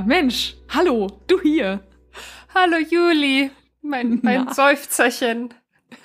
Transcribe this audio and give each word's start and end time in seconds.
Mensch, 0.00 0.56
hallo, 0.68 1.20
du 1.26 1.40
hier. 1.40 1.80
Hallo 2.54 2.76
Juli, 2.76 3.50
mein, 3.82 4.20
mein 4.22 4.52
Seufzerchen. 4.52 5.52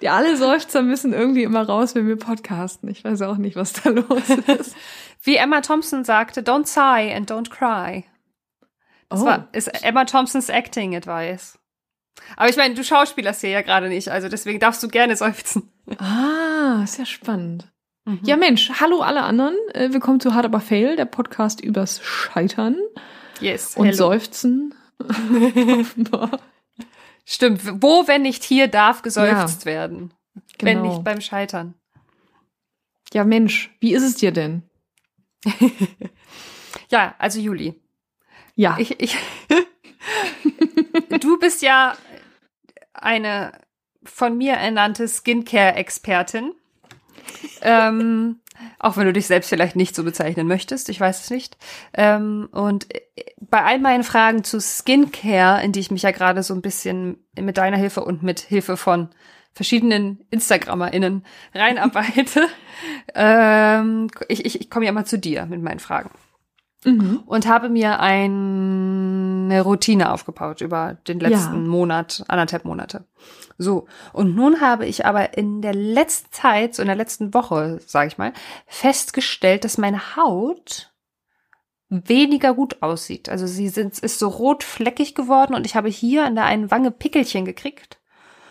Die 0.00 0.08
alle 0.08 0.36
Seufzer 0.36 0.82
müssen 0.82 1.12
irgendwie 1.12 1.42
immer 1.42 1.62
raus, 1.66 1.94
wenn 1.94 2.06
wir 2.06 2.16
podcasten. 2.16 2.88
Ich 2.88 3.04
weiß 3.04 3.22
auch 3.22 3.36
nicht, 3.36 3.56
was 3.56 3.72
da 3.72 3.90
los 3.90 4.28
ist. 4.58 4.76
Wie 5.22 5.36
Emma 5.36 5.60
Thompson 5.60 6.04
sagte, 6.04 6.42
don't 6.42 6.66
sigh 6.66 7.12
and 7.14 7.30
don't 7.30 7.50
cry. 7.50 8.04
Das 9.08 9.22
Oh. 9.22 9.26
war, 9.26 9.48
ist 9.52 9.68
Emma 9.84 10.04
Thompsons 10.04 10.48
Acting 10.48 10.94
Advice. 10.94 11.58
Aber 12.36 12.48
ich 12.48 12.56
meine, 12.56 12.74
du 12.74 12.84
schauspielerst 12.84 13.40
hier 13.40 13.50
ja 13.50 13.62
gerade 13.62 13.88
nicht, 13.88 14.08
also 14.08 14.28
deswegen 14.28 14.60
darfst 14.60 14.82
du 14.82 14.88
gerne 14.88 15.16
seufzen. 15.16 15.72
Ah, 15.98 16.86
sehr 16.86 17.06
spannend. 17.06 17.72
Ja, 18.22 18.36
Mensch, 18.36 18.70
hallo 18.80 19.00
alle 19.00 19.22
anderen. 19.22 19.54
Äh, 19.72 19.92
Willkommen 19.92 20.20
zu 20.20 20.34
Hard 20.34 20.44
Aber 20.44 20.60
Fail, 20.60 20.94
der 20.96 21.06
Podcast 21.06 21.62
übers 21.62 22.02
Scheitern 22.02 22.76
Yes. 23.40 23.76
und 23.76 23.86
hello. 23.86 23.96
Seufzen. 23.96 24.74
Stimmt. 27.24 27.62
Wo, 27.82 28.06
wenn 28.06 28.20
nicht 28.22 28.44
hier, 28.44 28.68
darf 28.68 29.00
geseufzt 29.00 29.64
werden? 29.64 30.12
Wenn 30.58 30.78
Genau. 30.82 30.90
nicht 30.92 31.04
beim 31.04 31.22
Scheitern. 31.22 31.74
Ja, 33.14 33.24
Mensch, 33.24 33.74
wie 33.80 33.94
ist 33.94 34.02
es 34.02 34.16
dir 34.16 34.32
denn? 34.32 34.62
Ja, 36.90 37.14
also 37.18 37.40
Juli. 37.40 37.80
Ja, 38.56 38.76
Ich, 38.78 39.00
ich, 39.00 39.16
du 41.20 41.38
bist 41.38 41.62
ja 41.62 41.96
eine 42.92 43.52
von 44.04 44.36
mir 44.36 44.52
ernannte 44.52 45.08
Skincare-Expertin. 45.08 46.52
Ähm, 47.62 48.40
auch 48.78 48.96
wenn 48.96 49.06
du 49.06 49.12
dich 49.12 49.26
selbst 49.26 49.48
vielleicht 49.48 49.76
nicht 49.76 49.94
so 49.94 50.04
bezeichnen 50.04 50.46
möchtest, 50.46 50.88
ich 50.88 51.00
weiß 51.00 51.22
es 51.22 51.30
nicht. 51.30 51.56
Ähm, 51.92 52.48
und 52.52 52.86
bei 53.40 53.62
all 53.62 53.78
meinen 53.78 54.04
Fragen 54.04 54.44
zu 54.44 54.60
Skincare, 54.60 55.62
in 55.62 55.72
die 55.72 55.80
ich 55.80 55.90
mich 55.90 56.02
ja 56.02 56.10
gerade 56.10 56.42
so 56.42 56.54
ein 56.54 56.62
bisschen 56.62 57.18
mit 57.38 57.58
deiner 57.58 57.76
Hilfe 57.76 58.04
und 58.04 58.22
mit 58.22 58.40
Hilfe 58.40 58.76
von 58.76 59.08
verschiedenen 59.52 60.20
InstagrammerInnen 60.30 61.24
reinarbeite, 61.54 62.46
ähm, 63.14 64.08
ich, 64.28 64.44
ich, 64.44 64.60
ich 64.60 64.70
komme 64.70 64.86
ja 64.86 64.90
immer 64.90 65.04
zu 65.04 65.18
dir 65.18 65.46
mit 65.46 65.62
meinen 65.62 65.80
Fragen 65.80 66.10
mhm. 66.84 67.22
und 67.26 67.46
habe 67.46 67.68
mir 67.68 68.00
eine 69.44 69.62
Routine 69.62 70.12
aufgebaut 70.12 70.60
über 70.60 70.96
den 71.06 71.20
letzten 71.20 71.54
Ja. 71.64 71.68
Monat, 71.70 72.24
anderthalb 72.28 72.64
Monate. 72.64 73.04
So. 73.58 73.86
Und 74.12 74.34
nun 74.34 74.60
habe 74.60 74.86
ich 74.86 75.06
aber 75.06 75.36
in 75.38 75.62
der 75.62 75.74
letzten 75.74 76.32
Zeit, 76.32 76.74
so 76.74 76.82
in 76.82 76.88
der 76.88 76.96
letzten 76.96 77.34
Woche, 77.34 77.80
sage 77.86 78.08
ich 78.08 78.18
mal, 78.18 78.32
festgestellt, 78.66 79.64
dass 79.64 79.78
meine 79.78 80.16
Haut 80.16 80.92
weniger 81.88 82.54
gut 82.54 82.82
aussieht. 82.82 83.28
Also 83.28 83.46
sie 83.46 83.68
sind, 83.68 83.98
ist 83.98 84.18
so 84.18 84.28
rotfleckig 84.28 85.14
geworden 85.14 85.54
und 85.54 85.66
ich 85.66 85.76
habe 85.76 85.88
hier 85.88 86.24
an 86.24 86.34
der 86.34 86.44
einen 86.46 86.70
Wange 86.70 86.90
Pickelchen 86.90 87.44
gekriegt, 87.44 88.00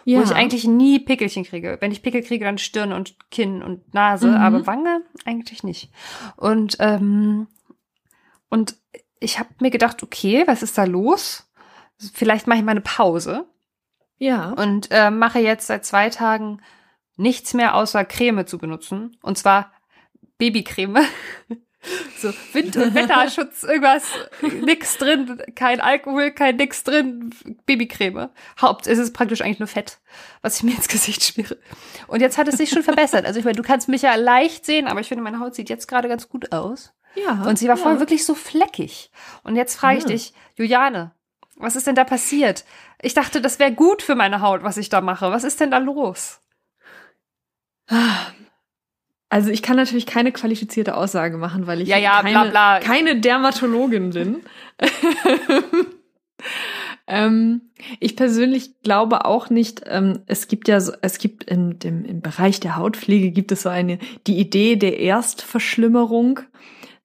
ja. 0.05 0.19
wo 0.19 0.23
ich 0.23 0.33
eigentlich 0.33 0.65
nie 0.65 0.99
Pickelchen 0.99 1.43
kriege. 1.43 1.77
Wenn 1.81 1.91
ich 1.91 2.01
Pickel 2.03 2.21
kriege, 2.23 2.45
dann 2.45 2.57
Stirn 2.57 2.93
und 2.93 3.15
Kinn 3.31 3.61
und 3.61 3.93
Nase, 3.93 4.27
Mhm. 4.29 4.35
aber 4.35 4.67
Wange 4.67 5.01
eigentlich 5.25 5.63
nicht. 5.63 5.91
Und 6.37 6.77
ähm, 6.79 7.47
und 8.49 8.75
ich 9.23 9.39
habe 9.39 9.49
mir 9.59 9.71
gedacht, 9.71 10.03
okay, 10.03 10.43
was 10.45 10.63
ist 10.63 10.77
da 10.77 10.83
los? 10.83 11.49
Vielleicht 12.13 12.47
mache 12.47 12.59
ich 12.59 12.65
mal 12.65 12.71
eine 12.71 12.81
Pause 12.81 13.45
ja. 14.17 14.51
und 14.51 14.89
äh, 14.91 15.11
mache 15.11 15.39
jetzt 15.39 15.67
seit 15.67 15.85
zwei 15.85 16.09
Tagen 16.09 16.61
nichts 17.15 17.53
mehr 17.53 17.75
außer 17.75 18.05
Creme 18.05 18.45
zu 18.45 18.57
benutzen. 18.57 19.17
Und 19.21 19.37
zwar 19.37 19.71
Babycreme. 20.37 20.99
So, 22.17 22.33
Wind- 22.53 22.77
und 22.77 22.95
Wetterschutz, 22.95 23.63
irgendwas, 23.67 24.03
nix 24.41 24.97
drin, 24.97 25.41
kein 25.53 25.81
Alkohol, 25.81 26.31
kein 26.31 26.55
nix 26.55 26.85
drin, 26.85 27.35
Babycreme. 27.65 28.29
Haupt, 28.61 28.87
es 28.87 28.97
ist 28.97 29.13
praktisch 29.13 29.41
eigentlich 29.41 29.59
nur 29.59 29.67
Fett, 29.67 29.99
was 30.41 30.55
ich 30.55 30.63
mir 30.63 30.71
ins 30.71 30.87
Gesicht 30.87 31.21
schmiere. 31.21 31.57
Und 32.07 32.21
jetzt 32.21 32.37
hat 32.37 32.47
es 32.47 32.55
sich 32.55 32.69
schon 32.69 32.83
verbessert. 32.83 33.25
Also 33.25 33.37
ich 33.37 33.43
meine, 33.43 33.57
du 33.57 33.63
kannst 33.63 33.89
mich 33.89 34.03
ja 34.03 34.15
leicht 34.15 34.65
sehen, 34.65 34.87
aber 34.87 35.01
ich 35.01 35.09
finde, 35.09 35.25
meine 35.25 35.41
Haut 35.41 35.55
sieht 35.55 35.69
jetzt 35.69 35.87
gerade 35.87 36.07
ganz 36.07 36.29
gut 36.29 36.53
aus. 36.53 36.93
Ja. 37.15 37.43
Und 37.47 37.57
sie 37.57 37.67
war 37.67 37.77
vorher 37.77 37.95
ja. 37.95 37.99
wirklich 37.99 38.25
so 38.25 38.35
fleckig. 38.35 39.11
Und 39.43 39.55
jetzt 39.55 39.75
frage 39.75 39.97
ich 39.97 40.03
Ja. 40.03 40.09
dich, 40.09 40.33
Juliane, 40.55 41.11
was 41.55 41.75
ist 41.75 41.87
denn 41.87 41.95
da 41.95 42.03
passiert? 42.03 42.65
Ich 43.01 43.13
dachte, 43.13 43.41
das 43.41 43.59
wäre 43.59 43.71
gut 43.73 44.01
für 44.01 44.15
meine 44.15 44.41
Haut, 44.41 44.63
was 44.63 44.77
ich 44.77 44.89
da 44.89 45.01
mache. 45.01 45.31
Was 45.31 45.43
ist 45.43 45.59
denn 45.59 45.71
da 45.71 45.77
los? 45.77 46.39
Also 49.29 49.49
ich 49.49 49.61
kann 49.61 49.75
natürlich 49.75 50.05
keine 50.05 50.31
qualifizierte 50.31 50.95
Aussage 50.95 51.37
machen, 51.37 51.67
weil 51.67 51.81
ich 51.81 51.89
Ja, 51.89 51.97
ja, 51.97 52.21
keine, 52.21 52.29
bla, 52.31 52.43
bla. 52.49 52.79
keine 52.79 53.19
Dermatologin 53.19 54.11
bin. 54.11 54.43
ähm, 57.07 57.61
ich 57.99 58.15
persönlich 58.15 58.81
glaube 58.83 59.25
auch 59.25 59.49
nicht, 59.49 59.81
ähm, 59.87 60.21
es 60.27 60.47
gibt 60.47 60.67
ja 60.67 60.79
so, 60.79 60.93
es 61.01 61.17
gibt 61.17 61.43
in 61.45 61.79
dem, 61.79 62.05
im 62.05 62.21
Bereich 62.21 62.59
der 62.59 62.75
Hautpflege 62.75 63.31
gibt 63.31 63.51
es 63.51 63.63
so 63.63 63.69
eine, 63.69 63.97
die 64.27 64.37
Idee 64.39 64.75
der 64.75 64.99
Erstverschlimmerung. 64.99 66.41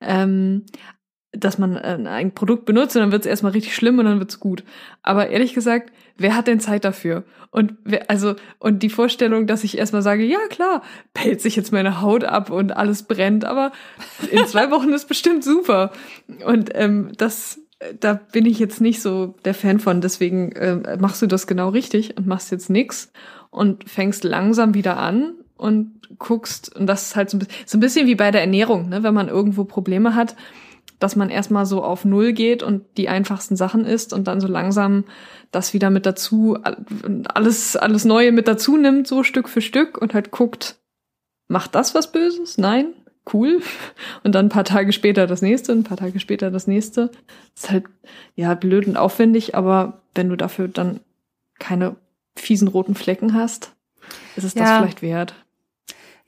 Ähm, 0.01 0.65
dass 1.33 1.59
man 1.59 1.77
äh, 1.77 1.99
ein 2.09 2.33
Produkt 2.33 2.65
benutzt 2.65 2.97
und 2.97 3.03
dann 3.03 3.13
wird 3.13 3.23
es 3.23 3.29
erstmal 3.29 3.53
richtig 3.53 3.75
schlimm 3.75 3.99
und 3.99 4.07
dann 4.07 4.19
wird's 4.19 4.41
gut. 4.41 4.65
Aber 5.03 5.29
ehrlich 5.29 5.53
gesagt, 5.53 5.93
wer 6.17 6.35
hat 6.35 6.47
denn 6.47 6.61
Zeit 6.61 6.85
dafür? 6.85 7.25
Und 7.51 7.75
wer, 7.85 8.11
also, 8.11 8.35
und 8.59 8.83
die 8.83 8.89
Vorstellung, 8.89 9.47
dass 9.47 9.65
ich 9.65 9.77
erstmal 9.77 10.03
sage, 10.03 10.25
ja 10.25 10.39
klar, 10.49 10.83
pellt 11.13 11.41
sich 11.41 11.55
jetzt 11.55 11.73
meine 11.73 12.01
Haut 12.01 12.25
ab 12.25 12.51
und 12.51 12.73
alles 12.73 13.03
brennt, 13.03 13.45
aber 13.45 13.73
in 14.31 14.47
zwei 14.47 14.71
Wochen 14.71 14.91
ist 14.91 15.07
bestimmt 15.07 15.45
super. 15.45 15.93
Und 16.47 16.71
ähm, 16.75 17.13
das, 17.17 17.61
da 18.01 18.15
bin 18.15 18.47
ich 18.47 18.59
jetzt 18.59 18.81
nicht 18.81 19.03
so 19.03 19.37
der 19.45 19.55
Fan 19.55 19.81
von. 19.81 20.01
Deswegen 20.01 20.53
äh, 20.53 20.97
machst 20.99 21.21
du 21.21 21.27
das 21.27 21.47
genau 21.47 21.69
richtig 21.69 22.17
und 22.17 22.27
machst 22.27 22.51
jetzt 22.51 22.71
nix 22.71 23.13
und 23.51 23.89
fängst 23.89 24.25
langsam 24.25 24.75
wieder 24.75 24.97
an 24.97 25.35
und 25.59 26.01
guckst, 26.19 26.75
und 26.75 26.87
das 26.87 27.09
ist 27.09 27.17
halt 27.17 27.29
so 27.29 27.37
ein 27.37 27.41
bisschen, 27.41 27.55
so 27.67 27.77
ein 27.77 27.81
bisschen 27.81 28.07
wie 28.07 28.15
bei 28.15 28.31
der 28.31 28.41
Ernährung, 28.41 28.89
ne? 28.89 29.03
wenn 29.03 29.13
man 29.15 29.29
irgendwo 29.29 29.65
Probleme 29.65 30.15
hat, 30.15 30.35
dass 30.99 31.15
man 31.17 31.31
erstmal 31.31 31.67
so 31.67 31.83
auf 31.85 32.05
Null 32.05 32.33
geht 32.33 32.63
und 32.63 32.85
die 32.97 33.09
einfachsten 33.09 33.57
Sachen 33.57 33.85
isst 33.85 34.13
und 34.13 34.27
dann 34.27 34.41
so 34.41 34.49
langsam 34.49 35.05
das 35.51 35.73
wieder 35.75 35.91
mit 35.91 36.07
dazu, 36.07 36.59
alles, 37.33 37.77
alles 37.77 38.05
Neue 38.05 38.33
mit 38.33 38.49
dazu 38.49 38.77
nimmt, 38.77 39.07
so 39.07 39.23
Stück 39.23 39.49
für 39.49 39.61
Stück 39.61 39.99
und 39.99 40.15
halt 40.15 40.31
guckt, 40.31 40.77
macht 41.49 41.75
das 41.75 41.95
was 41.95 42.11
Böses? 42.13 42.59
Nein? 42.59 42.95
Cool. 43.31 43.61
Und 44.25 44.35
dann 44.35 44.47
ein 44.47 44.51
paar 44.51 44.65
Tage 44.65 44.91
später 44.93 45.27
das 45.27 45.43
nächste, 45.43 45.73
ein 45.73 45.85
paar 45.85 45.99
Tage 45.99 46.19
später 46.19 46.51
das 46.51 46.67
nächste. 46.67 47.11
Ist 47.55 47.71
halt, 47.71 47.85
ja, 48.37 48.55
blöd 48.55 48.87
und 48.87 48.97
aufwendig, 48.97 49.55
aber 49.55 50.01
wenn 50.15 50.31
du 50.31 50.37
dafür 50.37 50.67
dann 50.69 51.01
keine 51.59 51.97
fiesen 52.37 52.69
roten 52.69 52.95
Flecken 52.95 53.35
hast, 53.35 53.75
ist 54.37 54.45
es 54.45 54.55
das 54.55 54.67
Ja. 54.67 54.79
vielleicht 54.79 55.03
wert. 55.03 55.35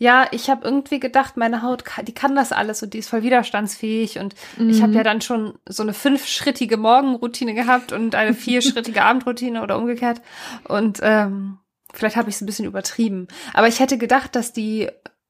Ja, 0.03 0.27
ich 0.31 0.49
habe 0.49 0.65
irgendwie 0.65 0.99
gedacht, 0.99 1.37
meine 1.37 1.61
Haut, 1.61 1.85
die 2.05 2.15
kann 2.15 2.35
das 2.35 2.53
alles 2.53 2.83
und 2.83 2.95
die 2.95 2.99
ist 3.01 3.11
voll 3.11 3.23
widerstandsfähig 3.23 4.19
und 4.19 4.35
ich 4.57 4.81
habe 4.81 4.93
Mhm. 4.93 4.97
ja 4.97 5.03
dann 5.03 5.21
schon 5.21 5.59
so 5.69 5.83
eine 5.83 5.93
fünfschrittige 5.93 6.79
Morgenroutine 6.79 7.53
gehabt 7.53 7.93
und 7.93 8.15
eine 8.15 8.33
vierschrittige 8.47 9.03
Abendroutine 9.03 9.63
oder 9.63 9.77
umgekehrt 9.77 10.23
und 10.67 11.01
ähm, 11.03 11.59
vielleicht 11.93 12.17
habe 12.17 12.31
ich 12.31 12.37
es 12.37 12.41
ein 12.41 12.47
bisschen 12.47 12.65
übertrieben. 12.65 13.29
Aber 13.53 13.69
ich 13.69 13.79
hätte 13.79 13.99
gedacht, 13.99 14.35
dass 14.35 14.55
die 14.55 14.89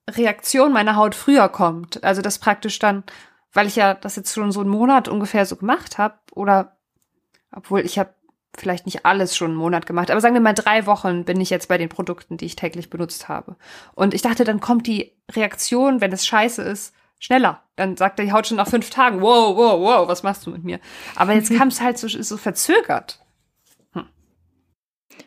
Reaktion 0.08 0.72
meiner 0.72 0.94
Haut 0.94 1.16
früher 1.16 1.48
kommt. 1.48 2.04
Also 2.04 2.22
das 2.22 2.38
praktisch 2.38 2.78
dann, 2.78 3.02
weil 3.52 3.66
ich 3.66 3.74
ja 3.74 3.94
das 3.94 4.14
jetzt 4.14 4.32
schon 4.32 4.52
so 4.52 4.60
einen 4.60 4.70
Monat 4.70 5.08
ungefähr 5.08 5.46
so 5.46 5.56
gemacht 5.56 5.98
habe 5.98 6.14
oder 6.32 6.76
obwohl 7.52 7.80
ich 7.80 7.98
habe 7.98 8.14
vielleicht 8.60 8.86
nicht 8.86 9.04
alles 9.04 9.36
schon 9.36 9.52
einen 9.52 9.58
Monat 9.58 9.86
gemacht, 9.86 10.10
aber 10.10 10.20
sagen 10.20 10.34
wir 10.34 10.40
mal 10.40 10.52
drei 10.52 10.86
Wochen 10.86 11.24
bin 11.24 11.40
ich 11.40 11.50
jetzt 11.50 11.68
bei 11.68 11.78
den 11.78 11.88
Produkten, 11.88 12.36
die 12.36 12.46
ich 12.46 12.56
täglich 12.56 12.90
benutzt 12.90 13.28
habe. 13.28 13.56
Und 13.94 14.14
ich 14.14 14.22
dachte, 14.22 14.44
dann 14.44 14.60
kommt 14.60 14.86
die 14.86 15.12
Reaktion, 15.32 16.00
wenn 16.00 16.12
es 16.12 16.26
scheiße 16.26 16.62
ist, 16.62 16.94
schneller. 17.18 17.62
Dann 17.76 17.96
sagt 17.96 18.18
die 18.18 18.32
Haut 18.32 18.46
schon 18.46 18.56
nach 18.56 18.68
fünf 18.68 18.90
Tagen, 18.90 19.20
wow, 19.20 19.56
wow, 19.56 19.80
wow, 19.80 20.08
was 20.08 20.22
machst 20.22 20.46
du 20.46 20.50
mit 20.50 20.64
mir? 20.64 20.80
Aber 21.16 21.32
jetzt 21.32 21.54
kam 21.56 21.68
es 21.68 21.80
halt 21.80 21.98
so, 21.98 22.08
so 22.08 22.36
verzögert. 22.36 23.24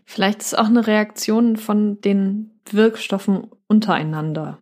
Vielleicht 0.06 0.42
ist 0.42 0.58
auch 0.58 0.66
eine 0.66 0.86
Reaktion 0.86 1.58
von 1.58 2.02
den 2.02 2.52
Wirkstoffen 2.70 3.50
untereinander. 3.68 4.60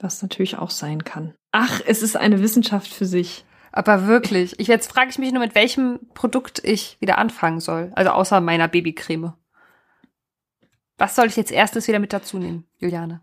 Was 0.00 0.22
natürlich 0.22 0.58
auch 0.58 0.70
sein 0.70 1.04
kann. 1.04 1.34
Ach, 1.52 1.80
es 1.86 2.02
ist 2.02 2.16
eine 2.16 2.42
Wissenschaft 2.42 2.88
für 2.88 3.06
sich. 3.06 3.44
Aber 3.72 4.06
wirklich, 4.06 4.58
ich, 4.58 4.68
jetzt 4.68 4.90
frage 4.90 5.10
ich 5.10 5.18
mich 5.18 5.32
nur, 5.32 5.42
mit 5.42 5.54
welchem 5.54 6.00
Produkt 6.14 6.60
ich 6.64 6.96
wieder 7.00 7.18
anfangen 7.18 7.60
soll. 7.60 7.92
Also 7.94 8.10
außer 8.10 8.40
meiner 8.40 8.68
Babycreme. 8.68 9.32
Was 10.98 11.16
soll 11.16 11.26
ich 11.26 11.36
jetzt 11.36 11.52
erstes 11.52 11.88
wieder 11.88 11.98
mit 11.98 12.12
dazu 12.12 12.38
nehmen, 12.38 12.64
Juliane? 12.78 13.20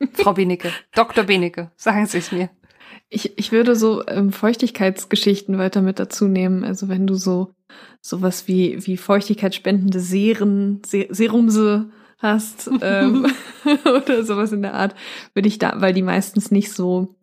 Frau 0.14 0.32
Benecke, 0.32 0.72
Dr. 0.94 1.24
Benecke, 1.24 1.70
sagen 1.76 2.06
Sie 2.06 2.18
es 2.18 2.32
mir. 2.32 2.48
Ich, 3.08 3.38
ich 3.38 3.52
würde 3.52 3.76
so 3.76 4.06
ähm, 4.06 4.32
Feuchtigkeitsgeschichten 4.32 5.58
weiter 5.58 5.82
mit 5.82 5.98
dazu 5.98 6.26
nehmen. 6.26 6.64
Also 6.64 6.88
wenn 6.88 7.06
du 7.06 7.14
so 7.14 7.54
sowas 8.00 8.48
wie, 8.48 8.84
wie 8.86 8.96
feuchtigkeitsspendende 8.96 10.00
Seren, 10.00 10.82
Se 10.86 11.06
Serumse 11.10 11.90
hast 12.18 12.70
ähm, 12.82 13.26
oder 13.84 14.24
sowas 14.24 14.52
in 14.52 14.62
der 14.62 14.74
Art, 14.74 14.94
würde 15.34 15.48
ich 15.48 15.58
da, 15.58 15.80
weil 15.80 15.92
die 15.92 16.02
meistens 16.02 16.50
nicht 16.50 16.72
so, 16.72 17.14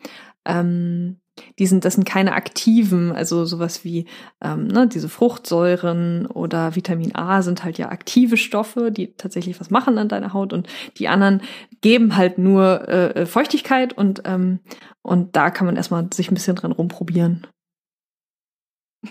ähm, 0.44 1.20
die 1.58 1.66
sind, 1.66 1.84
das 1.84 1.94
sind 1.94 2.04
keine 2.04 2.32
aktiven, 2.32 3.12
also 3.12 3.44
sowas 3.44 3.84
wie 3.84 4.06
ähm, 4.40 4.66
ne, 4.66 4.86
diese 4.86 5.08
Fruchtsäuren 5.08 6.26
oder 6.26 6.74
Vitamin 6.76 7.14
A 7.14 7.42
sind 7.42 7.64
halt 7.64 7.78
ja 7.78 7.90
aktive 7.90 8.36
Stoffe, 8.36 8.90
die 8.90 9.14
tatsächlich 9.14 9.60
was 9.60 9.70
machen 9.70 9.98
an 9.98 10.08
deiner 10.08 10.32
Haut 10.32 10.52
und 10.52 10.68
die 10.98 11.08
anderen 11.08 11.42
geben 11.80 12.16
halt 12.16 12.38
nur 12.38 12.88
äh, 12.88 13.26
Feuchtigkeit 13.26 13.92
und 13.92 14.22
ähm, 14.24 14.60
und 15.02 15.36
da 15.36 15.50
kann 15.50 15.66
man 15.66 15.76
erstmal 15.76 16.08
sich 16.12 16.30
ein 16.30 16.34
bisschen 16.34 16.56
dran 16.56 16.72
rumprobieren. 16.72 17.46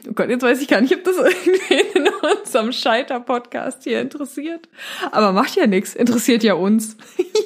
Oh 0.07 0.13
Gott, 0.13 0.30
jetzt 0.30 0.44
weiß 0.44 0.62
ich 0.62 0.68
gar 0.68 0.81
nicht, 0.81 0.94
ob 0.94 1.04
das 1.04 1.18
irgendwen 1.18 2.06
in 2.06 2.10
unserem 2.39 2.72
Scheiter-Podcast 2.72 3.84
hier 3.84 4.01
interessiert. 4.01 4.69
Aber 5.12 5.31
macht 5.31 5.56
ja 5.56 5.66
nichts, 5.66 5.95
interessiert 5.95 6.44
ja 6.44 6.54
uns. 6.54 6.98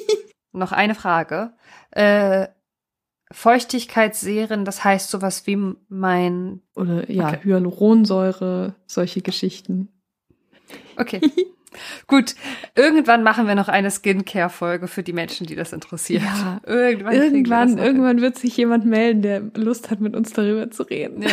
Noch 0.52 0.72
eine 0.72 0.94
Frage. 0.94 1.54
Äh, 1.92 2.48
Feuchtigkeitsserien, 3.32 4.64
das 4.64 4.84
heißt 4.84 5.10
sowas 5.10 5.46
wie 5.46 5.74
mein. 5.88 6.60
Oder 6.74 7.10
ja, 7.10 7.28
okay. 7.28 7.40
Hyaluronsäure, 7.44 8.74
solche 8.86 9.22
Geschichten. 9.22 9.88
Okay. 10.96 11.20
Gut, 12.06 12.34
irgendwann 12.74 13.22
machen 13.22 13.46
wir 13.46 13.54
noch 13.54 13.68
eine 13.68 13.90
Skincare-Folge 13.90 14.88
für 14.88 15.02
die 15.02 15.12
Menschen, 15.12 15.46
die 15.46 15.54
das 15.54 15.72
interessiert. 15.72 16.22
Ja, 16.22 16.60
irgendwann, 16.66 17.14
irgendwann, 17.14 17.78
irgendwann 17.78 18.20
wird 18.20 18.38
sich 18.38 18.56
jemand 18.56 18.84
melden, 18.84 19.22
der 19.22 19.42
Lust 19.56 19.90
hat, 19.90 20.00
mit 20.00 20.14
uns 20.14 20.32
darüber 20.32 20.70
zu 20.70 20.82
reden. 20.82 21.22
Ja. 21.22 21.30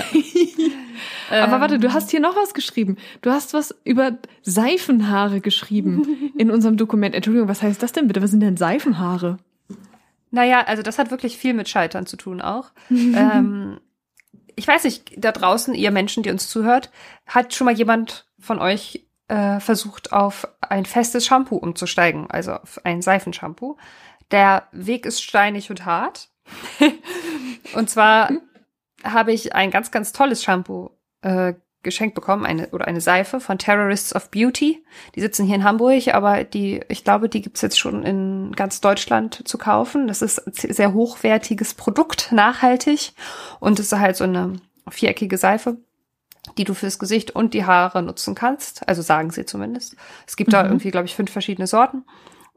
Aber 1.44 1.62
warte, 1.62 1.78
du 1.78 1.88
ähm. 1.88 1.94
hast 1.94 2.12
hier 2.12 2.20
noch 2.20 2.36
was 2.36 2.54
geschrieben. 2.54 2.98
Du 3.22 3.30
hast 3.30 3.54
was 3.54 3.76
über 3.84 4.18
Seifenhaare 4.44 5.42
geschrieben 5.42 6.32
in 6.38 6.52
unserem 6.52 6.78
Dokument. 6.78 7.16
Entschuldigung, 7.16 7.50
was 7.50 7.62
heißt 7.62 7.82
das 7.84 7.92
denn 7.92 8.08
bitte? 8.08 8.22
Was 8.22 8.32
sind 8.32 8.42
denn 8.42 8.58
Seifenhaare? 8.58 9.38
Naja, 10.32 10.64
also 10.66 10.84
das 10.84 11.00
hat 11.00 11.12
wirklich 11.12 11.38
viel 11.38 11.54
mit 11.54 11.70
Scheitern 11.70 12.06
zu 12.06 12.18
tun 12.18 12.42
auch. 12.42 12.72
ähm, 12.90 13.80
ich 14.56 14.68
weiß 14.68 14.84
nicht, 14.84 15.14
da 15.18 15.32
draußen, 15.32 15.74
ihr 15.74 15.92
Menschen, 15.92 16.24
die 16.24 16.30
uns 16.30 16.50
zuhört, 16.50 16.92
hat 17.26 17.54
schon 17.54 17.66
mal 17.66 17.74
jemand 17.74 18.28
von 18.40 18.60
euch 18.60 19.08
äh, 19.30 19.60
versucht, 19.60 20.12
auf 20.12 20.48
ein 20.62 20.86
festes 20.86 21.26
Shampoo 21.26 21.56
umzusteigen, 21.56 22.30
also 22.30 22.54
auf 22.54 22.82
ein 22.84 23.02
Seifenshampoo. 23.02 23.78
Der 24.32 24.68
Weg 24.72 25.06
ist 25.06 25.24
steinig 25.24 25.70
und 25.70 25.86
hart. 25.86 26.30
und 27.74 27.90
zwar 27.90 28.32
habe 29.04 29.32
ich 29.32 29.56
ein 29.56 29.72
ganz, 29.72 29.92
ganz 29.92 30.12
tolles 30.12 30.44
Shampoo 30.44 30.92
äh, 31.22 31.54
geschenkt 31.82 32.16
bekommen, 32.16 32.46
eine 32.46 32.68
oder 32.70 32.88
eine 32.88 33.02
Seife 33.02 33.40
von 33.40 33.58
Terrorists 33.58 34.14
of 34.16 34.30
Beauty. 34.32 34.84
Die 35.16 35.22
sitzen 35.22 35.46
hier 35.46 35.56
in 35.56 35.64
Hamburg, 35.64 36.14
aber 36.14 36.44
die, 36.44 36.82
ich 36.90 37.04
glaube, 37.04 37.30
die 37.30 37.42
gibt's 37.42 37.62
jetzt 37.62 37.80
schon 37.80 38.04
in 38.04 38.52
ganz 38.56 38.82
Deutschland 38.82 39.48
zu 39.48 39.58
kaufen. 39.58 40.08
Das 40.08 40.22
ist 40.22 40.46
ein 40.46 40.74
sehr 40.74 40.94
hochwertiges 40.94 41.74
Produkt, 41.74 42.32
nachhaltig 42.32 43.14
und 43.60 43.80
es 43.80 43.92
ist 43.92 44.00
halt 44.00 44.18
so 44.18 44.26
eine 44.26 44.54
viereckige 44.90 45.38
Seife, 45.38 45.78
die 46.58 46.64
du 46.64 46.74
fürs 46.74 47.00
Gesicht 47.00 47.32
und 47.32 47.54
die 47.54 47.66
Haare 47.66 48.04
nutzen 48.04 48.36
kannst. 48.36 48.88
Also 48.88 49.02
sagen 49.02 49.32
sie 49.32 49.46
zumindest. 49.46 49.96
Es 50.28 50.36
gibt 50.36 50.50
mhm. 50.50 50.54
da 50.54 50.66
irgendwie, 50.66 50.92
glaube 50.92 51.06
ich, 51.06 51.16
fünf 51.16 51.32
verschiedene 51.32 51.68
Sorten. 51.68 52.04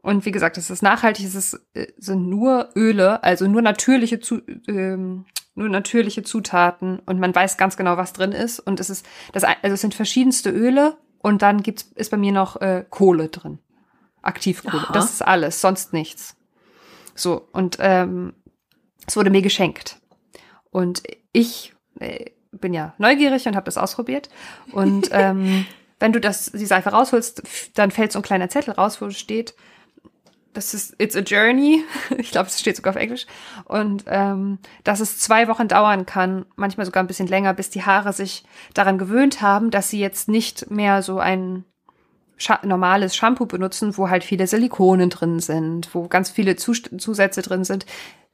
Und 0.01 0.25
wie 0.25 0.31
gesagt, 0.31 0.57
es 0.57 0.69
ist 0.69 0.83
nachhaltig, 0.83 1.25
es 1.25 1.35
ist, 1.35 1.61
äh, 1.73 1.87
sind 1.97 2.27
nur 2.27 2.69
Öle, 2.75 3.23
also 3.23 3.47
nur 3.47 3.61
natürliche 3.61 4.19
zu, 4.19 4.41
ähm, 4.67 5.25
nur 5.55 5.69
natürliche 5.69 6.23
Zutaten 6.23 6.99
und 6.99 7.19
man 7.19 7.33
weiß 7.33 7.57
ganz 7.57 7.77
genau, 7.77 7.97
was 7.97 8.13
drin 8.13 8.31
ist. 8.31 8.59
Und 8.59 8.79
es 8.79 8.89
ist, 8.89 9.05
das, 9.33 9.43
also 9.43 9.73
es 9.73 9.81
sind 9.81 9.93
verschiedenste 9.93 10.49
Öle 10.49 10.97
und 11.19 11.41
dann 11.41 11.61
gibt's, 11.61 11.83
ist 11.95 12.11
bei 12.11 12.17
mir 12.17 12.31
noch 12.31 12.59
äh, 12.61 12.85
Kohle 12.89 13.29
drin. 13.29 13.59
Aktivkohle. 14.21 14.83
Aha. 14.83 14.93
Das 14.93 15.11
ist 15.11 15.21
alles, 15.21 15.61
sonst 15.61 15.93
nichts. 15.93 16.35
So, 17.15 17.47
und 17.51 17.77
ähm, 17.79 18.33
es 19.05 19.15
wurde 19.15 19.29
mir 19.29 19.41
geschenkt. 19.41 19.99
Und 20.71 21.03
ich 21.31 21.73
äh, 21.99 22.31
bin 22.51 22.73
ja 22.73 22.93
neugierig 22.97 23.45
und 23.47 23.55
habe 23.55 23.65
das 23.65 23.77
ausprobiert. 23.77 24.29
Und 24.71 25.09
ähm, 25.11 25.65
wenn 25.99 26.13
du 26.13 26.19
das, 26.19 26.51
die 26.51 26.65
Seife 26.65 26.89
rausholst, 26.89 27.43
dann 27.75 27.91
fällt 27.91 28.11
so 28.11 28.19
ein 28.19 28.23
kleiner 28.23 28.49
Zettel 28.49 28.73
raus, 28.73 29.01
wo 29.01 29.09
steht, 29.09 29.53
das 30.53 30.73
ist 30.73 30.95
It's 30.99 31.15
a 31.15 31.19
Journey. 31.19 31.83
Ich 32.17 32.31
glaube, 32.31 32.47
es 32.47 32.59
steht 32.59 32.75
sogar 32.75 32.93
auf 32.93 33.01
Englisch. 33.01 33.25
Und 33.65 34.05
ähm, 34.07 34.59
dass 34.83 34.99
es 34.99 35.19
zwei 35.19 35.47
Wochen 35.47 35.67
dauern 35.67 36.05
kann, 36.05 36.45
manchmal 36.55 36.85
sogar 36.85 37.03
ein 37.03 37.07
bisschen 37.07 37.27
länger, 37.27 37.53
bis 37.53 37.69
die 37.69 37.83
Haare 37.83 38.13
sich 38.13 38.43
daran 38.73 38.97
gewöhnt 38.97 39.41
haben, 39.41 39.71
dass 39.71 39.89
sie 39.89 39.99
jetzt 39.99 40.27
nicht 40.27 40.69
mehr 40.71 41.01
so 41.01 41.19
ein 41.19 41.65
Scha 42.37 42.59
normales 42.63 43.15
Shampoo 43.15 43.45
benutzen, 43.45 43.97
wo 43.97 44.09
halt 44.09 44.23
viele 44.23 44.47
Silikonen 44.47 45.09
drin 45.09 45.39
sind, 45.39 45.93
wo 45.93 46.07
ganz 46.07 46.29
viele 46.29 46.55
Zus 46.55 46.81
Zusätze 46.97 47.41
drin 47.41 47.63
sind, 47.63 47.85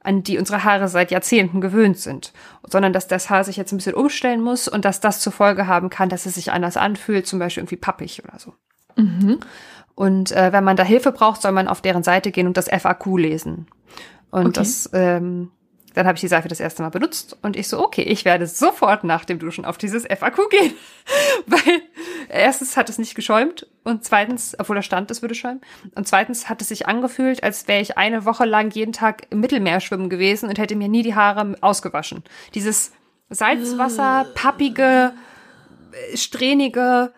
an 0.02 0.22
die 0.22 0.38
unsere 0.38 0.64
Haare 0.64 0.88
seit 0.88 1.10
Jahrzehnten 1.10 1.60
gewöhnt 1.60 1.98
sind, 1.98 2.32
sondern 2.66 2.92
dass 2.92 3.06
das 3.06 3.28
Haar 3.28 3.44
sich 3.44 3.56
jetzt 3.56 3.72
ein 3.72 3.76
bisschen 3.76 3.94
umstellen 3.94 4.40
muss 4.40 4.68
und 4.68 4.84
dass 4.84 5.00
das 5.00 5.20
zur 5.20 5.32
Folge 5.32 5.66
haben 5.66 5.90
kann, 5.90 6.08
dass 6.08 6.26
es 6.26 6.34
sich 6.34 6.52
anders 6.52 6.76
anfühlt, 6.76 7.26
zum 7.26 7.38
Beispiel 7.38 7.62
irgendwie 7.62 7.76
pappig 7.76 8.22
oder 8.24 8.38
so. 8.38 8.54
Mhm. 8.96 9.38
Und 10.00 10.32
äh, 10.32 10.50
wenn 10.50 10.64
man 10.64 10.78
da 10.78 10.82
Hilfe 10.82 11.12
braucht, 11.12 11.42
soll 11.42 11.52
man 11.52 11.68
auf 11.68 11.82
deren 11.82 12.02
Seite 12.02 12.30
gehen 12.30 12.46
und 12.46 12.56
das 12.56 12.70
FAQ 12.70 13.18
lesen. 13.18 13.66
Und 14.30 14.46
okay. 14.46 14.52
das, 14.54 14.88
ähm, 14.94 15.50
dann 15.92 16.06
habe 16.06 16.16
ich 16.16 16.22
die 16.22 16.28
Seife 16.28 16.48
das 16.48 16.58
erste 16.58 16.80
Mal 16.80 16.88
benutzt 16.88 17.36
und 17.42 17.54
ich 17.54 17.68
so, 17.68 17.84
okay, 17.84 18.00
ich 18.00 18.24
werde 18.24 18.46
sofort 18.46 19.04
nach 19.04 19.26
dem 19.26 19.38
Duschen 19.38 19.66
auf 19.66 19.76
dieses 19.76 20.06
FAQ 20.06 20.48
gehen. 20.48 20.72
Weil 21.46 21.82
erstens 22.30 22.78
hat 22.78 22.88
es 22.88 22.96
nicht 22.96 23.14
geschäumt 23.14 23.66
und 23.84 24.02
zweitens, 24.02 24.56
obwohl 24.58 24.76
da 24.76 24.80
stand, 24.80 25.10
es 25.10 25.20
würde 25.20 25.34
schäumen, 25.34 25.60
und 25.94 26.08
zweitens 26.08 26.48
hat 26.48 26.62
es 26.62 26.68
sich 26.68 26.88
angefühlt, 26.88 27.42
als 27.42 27.68
wäre 27.68 27.82
ich 27.82 27.98
eine 27.98 28.24
Woche 28.24 28.46
lang 28.46 28.70
jeden 28.70 28.94
Tag 28.94 29.26
im 29.28 29.40
Mittelmeer 29.40 29.80
schwimmen 29.80 30.08
gewesen 30.08 30.48
und 30.48 30.58
hätte 30.58 30.76
mir 30.76 30.88
nie 30.88 31.02
die 31.02 31.14
Haare 31.14 31.56
ausgewaschen. 31.60 32.24
Dieses 32.54 32.92
Salzwasser, 33.28 34.24
pappige, 34.34 35.12
strähnige, 36.14 37.12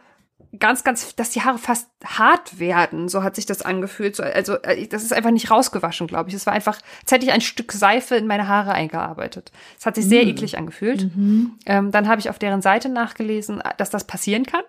ganz, 0.58 0.84
ganz, 0.84 1.16
dass 1.16 1.30
die 1.30 1.40
Haare 1.40 1.58
fast 1.58 1.88
hart 2.04 2.58
werden. 2.58 3.08
So 3.08 3.22
hat 3.22 3.36
sich 3.36 3.46
das 3.46 3.62
angefühlt. 3.62 4.16
So, 4.16 4.22
also 4.22 4.56
äh, 4.62 4.86
das 4.86 5.02
ist 5.02 5.12
einfach 5.12 5.30
nicht 5.30 5.50
rausgewaschen, 5.50 6.06
glaube 6.06 6.28
ich. 6.28 6.34
Es 6.34 6.44
war 6.46 6.52
einfach, 6.52 6.78
als 7.02 7.12
hätte 7.12 7.24
ich 7.24 7.32
ein 7.32 7.40
Stück 7.40 7.72
Seife 7.72 8.16
in 8.16 8.26
meine 8.26 8.48
Haare 8.48 8.72
eingearbeitet. 8.72 9.50
Es 9.78 9.86
hat 9.86 9.94
sich 9.94 10.04
sehr 10.04 10.24
mm. 10.24 10.28
eklig 10.28 10.58
angefühlt. 10.58 11.16
Mhm. 11.16 11.58
Ähm, 11.64 11.90
dann 11.90 12.06
habe 12.06 12.20
ich 12.20 12.28
auf 12.28 12.38
deren 12.38 12.60
Seite 12.60 12.90
nachgelesen, 12.90 13.62
dass 13.78 13.90
das 13.90 14.06
passieren 14.06 14.44
kann 14.44 14.64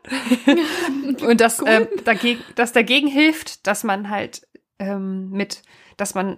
und 1.27 1.41
dass 1.41 1.61
ähm, 1.65 1.87
dagegen, 2.05 2.41
dass 2.55 2.71
dagegen 2.71 3.07
hilft, 3.07 3.67
dass 3.67 3.83
man 3.83 4.09
halt 4.09 4.47
ähm, 4.79 5.31
mit, 5.31 5.63
dass 5.97 6.15
man 6.15 6.37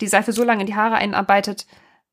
die 0.00 0.08
Seife 0.08 0.32
so 0.32 0.42
lange 0.42 0.62
in 0.62 0.66
die 0.66 0.74
Haare 0.74 0.96
einarbeitet, 0.96 1.66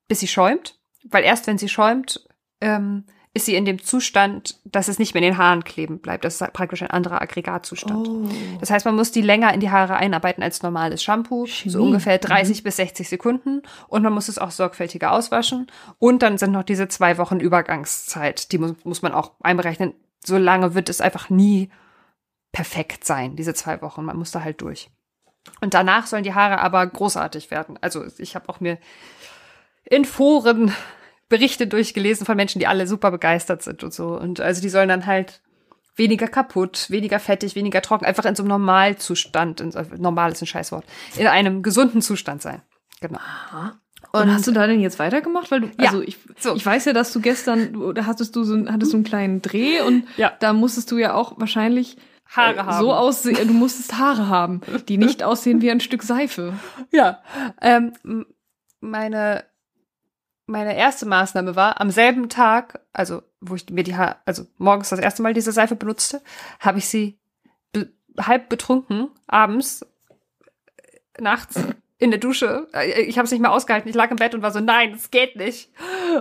bis 0.06 0.20
sie 0.20 0.28
schäumt. 0.28 0.78
Weil 1.04 1.24
erst 1.24 1.46
wenn 1.46 1.58
sie 1.58 1.68
schäumt, 1.68 2.26
ähm, 2.60 3.04
ist 3.34 3.46
sie 3.46 3.56
in 3.56 3.64
dem 3.64 3.82
Zustand, 3.82 4.60
dass 4.64 4.86
es 4.86 5.00
nicht 5.00 5.12
mehr 5.12 5.22
in 5.22 5.30
den 5.30 5.38
Haaren 5.38 5.64
kleben 5.64 5.98
bleibt. 5.98 6.24
Das 6.24 6.40
ist 6.40 6.52
praktisch 6.52 6.82
ein 6.82 6.90
anderer 6.90 7.20
Aggregatzustand. 7.20 8.08
Oh. 8.08 8.28
Das 8.60 8.70
heißt, 8.70 8.86
man 8.86 8.94
muss 8.94 9.10
die 9.10 9.22
länger 9.22 9.52
in 9.52 9.58
die 9.58 9.72
Haare 9.72 9.96
einarbeiten 9.96 10.42
als 10.42 10.62
normales 10.62 11.02
Shampoo, 11.02 11.44
Chemie. 11.46 11.72
so 11.72 11.82
ungefähr 11.82 12.18
30 12.18 12.58
mhm. 12.58 12.62
bis 12.62 12.76
60 12.76 13.08
Sekunden. 13.08 13.62
Und 13.88 14.04
man 14.04 14.12
muss 14.12 14.28
es 14.28 14.38
auch 14.38 14.52
sorgfältiger 14.52 15.10
auswaschen. 15.10 15.66
Und 15.98 16.22
dann 16.22 16.38
sind 16.38 16.52
noch 16.52 16.62
diese 16.62 16.86
zwei 16.86 17.18
Wochen 17.18 17.40
Übergangszeit. 17.40 18.52
Die 18.52 18.58
muss, 18.58 18.76
muss 18.84 19.02
man 19.02 19.12
auch 19.12 19.32
einberechnen. 19.40 19.94
So 20.24 20.38
lange 20.38 20.76
wird 20.76 20.88
es 20.88 21.00
einfach 21.00 21.28
nie 21.28 21.70
perfekt 22.52 23.04
sein, 23.04 23.34
diese 23.34 23.52
zwei 23.52 23.82
Wochen. 23.82 24.04
Man 24.04 24.16
muss 24.16 24.30
da 24.30 24.44
halt 24.44 24.60
durch. 24.60 24.90
Und 25.60 25.74
danach 25.74 26.06
sollen 26.06 26.22
die 26.22 26.34
Haare 26.34 26.60
aber 26.60 26.86
großartig 26.86 27.50
werden. 27.50 27.78
Also 27.80 28.04
ich 28.18 28.36
habe 28.36 28.48
auch 28.48 28.60
mir 28.60 28.78
in 29.84 30.04
Foren 30.04 30.72
Berichte 31.28 31.66
durchgelesen 31.66 32.26
von 32.26 32.36
Menschen, 32.36 32.58
die 32.58 32.66
alle 32.66 32.86
super 32.86 33.10
begeistert 33.10 33.62
sind 33.62 33.82
und 33.82 33.92
so. 33.92 34.18
Und 34.18 34.40
also 34.40 34.60
die 34.60 34.68
sollen 34.68 34.88
dann 34.88 35.06
halt 35.06 35.40
weniger 35.96 36.28
kaputt, 36.28 36.86
weniger 36.90 37.20
fettig, 37.20 37.54
weniger 37.54 37.80
trocken, 37.82 38.04
einfach 38.04 38.24
in 38.24 38.34
so 38.34 38.42
einem 38.42 38.48
Normalzustand, 38.48 39.60
in, 39.60 39.72
normal 39.98 40.32
ist 40.32 40.42
ein 40.42 40.46
Scheißwort, 40.46 40.84
in 41.16 41.26
einem 41.26 41.62
gesunden 41.62 42.02
Zustand 42.02 42.42
sein. 42.42 42.62
Genau. 43.00 43.18
Aha. 43.18 43.78
Und, 44.12 44.22
und, 44.22 44.32
hast 44.32 44.46
du 44.46 44.52
da 44.52 44.66
denn 44.66 44.80
jetzt 44.80 44.98
weitergemacht? 44.98 45.50
Weil 45.50 45.62
du, 45.62 45.70
ja, 45.78 45.90
also 45.90 46.02
ich, 46.02 46.18
so. 46.38 46.54
ich 46.54 46.64
weiß 46.64 46.84
ja, 46.84 46.92
dass 46.92 47.12
du 47.12 47.20
gestern, 47.20 47.94
da 47.94 48.06
hattest 48.06 48.36
du 48.36 48.44
so, 48.44 48.66
hattest 48.68 48.92
so 48.92 48.96
einen 48.96 49.04
kleinen 49.04 49.42
Dreh 49.42 49.80
und 49.80 50.04
ja. 50.16 50.32
da 50.40 50.52
musstest 50.52 50.90
du 50.90 50.98
ja 50.98 51.14
auch 51.14 51.38
wahrscheinlich 51.38 51.96
Haare 52.26 52.56
äh, 52.56 52.62
haben. 52.62 52.78
So 52.78 52.92
aussehen, 52.92 53.48
du 53.48 53.54
musstest 53.54 53.98
Haare 53.98 54.28
haben, 54.28 54.60
die 54.88 54.98
nicht 54.98 55.22
aussehen 55.24 55.62
wie 55.62 55.70
ein 55.70 55.80
Stück 55.80 56.02
Seife. 56.02 56.54
Ja. 56.92 57.22
Ähm, 57.60 57.94
meine 58.80 59.44
meine 60.46 60.76
erste 60.76 61.06
Maßnahme 61.06 61.56
war, 61.56 61.80
am 61.80 61.90
selben 61.90 62.28
Tag, 62.28 62.80
also 62.92 63.22
wo 63.40 63.54
ich 63.54 63.68
mir 63.70 63.82
die 63.82 63.96
ha 63.96 64.16
also 64.24 64.46
morgens 64.58 64.90
das 64.90 64.98
erste 64.98 65.22
Mal 65.22 65.34
diese 65.34 65.52
Seife 65.52 65.76
benutzte, 65.76 66.22
habe 66.60 66.78
ich 66.78 66.88
sie 66.88 67.18
be 67.72 67.90
halb 68.18 68.48
betrunken 68.48 69.08
abends 69.26 69.86
nachts 71.18 71.58
in 71.98 72.10
der 72.10 72.20
Dusche. 72.20 72.68
Äh, 72.74 73.02
ich 73.02 73.16
habe 73.16 73.24
es 73.24 73.30
nicht 73.30 73.40
mehr 73.40 73.52
ausgehalten. 73.52 73.88
Ich 73.88 73.94
lag 73.94 74.10
im 74.10 74.16
Bett 74.16 74.34
und 74.34 74.42
war 74.42 74.50
so, 74.50 74.60
nein, 74.60 74.92
es 74.92 75.10
geht 75.10 75.36
nicht. 75.36 75.70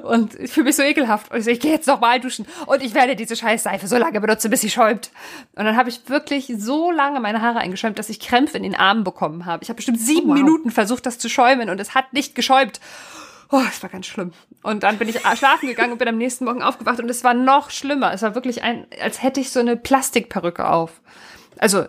Und 0.04 0.40
ich 0.40 0.52
fühle 0.52 0.66
mich 0.66 0.76
so 0.76 0.84
ekelhaft. 0.84 1.32
Und 1.32 1.40
ich 1.40 1.46
so, 1.46 1.52
ich 1.52 1.60
gehe 1.60 1.72
jetzt 1.72 1.88
noch 1.88 2.00
mal 2.00 2.20
duschen 2.20 2.46
und 2.68 2.82
ich 2.82 2.94
werde 2.94 3.16
diese 3.16 3.36
scheiß 3.36 3.64
Seife 3.64 3.88
so 3.88 3.98
lange 3.98 4.22
benutzen, 4.22 4.50
bis 4.50 4.62
sie 4.62 4.70
schäumt. 4.70 5.12
Und 5.56 5.66
dann 5.66 5.76
habe 5.76 5.90
ich 5.90 6.08
wirklich 6.10 6.54
so 6.58 6.92
lange 6.92 7.20
meine 7.20 7.42
Haare 7.42 7.60
eingeschäumt, 7.60 8.00
dass 8.00 8.10
ich 8.10 8.20
Krämpfe 8.20 8.58
in 8.58 8.64
den 8.64 8.76
Armen 8.76 9.04
bekommen 9.04 9.46
habe. 9.46 9.64
Ich 9.64 9.70
habe 9.70 9.78
bestimmt 9.78 10.00
sieben 10.00 10.28
oh, 10.28 10.30
wow. 10.30 10.38
Minuten 10.38 10.72
versucht, 10.72 11.06
das 11.06 11.20
zu 11.20 11.28
schäumen 11.28 11.70
und 11.70 11.80
es 11.80 11.96
hat 11.96 12.14
nicht 12.14 12.36
geschäumt. 12.36 12.80
Oh, 13.54 13.62
es 13.70 13.84
war 13.84 13.90
ganz 13.92 14.08
schlimm. 14.08 14.32
Und 14.64 14.82
dann 14.82 14.98
bin 14.98 15.08
ich 15.08 15.20
schlafen 15.20 15.68
gegangen 15.68 15.92
und 15.92 16.00
bin 16.00 16.08
am 16.08 16.18
nächsten 16.18 16.46
Morgen 16.46 16.64
aufgewacht 16.64 17.00
und 17.00 17.08
es 17.08 17.24
war 17.24 17.36
noch 17.36 17.70
schlimmer. 17.70 18.12
Es 18.12 18.24
war 18.24 18.34
wirklich 18.34 18.64
ein, 18.64 18.88
als 19.00 19.22
hätte 19.22 19.40
ich 19.40 19.52
so 19.52 19.60
eine 19.60 19.78
Plastikperücke 19.78 20.68
auf. 20.68 21.02
Also, 21.60 21.86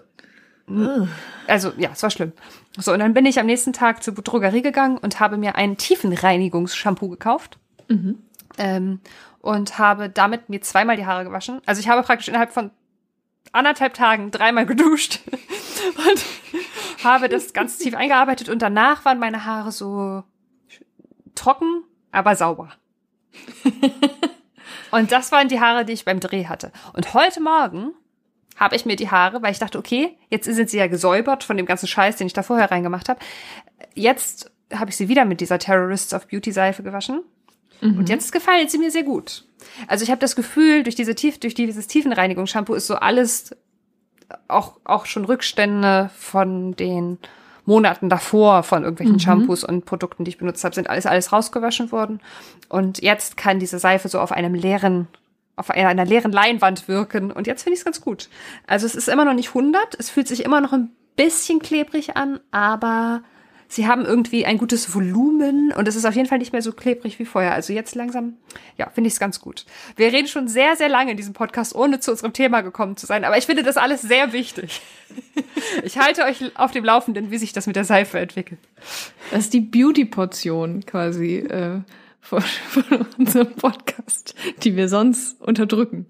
also 1.47 1.73
ja, 1.79 1.89
es 1.95 2.03
war 2.03 2.11
schlimm. 2.11 2.35
So, 2.77 2.93
und 2.93 2.99
dann 2.99 3.15
bin 3.15 3.25
ich 3.25 3.41
am 3.41 3.47
nächsten 3.47 3.73
Tag 3.73 4.03
zur 4.03 4.13
Drogerie 4.13 4.61
gegangen 4.61 4.99
und 4.99 5.21
habe 5.21 5.39
mir 5.39 5.55
ein 5.55 5.79
Tiefenreinigungsshampoo 5.79 7.09
gekauft. 7.09 7.57
Mhm. 7.89 8.19
Ähm, 8.59 9.01
und 9.41 9.79
habe 9.79 10.11
damit 10.11 10.51
mir 10.51 10.61
zweimal 10.61 10.99
die 10.99 11.07
Haare 11.07 11.25
gewaschen. 11.25 11.63
Also 11.65 11.81
ich 11.81 11.89
habe 11.89 12.03
praktisch 12.03 12.29
innerhalb 12.29 12.53
von 12.53 12.73
anderthalb 13.53 13.95
Tagen 13.95 14.31
dreimal 14.31 14.67
geduscht 14.67 15.21
und 15.97 17.05
habe 17.05 17.31
das 17.31 17.55
ganz 17.55 17.79
tief 17.79 17.95
eingearbeitet 17.95 18.51
und 18.51 18.61
danach 18.61 19.07
waren 19.07 19.19
meine 19.19 19.47
Haare 19.47 19.73
so 19.73 20.25
trocken, 21.35 21.85
aber 22.13 22.37
sauber. 22.37 22.71
und 24.91 25.13
das 25.13 25.33
waren 25.33 25.49
die 25.49 25.61
Haare, 25.61 25.85
die 25.85 25.93
ich 25.93 26.05
beim 26.05 26.21
Dreh 26.21 26.47
hatte. 26.47 26.73
Und 26.93 27.15
heute 27.15 27.41
Morgen 27.41 27.93
habe 28.57 28.77
ich 28.77 28.87
mir 28.87 28.97
die 28.97 29.11
Haare, 29.11 29.43
weil 29.43 29.53
ich 29.53 29.59
dachte, 29.59 29.79
okay, 29.79 30.17
jetzt 30.31 30.45
sind 30.45 30.71
sie 30.71 30.79
ja 30.79 30.87
gesäubert 30.87 31.43
von 31.43 31.57
dem 31.57 31.67
ganzen 31.67 31.89
Scheiß, 31.89 32.17
den 32.17 32.27
ich 32.27 32.33
da 32.33 32.43
vorher 32.43 32.71
reingemacht 32.71 33.09
habe. 33.09 33.21
Jetzt 33.95 34.53
habe 34.73 34.91
ich 34.91 34.97
sie 34.97 35.09
wieder 35.09 35.25
mit 35.25 35.41
dieser 35.41 35.59
Terrorists 35.59 36.15
of 36.15 36.29
Beauty 36.29 36.53
Seife 36.53 36.83
gewaschen. 36.83 37.23
Mhm. 37.81 37.99
Und 37.99 38.09
jetzt 38.09 38.33
gefallen 38.33 38.69
sie 38.69 38.79
mir 38.79 38.91
sehr 38.91 39.03
gut. 39.03 39.47
Also 39.89 40.05
ich 40.05 40.11
habe 40.11 40.21
das 40.21 40.37
Gefühl, 40.37 40.83
durch 40.83 40.95
diese 40.95 41.15
tief, 41.15 41.39
durch 41.39 41.55
dieses 41.55 41.87
Tiefenreinigungsshampoo 41.87 42.75
ist 42.75 42.87
so 42.87 42.97
alles 42.97 43.57
auch 44.49 44.81
auch 44.85 45.07
schon 45.07 45.25
Rückstände 45.25 46.11
von 46.17 46.75
den 46.77 47.19
Monaten 47.67 48.09
davor 48.09 48.63
von 48.63 48.83
irgendwelchen 48.83 49.15
mhm. 49.15 49.21
Shampoos 49.21 49.65
und 49.65 49.85
Produkten, 49.85 50.25
die 50.25 50.31
ich 50.31 50.39
benutzt 50.39 50.65
habe, 50.65 50.75
sind 50.75 50.91
alles 50.91 51.07
alles 51.07 51.33
rausgewaschen 51.33 51.93
worden. 51.93 52.21
Und 52.69 53.03
jetzt 53.03 53.37
kann 53.37 53.59
diese 53.59 53.79
Seife 53.79 54.09
so 54.09 54.21
auf 54.21 54.33
einem 54.33 54.55
leeren 54.55 55.09
auf 55.57 55.71
einer, 55.71 55.89
einer 55.89 56.05
leeren 56.05 56.33
Leinwand 56.33 56.89
wirken. 56.89 57.31
Und 57.31 57.47
jetzt 57.47 57.63
finde 57.63 57.75
ich 57.75 57.81
es 57.81 57.85
ganz 57.85 58.01
gut. 58.01 58.29
Also 58.67 58.87
es 58.87 58.95
ist 58.95 59.09
immer 59.09 59.25
noch 59.25 59.35
nicht 59.35 59.49
100. 59.49 59.95
Es 59.99 60.11
fühlt 60.11 60.27
sich 60.27 60.45
immer 60.45 60.61
noch 60.61 60.73
ein 60.73 60.91
bisschen 61.17 61.61
klebrig 61.61 62.17
an, 62.17 62.41
aber 62.51 63.23
sie 63.75 63.87
haben 63.87 64.05
irgendwie 64.05 64.47
ein 64.47 64.59
gutes 64.59 64.95
Volumen 64.95 65.73
und 65.73 65.89
es 65.89 65.97
ist 65.97 66.05
auf 66.05 66.15
jeden 66.15 66.29
Fall 66.29 66.39
nicht 66.39 66.53
mehr 66.53 66.63
so 66.63 66.73
klebrig 66.73 67.19
wie 67.19 67.25
vorher. 67.25 67.55
Also 67.55 67.73
jetzt 67.73 67.95
langsam, 67.95 68.35
ja, 68.79 68.89
finde 68.91 69.09
ich 69.09 69.15
es 69.15 69.21
ganz 69.21 69.41
gut. 69.41 69.67
Wir 69.97 70.13
reden 70.13 70.29
schon 70.29 70.49
sehr, 70.49 70.77
sehr 70.77 70.89
lange 70.89 71.11
in 71.13 71.17
diesem 71.17 71.35
Podcast, 71.35 71.75
ohne 71.75 72.01
zu 72.01 72.11
unserem 72.11 72.33
Thema 72.33 72.61
gekommen 72.61 72.97
zu 72.97 73.07
sein. 73.07 73.25
Aber 73.25 73.39
ich 73.39 73.47
finde 73.47 73.63
das 73.63 73.77
alles 73.77 74.03
sehr 74.03 74.33
wichtig. 74.33 74.81
Ich 75.85 75.99
halte 75.99 76.25
euch 76.25 76.57
auf 76.57 76.73
dem 76.73 76.85
Laufenden, 76.85 77.31
wie 77.31 77.39
sich 77.39 77.53
das 77.53 77.67
mit 77.67 77.77
der 77.77 77.85
Seife 77.85 78.19
entwickelt. 78.19 78.61
Das 79.31 79.41
ist 79.41 79.55
die 79.55 79.61
Beauty-Portion 79.61 80.85
quasi. 80.87 81.37
Äh 81.39 81.81
von, 82.25 82.41
von 82.41 83.07
unserem 83.19 83.55
Podcast, 83.55 84.35
die 84.63 84.77
wir 84.77 84.89
sonst 84.89 85.41
unterdrücken. 85.41 86.07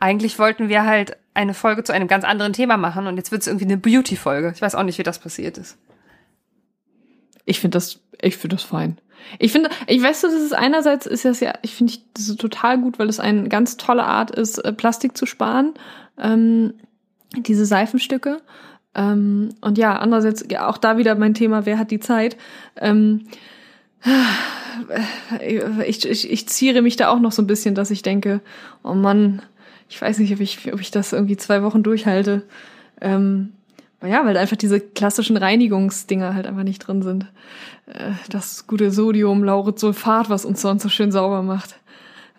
Eigentlich 0.00 0.38
wollten 0.38 0.68
wir 0.68 0.84
halt 0.84 1.16
eine 1.34 1.54
Folge 1.54 1.84
zu 1.84 1.92
einem 1.92 2.08
ganz 2.08 2.24
anderen 2.24 2.52
Thema 2.52 2.76
machen 2.76 3.06
und 3.06 3.16
jetzt 3.16 3.30
wird 3.30 3.42
es 3.42 3.48
irgendwie 3.48 3.66
eine 3.66 3.76
Beauty-Folge. 3.76 4.52
Ich 4.54 4.62
weiß 4.62 4.74
auch 4.74 4.82
nicht, 4.82 4.98
wie 4.98 5.02
das 5.02 5.18
passiert 5.18 5.58
ist. 5.58 5.76
Ich 7.48 7.60
finde 7.60 7.76
das, 7.76 8.00
ich 8.20 8.36
finde 8.36 8.56
das 8.56 8.64
fein. 8.64 8.98
Ich 9.38 9.52
finde, 9.52 9.70
ich 9.86 10.02
weiß, 10.02 10.20
das 10.20 10.32
ist 10.32 10.54
einerseits 10.54 11.06
ist 11.06 11.24
das 11.24 11.40
ja, 11.40 11.54
ich 11.62 11.74
finde 11.74 11.94
das 12.14 12.34
total 12.36 12.78
gut, 12.78 12.98
weil 12.98 13.08
es 13.08 13.20
eine 13.20 13.48
ganz 13.48 13.76
tolle 13.76 14.04
Art 14.04 14.30
ist, 14.30 14.58
äh, 14.58 14.72
Plastik 14.72 15.16
zu 15.16 15.26
sparen. 15.26 15.74
Ähm, 16.18 16.74
diese 17.36 17.66
Seifenstücke. 17.66 18.40
Ähm, 18.94 19.50
und 19.60 19.78
ja, 19.78 19.96
andererseits 19.96 20.44
ja, 20.50 20.68
auch 20.68 20.78
da 20.78 20.98
wieder 20.98 21.14
mein 21.14 21.34
Thema, 21.34 21.66
wer 21.66 21.78
hat 21.78 21.90
die 21.90 22.00
Zeit? 22.00 22.36
Ähm, 22.76 23.26
ich, 25.86 26.04
ich, 26.08 26.30
ich 26.30 26.48
ziere 26.48 26.82
mich 26.82 26.96
da 26.96 27.08
auch 27.08 27.20
noch 27.20 27.32
so 27.32 27.42
ein 27.42 27.46
bisschen, 27.46 27.74
dass 27.74 27.90
ich 27.90 28.02
denke, 28.02 28.40
oh 28.82 28.94
Mann, 28.94 29.42
ich 29.88 30.00
weiß 30.00 30.18
nicht, 30.18 30.32
ob 30.32 30.40
ich, 30.40 30.72
ob 30.72 30.80
ich 30.80 30.90
das 30.90 31.12
irgendwie 31.12 31.36
zwei 31.36 31.62
Wochen 31.62 31.82
durchhalte. 31.82 32.42
Ähm, 33.00 33.52
ja, 34.02 34.24
weil 34.24 34.36
einfach 34.36 34.56
diese 34.56 34.80
klassischen 34.80 35.36
Reinigungsdinger 35.36 36.34
halt 36.34 36.46
einfach 36.46 36.62
nicht 36.62 36.78
drin 36.78 37.02
sind. 37.02 37.26
Äh, 37.86 38.12
das 38.30 38.66
gute 38.66 38.90
Sodium, 38.90 39.42
Lauretsulfat, 39.44 40.30
was 40.30 40.44
uns 40.44 40.60
sonst 40.60 40.82
so 40.82 40.88
schön 40.88 41.12
sauber 41.12 41.42
macht. 41.42 41.76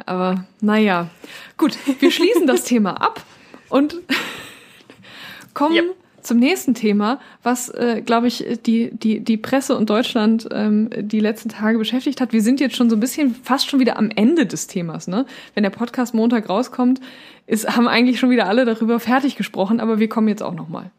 Aber 0.05 0.45
naja, 0.61 1.09
gut, 1.57 1.77
wir 1.99 2.11
schließen 2.11 2.47
das 2.47 2.63
Thema 2.63 3.01
ab 3.01 3.21
und 3.69 3.95
kommen 5.53 5.75
yep 5.75 5.95
zum 6.21 6.37
nächsten 6.37 6.73
Thema, 6.73 7.19
was, 7.43 7.69
äh, 7.69 8.01
glaube 8.05 8.27
ich, 8.27 8.45
die, 8.65 8.91
die, 8.91 9.19
die 9.21 9.37
Presse 9.37 9.75
und 9.75 9.89
Deutschland 9.89 10.47
ähm, 10.51 10.89
die 10.95 11.19
letzten 11.19 11.49
Tage 11.49 11.77
beschäftigt 11.77 12.21
hat. 12.21 12.33
Wir 12.33 12.41
sind 12.41 12.59
jetzt 12.59 12.75
schon 12.75 12.89
so 12.89 12.95
ein 12.95 12.99
bisschen 12.99 13.35
fast 13.35 13.69
schon 13.69 13.79
wieder 13.79 13.97
am 13.97 14.11
Ende 14.15 14.45
des 14.45 14.67
Themas. 14.67 15.07
Ne? 15.07 15.25
Wenn 15.55 15.63
der 15.63 15.69
Podcast 15.69 16.13
Montag 16.13 16.49
rauskommt, 16.49 17.01
ist, 17.47 17.75
haben 17.75 17.87
eigentlich 17.87 18.19
schon 18.19 18.29
wieder 18.29 18.47
alle 18.47 18.65
darüber 18.65 18.99
fertig 18.99 19.35
gesprochen, 19.35 19.79
aber 19.79 19.99
wir 19.99 20.09
kommen 20.09 20.27
jetzt 20.27 20.43
auch 20.43 20.53
noch 20.53 20.69
mal. 20.69 20.91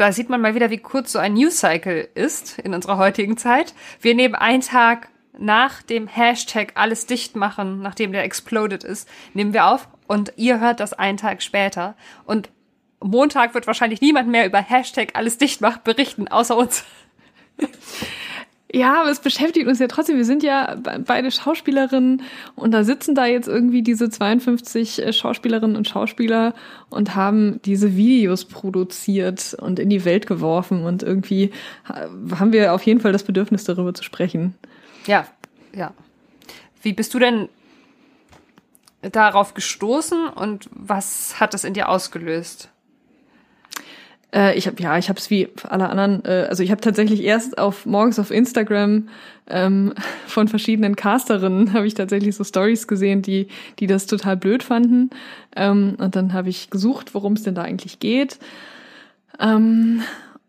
Da 0.00 0.12
sieht 0.12 0.30
man 0.30 0.40
mal 0.40 0.54
wieder, 0.54 0.70
wie 0.70 0.78
kurz 0.78 1.12
so 1.12 1.18
ein 1.18 1.34
News-Cycle 1.34 2.08
ist 2.14 2.58
in 2.58 2.72
unserer 2.72 2.96
heutigen 2.96 3.36
Zeit. 3.36 3.74
Wir 4.00 4.14
nehmen 4.14 4.34
einen 4.34 4.62
Tag 4.62 5.10
nach 5.38 5.82
dem 5.82 6.06
Hashtag 6.06 6.72
alles 6.74 7.04
dicht 7.04 7.36
machen, 7.36 7.82
nachdem 7.82 8.12
der 8.12 8.24
exploded 8.24 8.82
ist, 8.82 9.06
nehmen 9.34 9.52
wir 9.52 9.66
auf 9.66 9.88
und 10.06 10.32
ihr 10.36 10.58
hört 10.58 10.80
das 10.80 10.94
einen 10.94 11.18
Tag 11.18 11.42
später. 11.42 11.96
Und 12.24 12.48
Montag 13.04 13.52
wird 13.52 13.66
wahrscheinlich 13.66 14.00
niemand 14.00 14.30
mehr 14.30 14.46
über 14.46 14.62
Hashtag 14.62 15.10
alles 15.12 15.36
dicht 15.36 15.60
macht 15.60 15.84
berichten, 15.84 16.28
außer 16.28 16.56
uns. 16.56 16.86
Ja, 18.72 19.00
aber 19.00 19.10
es 19.10 19.18
beschäftigt 19.18 19.66
uns 19.66 19.80
ja 19.80 19.88
trotzdem. 19.88 20.16
Wir 20.16 20.24
sind 20.24 20.44
ja 20.44 20.76
beide 21.04 21.30
Schauspielerinnen 21.30 22.22
und 22.54 22.70
da 22.70 22.84
sitzen 22.84 23.16
da 23.16 23.26
jetzt 23.26 23.48
irgendwie 23.48 23.82
diese 23.82 24.10
52 24.10 25.02
äh, 25.02 25.12
Schauspielerinnen 25.12 25.76
und 25.76 25.88
Schauspieler 25.88 26.54
und 26.88 27.16
haben 27.16 27.60
diese 27.64 27.96
Videos 27.96 28.44
produziert 28.44 29.54
und 29.54 29.80
in 29.80 29.90
die 29.90 30.04
Welt 30.04 30.28
geworfen 30.28 30.84
und 30.84 31.02
irgendwie 31.02 31.50
haben 31.84 32.52
wir 32.52 32.72
auf 32.72 32.82
jeden 32.84 33.00
Fall 33.00 33.12
das 33.12 33.24
Bedürfnis 33.24 33.64
darüber 33.64 33.92
zu 33.92 34.04
sprechen. 34.04 34.54
Ja, 35.06 35.26
ja. 35.74 35.92
Wie 36.82 36.92
bist 36.92 37.12
du 37.12 37.18
denn 37.18 37.48
darauf 39.02 39.54
gestoßen 39.54 40.28
und 40.28 40.68
was 40.72 41.40
hat 41.40 41.54
das 41.54 41.64
in 41.64 41.74
dir 41.74 41.88
ausgelöst? 41.88 42.70
Äh, 44.34 44.56
ich 44.56 44.66
habe 44.66 44.80
ja, 44.82 44.98
ich 44.98 45.08
habe 45.08 45.18
es 45.18 45.30
wie 45.30 45.48
alle 45.68 45.88
anderen. 45.88 46.24
Äh, 46.24 46.46
also 46.48 46.62
ich 46.62 46.70
habe 46.70 46.80
tatsächlich 46.80 47.22
erst 47.22 47.58
auf 47.58 47.86
morgens 47.86 48.18
auf 48.18 48.30
Instagram 48.30 49.08
ähm, 49.48 49.94
von 50.26 50.48
verschiedenen 50.48 50.96
Casterinnen 50.96 51.72
habe 51.72 51.86
ich 51.86 51.94
tatsächlich 51.94 52.36
so 52.36 52.44
Stories 52.44 52.86
gesehen, 52.86 53.22
die 53.22 53.48
die 53.78 53.86
das 53.86 54.06
total 54.06 54.36
blöd 54.36 54.62
fanden. 54.62 55.10
Ähm, 55.56 55.96
und 55.98 56.16
dann 56.16 56.32
habe 56.32 56.48
ich 56.48 56.70
gesucht, 56.70 57.14
worum 57.14 57.34
es 57.34 57.42
denn 57.42 57.54
da 57.54 57.62
eigentlich 57.62 57.98
geht. 57.98 58.38
Ähm, 59.38 60.02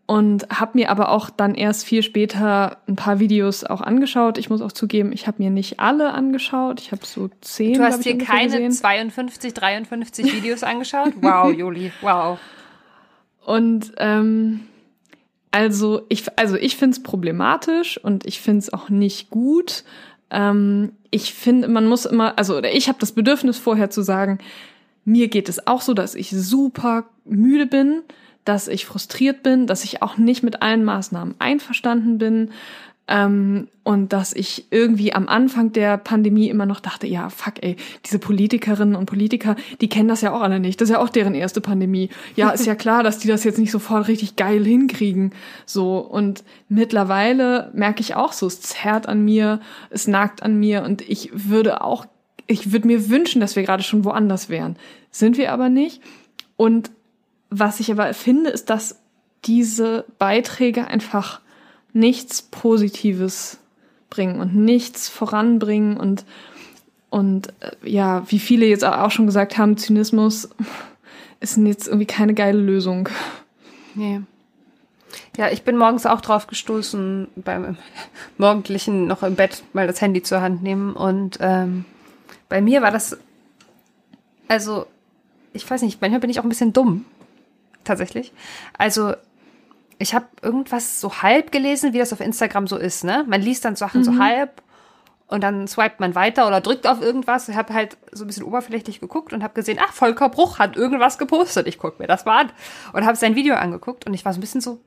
und 0.06 0.46
habe 0.50 0.72
mir 0.74 0.90
aber 0.90 1.10
auch 1.10 1.30
dann 1.30 1.54
erst 1.54 1.86
viel 1.86 2.02
später 2.02 2.76
ein 2.86 2.96
paar 2.96 3.18
Videos 3.18 3.64
auch 3.64 3.80
angeschaut. 3.80 4.36
Ich 4.36 4.50
muss 4.50 4.60
auch 4.60 4.72
zugeben, 4.72 5.12
ich 5.12 5.26
habe 5.26 5.42
mir 5.42 5.50
nicht 5.50 5.80
alle 5.80 6.12
angeschaut. 6.12 6.80
Ich 6.80 6.92
habe 6.92 7.06
so 7.06 7.30
zehn. 7.40 7.74
Du 7.74 7.82
hast 7.82 8.04
dir 8.04 8.18
keine 8.18 8.50
gesehen. 8.50 8.72
52, 8.72 9.54
53 9.54 10.34
Videos 10.34 10.64
angeschaut? 10.64 11.12
Wow, 11.20 11.52
Juli, 11.56 11.92
wow. 12.02 12.38
Und 13.44 13.92
ähm, 13.98 14.60
also 15.50 16.02
ich, 16.08 16.24
also 16.38 16.56
ich 16.56 16.76
finde 16.76 16.96
es 16.96 17.02
problematisch 17.02 17.98
und 18.02 18.26
ich 18.26 18.40
finde 18.40 18.60
es 18.60 18.72
auch 18.72 18.88
nicht 18.88 19.30
gut. 19.30 19.84
Ähm, 20.30 20.92
ich 21.10 21.34
finde, 21.34 21.68
man 21.68 21.86
muss 21.86 22.06
immer, 22.06 22.38
also 22.38 22.56
oder 22.56 22.74
ich 22.74 22.88
habe 22.88 22.98
das 22.98 23.12
Bedürfnis 23.12 23.58
vorher 23.58 23.90
zu 23.90 24.02
sagen, 24.02 24.38
mir 25.04 25.28
geht 25.28 25.48
es 25.48 25.66
auch 25.66 25.82
so, 25.82 25.94
dass 25.94 26.14
ich 26.14 26.30
super 26.30 27.04
müde 27.24 27.66
bin, 27.66 28.02
dass 28.44 28.68
ich 28.68 28.86
frustriert 28.86 29.42
bin, 29.42 29.66
dass 29.66 29.84
ich 29.84 30.02
auch 30.02 30.16
nicht 30.16 30.42
mit 30.42 30.62
allen 30.62 30.84
Maßnahmen 30.84 31.34
einverstanden 31.38 32.18
bin, 32.18 32.50
ähm, 33.08 33.68
und 33.84 34.12
dass 34.12 34.32
ich 34.32 34.66
irgendwie 34.70 35.12
am 35.12 35.28
Anfang 35.28 35.72
der 35.72 35.98
Pandemie 35.98 36.48
immer 36.48 36.66
noch 36.66 36.78
dachte, 36.78 37.08
ja, 37.08 37.30
fuck, 37.30 37.54
ey, 37.60 37.76
diese 38.06 38.20
Politikerinnen 38.20 38.94
und 38.94 39.06
Politiker, 39.06 39.56
die 39.80 39.88
kennen 39.88 40.08
das 40.08 40.20
ja 40.20 40.32
auch 40.32 40.40
alle 40.40 40.60
nicht. 40.60 40.80
Das 40.80 40.88
ist 40.88 40.92
ja 40.92 41.00
auch 41.00 41.08
deren 41.08 41.34
erste 41.34 41.60
Pandemie. 41.60 42.10
Ja, 42.36 42.50
ist 42.50 42.64
ja 42.64 42.74
klar, 42.76 43.02
dass 43.02 43.18
die 43.18 43.26
das 43.26 43.42
jetzt 43.42 43.58
nicht 43.58 43.72
sofort 43.72 44.06
richtig 44.06 44.36
geil 44.36 44.64
hinkriegen. 44.64 45.32
So. 45.66 45.98
Und 45.98 46.44
mittlerweile 46.68 47.70
merke 47.74 48.00
ich 48.00 48.14
auch 48.14 48.32
so, 48.32 48.46
es 48.46 48.60
zerrt 48.60 49.08
an 49.08 49.24
mir, 49.24 49.60
es 49.90 50.06
nagt 50.06 50.44
an 50.44 50.58
mir 50.58 50.84
und 50.84 51.02
ich 51.02 51.30
würde 51.32 51.82
auch, 51.82 52.06
ich 52.46 52.72
würde 52.72 52.86
mir 52.86 53.10
wünschen, 53.10 53.40
dass 53.40 53.56
wir 53.56 53.64
gerade 53.64 53.82
schon 53.82 54.04
woanders 54.04 54.48
wären. 54.48 54.76
Sind 55.10 55.36
wir 55.36 55.52
aber 55.52 55.68
nicht. 55.68 56.00
Und 56.56 56.92
was 57.50 57.80
ich 57.80 57.90
aber 57.90 58.14
finde, 58.14 58.50
ist, 58.50 58.70
dass 58.70 59.00
diese 59.44 60.04
Beiträge 60.18 60.86
einfach 60.86 61.40
nichts 61.92 62.42
Positives 62.42 63.58
bringen 64.10 64.40
und 64.40 64.54
nichts 64.54 65.08
voranbringen 65.08 65.96
und 65.96 66.24
und 67.10 67.52
äh, 67.60 67.72
ja, 67.84 68.24
wie 68.30 68.38
viele 68.38 68.64
jetzt 68.64 68.84
auch 68.84 69.10
schon 69.10 69.26
gesagt 69.26 69.58
haben, 69.58 69.76
Zynismus 69.76 70.48
ist 71.40 71.58
jetzt 71.58 71.86
irgendwie 71.86 72.06
keine 72.06 72.32
geile 72.32 72.58
Lösung. 72.58 73.08
Nee. 73.94 74.22
Ja, 75.36 75.50
ich 75.50 75.62
bin 75.62 75.76
morgens 75.76 76.06
auch 76.06 76.22
drauf 76.22 76.46
gestoßen, 76.46 77.28
beim 77.36 77.76
morgendlichen 78.38 79.06
noch 79.06 79.22
im 79.22 79.34
Bett 79.34 79.62
mal 79.74 79.86
das 79.86 80.00
Handy 80.00 80.22
zur 80.22 80.40
Hand 80.40 80.62
nehmen. 80.62 80.94
Und 80.94 81.36
ähm, 81.40 81.84
bei 82.48 82.62
mir 82.62 82.80
war 82.80 82.90
das, 82.90 83.18
also, 84.48 84.86
ich 85.52 85.70
weiß 85.70 85.82
nicht, 85.82 86.00
manchmal 86.00 86.20
bin 86.20 86.30
ich 86.30 86.40
auch 86.40 86.44
ein 86.44 86.48
bisschen 86.48 86.72
dumm. 86.72 87.04
Tatsächlich. 87.84 88.32
Also, 88.78 89.14
ich 89.98 90.14
habe 90.14 90.26
irgendwas 90.42 91.00
so 91.00 91.22
halb 91.22 91.52
gelesen, 91.52 91.92
wie 91.92 91.98
das 91.98 92.12
auf 92.12 92.20
Instagram 92.20 92.66
so 92.66 92.76
ist, 92.76 93.04
ne? 93.04 93.24
Man 93.28 93.40
liest 93.40 93.64
dann 93.64 93.76
Sachen 93.76 94.00
mhm. 94.00 94.04
so 94.04 94.18
halb 94.18 94.62
und 95.26 95.42
dann 95.42 95.66
swipet 95.66 96.00
man 96.00 96.14
weiter 96.14 96.46
oder 96.46 96.60
drückt 96.60 96.86
auf 96.86 97.00
irgendwas. 97.00 97.48
Ich 97.48 97.56
habe 97.56 97.72
halt 97.72 97.96
so 98.10 98.24
ein 98.24 98.26
bisschen 98.26 98.44
oberflächlich 98.44 99.00
geguckt 99.00 99.32
und 99.32 99.42
habe 99.42 99.54
gesehen, 99.54 99.78
ach, 99.80 99.92
Volker 99.92 100.28
Bruch 100.28 100.58
hat 100.58 100.76
irgendwas 100.76 101.18
gepostet. 101.18 101.66
Ich 101.66 101.78
guck 101.78 101.98
mir 101.98 102.06
das 102.06 102.24
mal 102.24 102.42
an 102.42 102.52
und 102.92 103.06
habe 103.06 103.16
sein 103.16 103.34
Video 103.34 103.54
angeguckt 103.54 104.06
und 104.06 104.14
ich 104.14 104.24
war 104.24 104.32
so 104.32 104.38
ein 104.38 104.42
bisschen 104.42 104.60
so, 104.60 104.80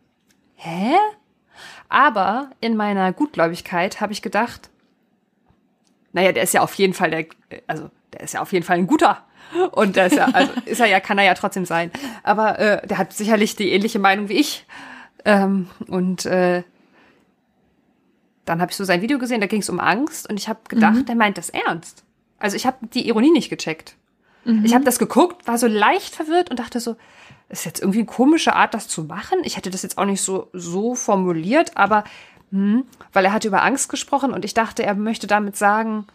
hä? 0.55 0.95
Aber 1.89 2.50
in 2.62 2.75
meiner 2.75 3.13
Gutgläubigkeit 3.13 4.01
habe 4.01 4.13
ich 4.13 4.21
gedacht, 4.21 4.69
naja, 6.13 6.31
der 6.31 6.43
ist 6.43 6.53
ja 6.53 6.62
auf 6.62 6.74
jeden 6.75 6.93
Fall 6.93 7.09
der, 7.09 7.25
also 7.67 7.89
der 8.13 8.21
ist 8.21 8.33
ja 8.33 8.41
auf 8.41 8.53
jeden 8.53 8.65
Fall 8.65 8.77
ein 8.77 8.88
guter. 8.88 9.24
Und 9.71 9.95
der 9.95 10.07
ist 10.07 10.15
ja, 10.15 10.25
also 10.33 10.51
ist 10.65 10.79
er 10.79 10.88
ja, 10.88 11.00
kann 11.00 11.17
er 11.17 11.25
ja 11.25 11.33
trotzdem 11.33 11.65
sein. 11.65 11.91
Aber 12.24 12.59
äh, 12.59 12.88
der 12.88 12.97
hat 12.97 13.13
sicherlich 13.13 13.55
die 13.55 13.71
ähnliche 13.71 14.00
Meinung 14.00 14.29
wie 14.29 14.39
ich. 14.39 14.65
Ähm, 15.25 15.67
und 15.88 16.25
äh, 16.25 16.63
dann 18.46 18.62
habe 18.62 18.72
ich 18.72 18.77
so 18.77 18.84
sein 18.84 19.01
Video 19.01 19.17
gesehen, 19.17 19.41
da 19.41 19.48
ging 19.48 19.62
es 19.62 19.70
um 19.70 19.79
Angst 19.79 20.29
und 20.29 20.38
ich 20.38 20.48
habe 20.48 20.60
gedacht, 20.70 20.96
mhm. 20.96 21.05
der 21.05 21.15
meint 21.15 21.38
das 21.38 21.50
ernst. 21.50 22.03
Also 22.38 22.55
ich 22.55 22.65
habe 22.65 22.77
die 22.88 23.08
Ironie 23.08 23.32
nicht 23.32 23.50
gecheckt. 23.50 23.96
Mhm. 24.46 24.63
Ich 24.63 24.74
habe 24.74 24.86
das 24.86 25.00
geguckt, 25.00 25.48
war 25.48 25.58
so 25.58 25.67
leicht 25.67 26.15
verwirrt 26.15 26.51
und 26.51 26.60
dachte 26.60 26.79
so, 26.79 26.96
ist 27.50 27.65
jetzt 27.65 27.82
irgendwie 27.82 28.00
eine 28.00 28.08
komische 28.08 28.55
Art, 28.55 28.74
das 28.74 28.88
zu 28.88 29.03
machen. 29.03 29.39
Ich 29.44 29.58
hätte 29.58 29.70
das 29.70 29.82
jetzt 29.82 29.98
auch 29.98 30.05
nicht 30.05 30.22
so, 30.22 30.50
so 30.53 30.96
formuliert, 30.96 31.75
aber 31.75 32.03
hm, 32.51 32.86
weil 33.13 33.25
er 33.25 33.34
hat 33.34 33.46
über 33.46 33.63
Angst 33.63 33.89
gesprochen 33.89 34.32
und 34.32 34.46
ich 34.46 34.53
dachte, 34.53 34.84
er 34.84 34.96
möchte 34.96 35.27
damit 35.27 35.55
sagen, 35.55 36.05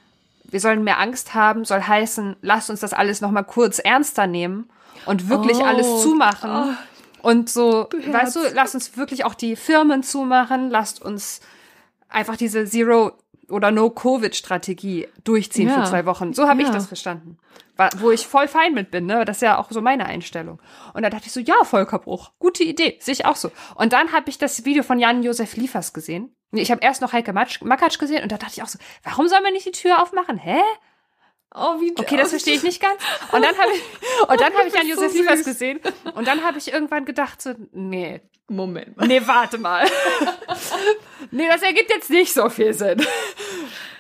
wir 0.45 0.61
sollen 0.61 0.85
mehr 0.85 0.99
Angst 0.99 1.35
haben, 1.35 1.64
soll 1.64 1.83
heißen, 1.83 2.37
lasst 2.43 2.71
uns 2.71 2.81
das 2.81 2.93
alles 2.93 3.21
nochmal 3.21 3.45
kurz 3.45 3.79
ernster 3.79 4.26
nehmen 4.26 4.69
und 5.07 5.29
wirklich 5.29 5.59
oh. 5.59 5.64
alles 5.64 6.02
zumachen. 6.02 6.50
Oh. 6.50 6.75
Und 7.23 7.50
so, 7.50 7.87
Beherzt. 7.91 8.12
weißt 8.12 8.37
du, 8.37 8.55
lasst 8.55 8.75
uns 8.75 8.97
wirklich 8.97 9.25
auch 9.25 9.35
die 9.35 9.57
Firmen 9.57 10.03
zumachen, 10.03 10.71
lasst 10.71 11.03
uns 11.03 11.41
einfach 12.09 12.37
diese 12.37 12.65
Zero 12.65 13.12
oder 13.49 13.71
No-Covid-Strategie 13.71 15.09
durchziehen 15.25 15.69
ja. 15.69 15.83
für 15.83 15.91
zwei 15.91 16.07
Wochen. 16.07 16.33
So 16.33 16.49
habe 16.49 16.62
ja. 16.62 16.69
ich 16.69 16.75
das 16.75 16.87
verstanden. 16.87 17.39
Wo 17.97 18.11
ich 18.11 18.27
voll 18.27 18.47
fein 18.47 18.75
mit 18.75 18.91
bin, 18.91 19.07
ne? 19.07 19.25
Das 19.25 19.39
ist 19.39 19.43
ja 19.43 19.59
auch 19.59 19.71
so 19.71 19.81
meine 19.81 20.05
Einstellung. 20.05 20.61
Und 20.93 21.03
da 21.03 21.09
dachte 21.09 21.27
ich 21.27 21.33
so, 21.33 21.41
ja, 21.41 21.65
Volkerbruch, 21.65 22.33
gute 22.39 22.62
Idee, 22.62 22.99
sehe 23.00 23.12
ich 23.12 23.25
auch 23.25 23.37
so. 23.37 23.50
Und 23.75 23.95
dann 23.95 24.12
habe 24.12 24.29
ich 24.29 24.37
das 24.37 24.67
Video 24.67 24.83
von 24.83 24.99
Jan-Josef 24.99 25.57
Liefers 25.57 25.95
gesehen. 25.95 26.35
Ich 26.53 26.71
habe 26.71 26.83
erst 26.83 27.00
noch 27.00 27.15
Heike 27.15 27.33
Makatsch 27.33 27.99
gesehen 27.99 28.23
und 28.23 28.33
da 28.33 28.37
dachte 28.37 28.53
ich 28.57 28.62
auch 28.62 28.69
so, 28.69 28.79
warum 29.03 29.29
soll 29.29 29.41
man 29.41 29.55
nicht 29.55 29.65
die 29.65 29.71
Tür 29.71 30.03
aufmachen? 30.03 30.37
Hä? 30.37 30.61
Oh, 31.54 31.80
wie 31.80 31.92
okay, 31.97 32.16
das 32.16 32.30
verstehe 32.30 32.54
ich 32.54 32.62
nicht 32.62 32.80
ganz. 32.80 33.00
Und 33.33 33.42
dann 33.42 33.57
habe 33.57 33.73
ich, 33.75 33.83
und 34.28 34.40
dann 34.40 34.54
habe 34.54 34.69
ich 34.69 34.75
Jan-Josef 34.75 35.12
so 35.12 35.19
Liefers 35.19 35.45
gesehen. 35.45 35.80
Und 36.14 36.28
dann 36.28 36.45
habe 36.45 36.59
ich 36.59 36.73
irgendwann 36.73 37.04
gedacht 37.04 37.42
so, 37.42 37.54
nee, 37.73 38.21
Moment 38.50 38.97
mal. 38.97 39.07
Nee, 39.07 39.23
warte 39.26 39.59
mal. 39.59 39.87
nee, 41.30 41.47
das 41.49 41.62
ergibt 41.62 41.88
jetzt 41.90 42.11
nicht 42.11 42.33
so 42.33 42.49
viel 42.49 42.73
Sinn. 42.73 43.00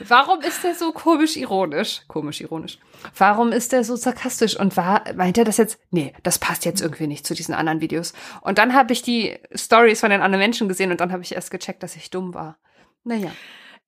Warum 0.00 0.40
ist 0.40 0.64
der 0.64 0.74
so 0.74 0.90
komisch 0.90 1.36
ironisch? 1.36 2.02
Komisch 2.08 2.40
ironisch. 2.40 2.78
Warum 3.16 3.52
ist 3.52 3.70
der 3.70 3.84
so 3.84 3.94
sarkastisch? 3.94 4.58
Und 4.58 4.76
war, 4.76 5.04
meint 5.14 5.38
er 5.38 5.44
das 5.44 5.56
jetzt? 5.56 5.78
Nee, 5.90 6.14
das 6.24 6.40
passt 6.40 6.64
jetzt 6.64 6.80
irgendwie 6.80 7.06
nicht 7.06 7.26
zu 7.26 7.34
diesen 7.34 7.54
anderen 7.54 7.80
Videos. 7.80 8.12
Und 8.40 8.58
dann 8.58 8.74
habe 8.74 8.92
ich 8.92 9.02
die 9.02 9.38
Stories 9.54 10.00
von 10.00 10.10
den 10.10 10.20
anderen 10.20 10.40
Menschen 10.40 10.68
gesehen 10.68 10.90
und 10.90 11.00
dann 11.00 11.12
habe 11.12 11.22
ich 11.22 11.32
erst 11.32 11.52
gecheckt, 11.52 11.84
dass 11.84 11.94
ich 11.94 12.10
dumm 12.10 12.34
war. 12.34 12.58
Naja. 13.04 13.30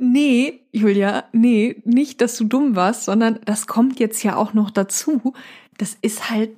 Nee, 0.05 0.63
Julia, 0.73 1.27
nee, 1.31 1.81
nicht, 1.85 2.21
dass 2.21 2.37
du 2.37 2.43
dumm 2.43 2.75
warst, 2.75 3.05
sondern 3.05 3.39
das 3.45 3.69
kommt 3.69 4.01
jetzt 4.01 4.25
ja 4.25 4.35
auch 4.35 4.53
noch 4.53 4.73
dazu. 4.73 5.33
Das 5.79 5.97
ist 6.03 6.29
halt 6.29 6.51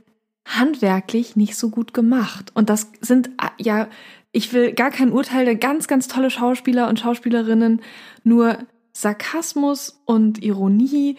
handwerklich 0.46 1.36
nicht 1.36 1.54
so 1.56 1.68
gut 1.68 1.92
gemacht. 1.92 2.52
Und 2.54 2.70
das 2.70 2.90
sind 3.02 3.28
ah, 3.36 3.50
ja, 3.58 3.88
ich 4.32 4.54
will 4.54 4.72
gar 4.72 4.90
kein 4.90 5.12
Urteil, 5.12 5.56
ganz, 5.56 5.88
ganz 5.88 6.08
tolle 6.08 6.30
Schauspieler 6.30 6.88
und 6.88 7.00
Schauspielerinnen, 7.00 7.82
nur 8.22 8.56
Sarkasmus 8.94 10.00
und 10.06 10.42
Ironie 10.42 11.18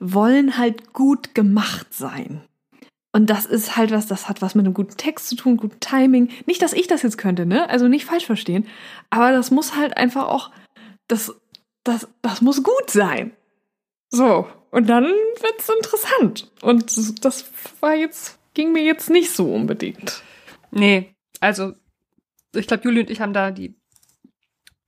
wollen 0.00 0.58
halt 0.58 0.92
gut 0.92 1.32
gemacht 1.36 1.94
sein. 1.94 2.42
Und 3.12 3.30
das 3.30 3.46
ist 3.46 3.76
halt 3.76 3.92
was, 3.92 4.08
das 4.08 4.28
hat 4.28 4.42
was 4.42 4.56
mit 4.56 4.66
einem 4.66 4.74
guten 4.74 4.96
Text 4.96 5.28
zu 5.28 5.36
tun, 5.36 5.58
guten 5.58 5.78
Timing. 5.78 6.30
Nicht, 6.46 6.60
dass 6.60 6.72
ich 6.72 6.88
das 6.88 7.02
jetzt 7.02 7.18
könnte, 7.18 7.46
ne? 7.46 7.70
Also 7.70 7.86
nicht 7.86 8.04
falsch 8.04 8.26
verstehen. 8.26 8.66
Aber 9.10 9.30
das 9.30 9.52
muss 9.52 9.76
halt 9.76 9.96
einfach 9.96 10.26
auch, 10.26 10.50
das, 11.06 11.34
das, 11.84 12.08
das 12.22 12.40
muss 12.40 12.62
gut 12.62 12.90
sein. 12.90 13.32
So. 14.10 14.46
Und 14.70 14.88
dann 14.88 15.04
wird's 15.04 15.68
interessant. 15.68 16.50
Und 16.62 17.24
das 17.24 17.44
war 17.80 17.94
jetzt 17.94 18.38
ging 18.54 18.72
mir 18.72 18.82
jetzt 18.82 19.10
nicht 19.10 19.30
so 19.30 19.52
unbedingt. 19.52 20.22
Nee, 20.70 21.14
also 21.40 21.72
ich 22.54 22.66
glaube, 22.66 22.84
Juli 22.84 23.00
und 23.00 23.10
ich 23.10 23.20
haben 23.20 23.32
da 23.32 23.50
die, 23.50 23.74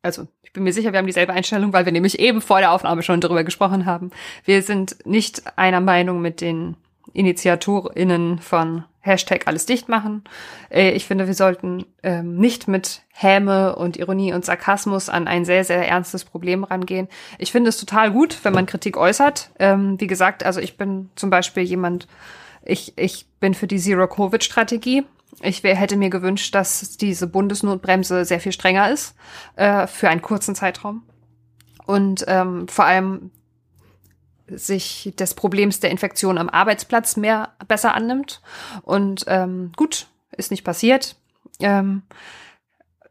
also 0.02 0.26
ich 0.42 0.52
bin 0.52 0.64
mir 0.64 0.72
sicher, 0.72 0.92
wir 0.92 0.98
haben 0.98 1.06
dieselbe 1.06 1.32
Einstellung, 1.32 1.72
weil 1.72 1.84
wir 1.84 1.92
nämlich 1.92 2.18
eben 2.18 2.40
vor 2.40 2.60
der 2.60 2.72
Aufnahme 2.72 3.02
schon 3.02 3.20
darüber 3.20 3.44
gesprochen 3.44 3.86
haben. 3.86 4.10
Wir 4.44 4.62
sind 4.62 4.98
nicht 5.06 5.58
einer 5.58 5.80
Meinung 5.80 6.20
mit 6.20 6.40
den 6.40 6.76
InitiatorInnen 7.12 8.38
von 8.38 8.84
Hashtag 9.04 9.46
alles 9.46 9.66
dicht 9.66 9.88
machen. 9.88 10.24
Äh, 10.70 10.90
ich 10.92 11.06
finde, 11.06 11.26
wir 11.26 11.34
sollten 11.34 11.84
ähm, 12.02 12.36
nicht 12.36 12.68
mit 12.68 13.02
Häme 13.12 13.76
und 13.76 13.96
Ironie 13.98 14.32
und 14.32 14.44
Sarkasmus 14.44 15.08
an 15.08 15.28
ein 15.28 15.44
sehr, 15.44 15.62
sehr 15.64 15.86
ernstes 15.86 16.24
Problem 16.24 16.64
rangehen. 16.64 17.08
Ich 17.38 17.52
finde 17.52 17.68
es 17.68 17.78
total 17.78 18.10
gut, 18.10 18.38
wenn 18.44 18.54
man 18.54 18.66
Kritik 18.66 18.96
äußert. 18.96 19.50
Ähm, 19.58 20.00
wie 20.00 20.06
gesagt, 20.06 20.44
also 20.44 20.60
ich 20.60 20.78
bin 20.78 21.10
zum 21.16 21.28
Beispiel 21.28 21.62
jemand, 21.64 22.08
ich, 22.64 22.94
ich 22.96 23.26
bin 23.40 23.52
für 23.52 23.66
die 23.66 23.78
Zero-Covid-Strategie. 23.78 25.04
Ich 25.42 25.62
hätte 25.62 25.96
mir 25.96 26.10
gewünscht, 26.10 26.54
dass 26.54 26.96
diese 26.96 27.26
Bundesnotbremse 27.26 28.24
sehr 28.24 28.40
viel 28.40 28.52
strenger 28.52 28.90
ist 28.90 29.14
äh, 29.56 29.86
für 29.86 30.08
einen 30.08 30.22
kurzen 30.22 30.54
Zeitraum. 30.54 31.02
Und 31.84 32.24
ähm, 32.26 32.66
vor 32.68 32.86
allem 32.86 33.30
sich 34.48 35.12
des 35.18 35.34
Problems 35.34 35.80
der 35.80 35.90
Infektion 35.90 36.38
am 36.38 36.48
Arbeitsplatz 36.48 37.16
mehr 37.16 37.54
besser 37.66 37.94
annimmt. 37.94 38.40
Und 38.82 39.24
ähm, 39.28 39.72
gut, 39.76 40.06
ist 40.32 40.50
nicht 40.50 40.64
passiert. 40.64 41.16
Ähm, 41.60 42.02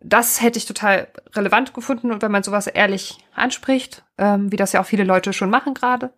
das 0.01 0.41
hätte 0.41 0.59
ich 0.59 0.65
total 0.65 1.07
relevant 1.33 1.73
gefunden 1.73 2.11
und 2.11 2.21
wenn 2.21 2.31
man 2.31 2.43
sowas 2.43 2.67
ehrlich 2.67 3.17
anspricht, 3.33 4.03
ähm, 4.17 4.51
wie 4.51 4.57
das 4.57 4.73
ja 4.73 4.81
auch 4.81 4.85
viele 4.85 5.05
Leute 5.05 5.31
schon 5.31 5.49
machen 5.49 5.73
gerade. 5.73 6.13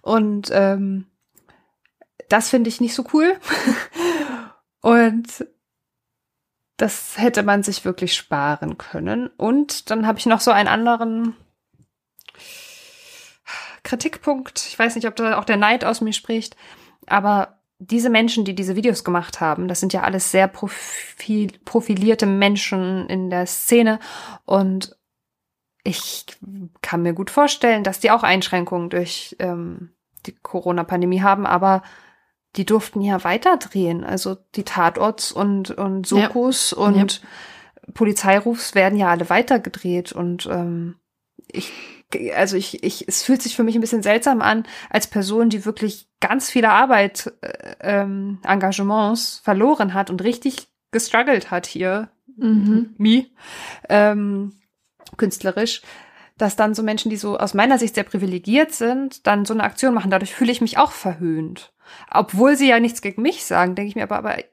Und 0.00 0.48
ähm, 0.52 1.06
das 2.28 2.48
finde 2.48 2.68
ich 2.68 2.80
nicht 2.80 2.94
so 2.94 3.04
cool. 3.12 3.34
Und 4.80 5.46
das 6.76 7.18
hätte 7.18 7.42
man 7.42 7.62
sich 7.62 7.84
wirklich 7.84 8.14
sparen 8.14 8.78
können. 8.78 9.28
Und 9.36 9.90
dann 9.90 10.06
habe 10.06 10.18
ich 10.18 10.26
noch 10.26 10.40
so 10.40 10.50
einen 10.50 10.68
anderen 10.68 11.34
Kritikpunkt. 13.86 14.66
Ich 14.68 14.78
weiß 14.78 14.94
nicht, 14.96 15.06
ob 15.06 15.16
da 15.16 15.38
auch 15.38 15.44
der 15.44 15.56
Neid 15.56 15.84
aus 15.84 16.00
mir 16.00 16.12
spricht, 16.12 16.56
aber 17.06 17.60
diese 17.78 18.10
Menschen, 18.10 18.44
die 18.44 18.54
diese 18.54 18.76
Videos 18.76 19.04
gemacht 19.04 19.40
haben, 19.40 19.68
das 19.68 19.80
sind 19.80 19.92
ja 19.92 20.02
alles 20.02 20.30
sehr 20.30 20.48
profil 20.48 21.52
profilierte 21.64 22.26
Menschen 22.26 23.06
in 23.08 23.30
der 23.30 23.46
Szene 23.46 24.00
und 24.44 24.96
ich 25.84 26.26
kann 26.82 27.02
mir 27.02 27.12
gut 27.12 27.30
vorstellen, 27.30 27.84
dass 27.84 28.00
die 28.00 28.10
auch 28.10 28.24
Einschränkungen 28.24 28.90
durch 28.90 29.36
ähm, 29.38 29.92
die 30.26 30.34
Corona-Pandemie 30.34 31.22
haben, 31.22 31.46
aber 31.46 31.82
die 32.56 32.64
durften 32.64 33.02
ja 33.02 33.22
weiterdrehen. 33.22 34.02
Also 34.02 34.36
die 34.56 34.64
Tatorts 34.64 35.30
und, 35.30 35.70
und 35.70 36.06
Sokos 36.06 36.72
ja. 36.72 36.78
und 36.78 37.22
ja. 37.22 37.92
Polizeirufs 37.94 38.74
werden 38.74 38.98
ja 38.98 39.10
alle 39.10 39.30
weitergedreht 39.30 40.10
und 40.10 40.46
ähm, 40.50 40.96
ich 41.46 41.72
also 42.34 42.56
ich, 42.56 42.82
ich, 42.84 43.08
es 43.08 43.22
fühlt 43.22 43.42
sich 43.42 43.56
für 43.56 43.64
mich 43.64 43.74
ein 43.74 43.80
bisschen 43.80 44.02
seltsam 44.02 44.40
an, 44.40 44.64
als 44.90 45.06
Person, 45.06 45.50
die 45.50 45.64
wirklich 45.64 46.08
ganz 46.20 46.50
viele 46.50 46.70
Arbeit, 46.70 47.32
äh, 47.40 47.74
ähm, 47.80 48.38
Engagements 48.44 49.40
verloren 49.42 49.94
hat 49.94 50.10
und 50.10 50.22
richtig 50.22 50.68
gestruggelt 50.92 51.50
hat 51.50 51.66
hier, 51.66 52.10
mhm. 52.36 52.94
me, 52.96 53.26
ähm, 53.88 54.52
künstlerisch, 55.16 55.82
dass 56.38 56.56
dann 56.56 56.74
so 56.74 56.82
Menschen, 56.82 57.10
die 57.10 57.16
so 57.16 57.38
aus 57.38 57.54
meiner 57.54 57.78
Sicht 57.78 57.94
sehr 57.94 58.04
privilegiert 58.04 58.72
sind, 58.72 59.26
dann 59.26 59.44
so 59.44 59.54
eine 59.54 59.64
Aktion 59.64 59.94
machen. 59.94 60.10
Dadurch 60.10 60.34
fühle 60.34 60.52
ich 60.52 60.60
mich 60.60 60.78
auch 60.78 60.92
verhöhnt. 60.92 61.72
Obwohl 62.10 62.56
sie 62.56 62.68
ja 62.68 62.78
nichts 62.78 63.00
gegen 63.00 63.22
mich 63.22 63.44
sagen, 63.44 63.74
denke 63.74 63.88
ich 63.88 63.96
mir 63.96 64.02
aber, 64.02 64.18
aber 64.18 64.38
äh, 64.38 64.44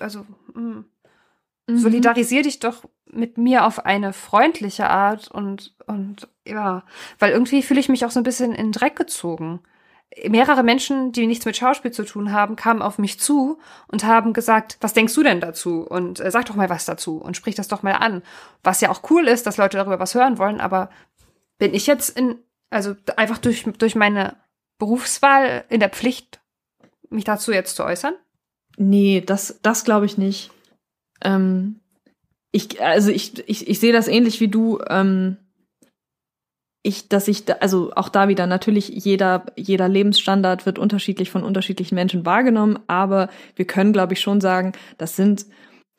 also 0.00 0.26
mh, 0.54 0.60
mm, 0.60 0.84
mhm. 1.66 1.78
solidarisier 1.78 2.42
dich 2.42 2.58
doch 2.58 2.84
mit 3.10 3.38
mir 3.38 3.66
auf 3.66 3.84
eine 3.86 4.12
freundliche 4.12 4.88
Art 4.90 5.30
und 5.30 5.74
und 5.86 6.28
ja, 6.46 6.84
weil 7.18 7.32
irgendwie 7.32 7.62
fühle 7.62 7.80
ich 7.80 7.88
mich 7.88 8.04
auch 8.04 8.10
so 8.10 8.20
ein 8.20 8.24
bisschen 8.24 8.52
in 8.52 8.66
den 8.66 8.72
Dreck 8.72 8.96
gezogen. 8.96 9.60
mehrere 10.28 10.62
Menschen, 10.62 11.12
die 11.12 11.26
nichts 11.26 11.44
mit 11.44 11.56
Schauspiel 11.56 11.90
zu 11.90 12.04
tun 12.04 12.32
haben, 12.32 12.56
kamen 12.56 12.82
auf 12.82 12.98
mich 12.98 13.18
zu 13.20 13.58
und 13.88 14.04
haben 14.04 14.32
gesagt, 14.32 14.78
was 14.80 14.92
denkst 14.92 15.14
du 15.14 15.22
denn 15.22 15.40
dazu? 15.40 15.82
Und 15.82 16.20
äh, 16.20 16.30
sag 16.30 16.46
doch 16.46 16.54
mal 16.54 16.70
was 16.70 16.84
dazu 16.84 17.18
und 17.18 17.36
sprich 17.36 17.54
das 17.54 17.68
doch 17.68 17.82
mal 17.82 17.92
an. 17.92 18.22
Was 18.62 18.80
ja 18.80 18.90
auch 18.90 19.02
cool 19.10 19.26
ist, 19.28 19.46
dass 19.46 19.56
Leute 19.56 19.76
darüber 19.78 19.98
was 19.98 20.14
hören 20.14 20.38
wollen, 20.38 20.60
aber 20.60 20.90
bin 21.58 21.74
ich 21.74 21.86
jetzt 21.86 22.16
in, 22.16 22.38
also 22.70 22.94
einfach 23.16 23.38
durch, 23.38 23.64
durch 23.78 23.94
meine 23.94 24.36
Berufswahl 24.78 25.64
in 25.68 25.80
der 25.80 25.90
Pflicht, 25.90 26.40
mich 27.10 27.24
dazu 27.24 27.52
jetzt 27.52 27.76
zu 27.76 27.84
äußern? 27.84 28.14
Nee, 28.76 29.22
das, 29.24 29.58
das 29.62 29.84
glaube 29.84 30.06
ich 30.06 30.18
nicht. 30.18 30.50
Ähm, 31.22 31.80
ich, 32.52 32.80
also 32.82 33.10
ich, 33.10 33.48
ich, 33.48 33.68
ich 33.68 33.80
sehe 33.80 33.92
das 33.92 34.08
ähnlich 34.08 34.40
wie 34.40 34.48
du. 34.48 34.80
Ähm, 34.88 35.36
ich, 36.82 37.08
dass 37.08 37.26
ich, 37.26 37.44
da, 37.44 37.54
also 37.54 37.92
auch 37.96 38.08
da 38.08 38.28
wieder, 38.28 38.46
natürlich 38.46 38.88
jeder, 38.88 39.44
jeder 39.56 39.88
Lebensstandard 39.88 40.66
wird 40.66 40.78
unterschiedlich 40.78 41.30
von 41.30 41.42
unterschiedlichen 41.42 41.96
Menschen 41.96 42.24
wahrgenommen, 42.24 42.78
aber 42.86 43.28
wir 43.56 43.66
können, 43.66 43.92
glaube 43.92 44.12
ich, 44.12 44.20
schon 44.20 44.40
sagen, 44.40 44.72
das 44.96 45.16
sind 45.16 45.46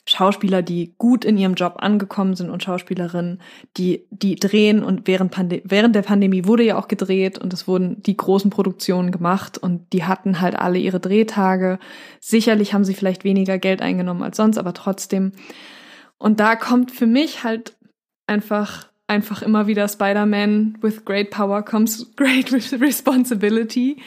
Schauspieler, 0.09 0.61
die 0.61 0.93
gut 0.97 1.25
in 1.25 1.37
ihrem 1.37 1.55
Job 1.55 1.75
angekommen 1.79 2.35
sind 2.35 2.49
und 2.49 2.63
Schauspielerinnen, 2.63 3.41
die, 3.75 4.05
die 4.09 4.35
drehen 4.35 4.81
und 4.81 5.05
während, 5.05 5.31
Pande 5.31 5.61
während 5.65 5.95
der 5.95 6.01
Pandemie 6.01 6.45
wurde 6.45 6.63
ja 6.63 6.79
auch 6.79 6.87
gedreht 6.87 7.37
und 7.37 7.53
es 7.53 7.67
wurden 7.67 8.01
die 8.03 8.15
großen 8.15 8.49
Produktionen 8.49 9.11
gemacht 9.11 9.57
und 9.57 9.91
die 9.91 10.05
hatten 10.05 10.39
halt 10.39 10.57
alle 10.57 10.79
ihre 10.79 11.01
Drehtage. 11.01 11.77
Sicherlich 12.21 12.73
haben 12.73 12.85
sie 12.85 12.93
vielleicht 12.93 13.25
weniger 13.25 13.57
Geld 13.57 13.81
eingenommen 13.81 14.23
als 14.23 14.37
sonst, 14.37 14.57
aber 14.57 14.73
trotzdem. 14.73 15.33
Und 16.17 16.39
da 16.39 16.55
kommt 16.55 16.91
für 16.91 17.05
mich 17.05 17.43
halt 17.43 17.75
einfach 18.27 18.87
einfach 19.07 19.41
immer 19.41 19.67
wieder 19.67 19.87
Spider-Man 19.87 20.77
with 20.81 21.05
great 21.05 21.29
power 21.31 21.63
comes 21.63 22.11
great 22.15 22.51
responsibility. 22.81 23.97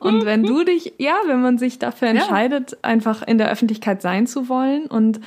Und 0.00 0.24
wenn 0.24 0.42
du 0.42 0.64
dich, 0.64 0.94
ja, 0.98 1.16
wenn 1.26 1.42
man 1.42 1.58
sich 1.58 1.78
dafür 1.78 2.08
entscheidet, 2.08 2.72
ja. 2.72 2.78
einfach 2.82 3.22
in 3.22 3.38
der 3.38 3.50
Öffentlichkeit 3.50 4.00
sein 4.02 4.26
zu 4.26 4.48
wollen 4.48 4.86
und 4.86 5.20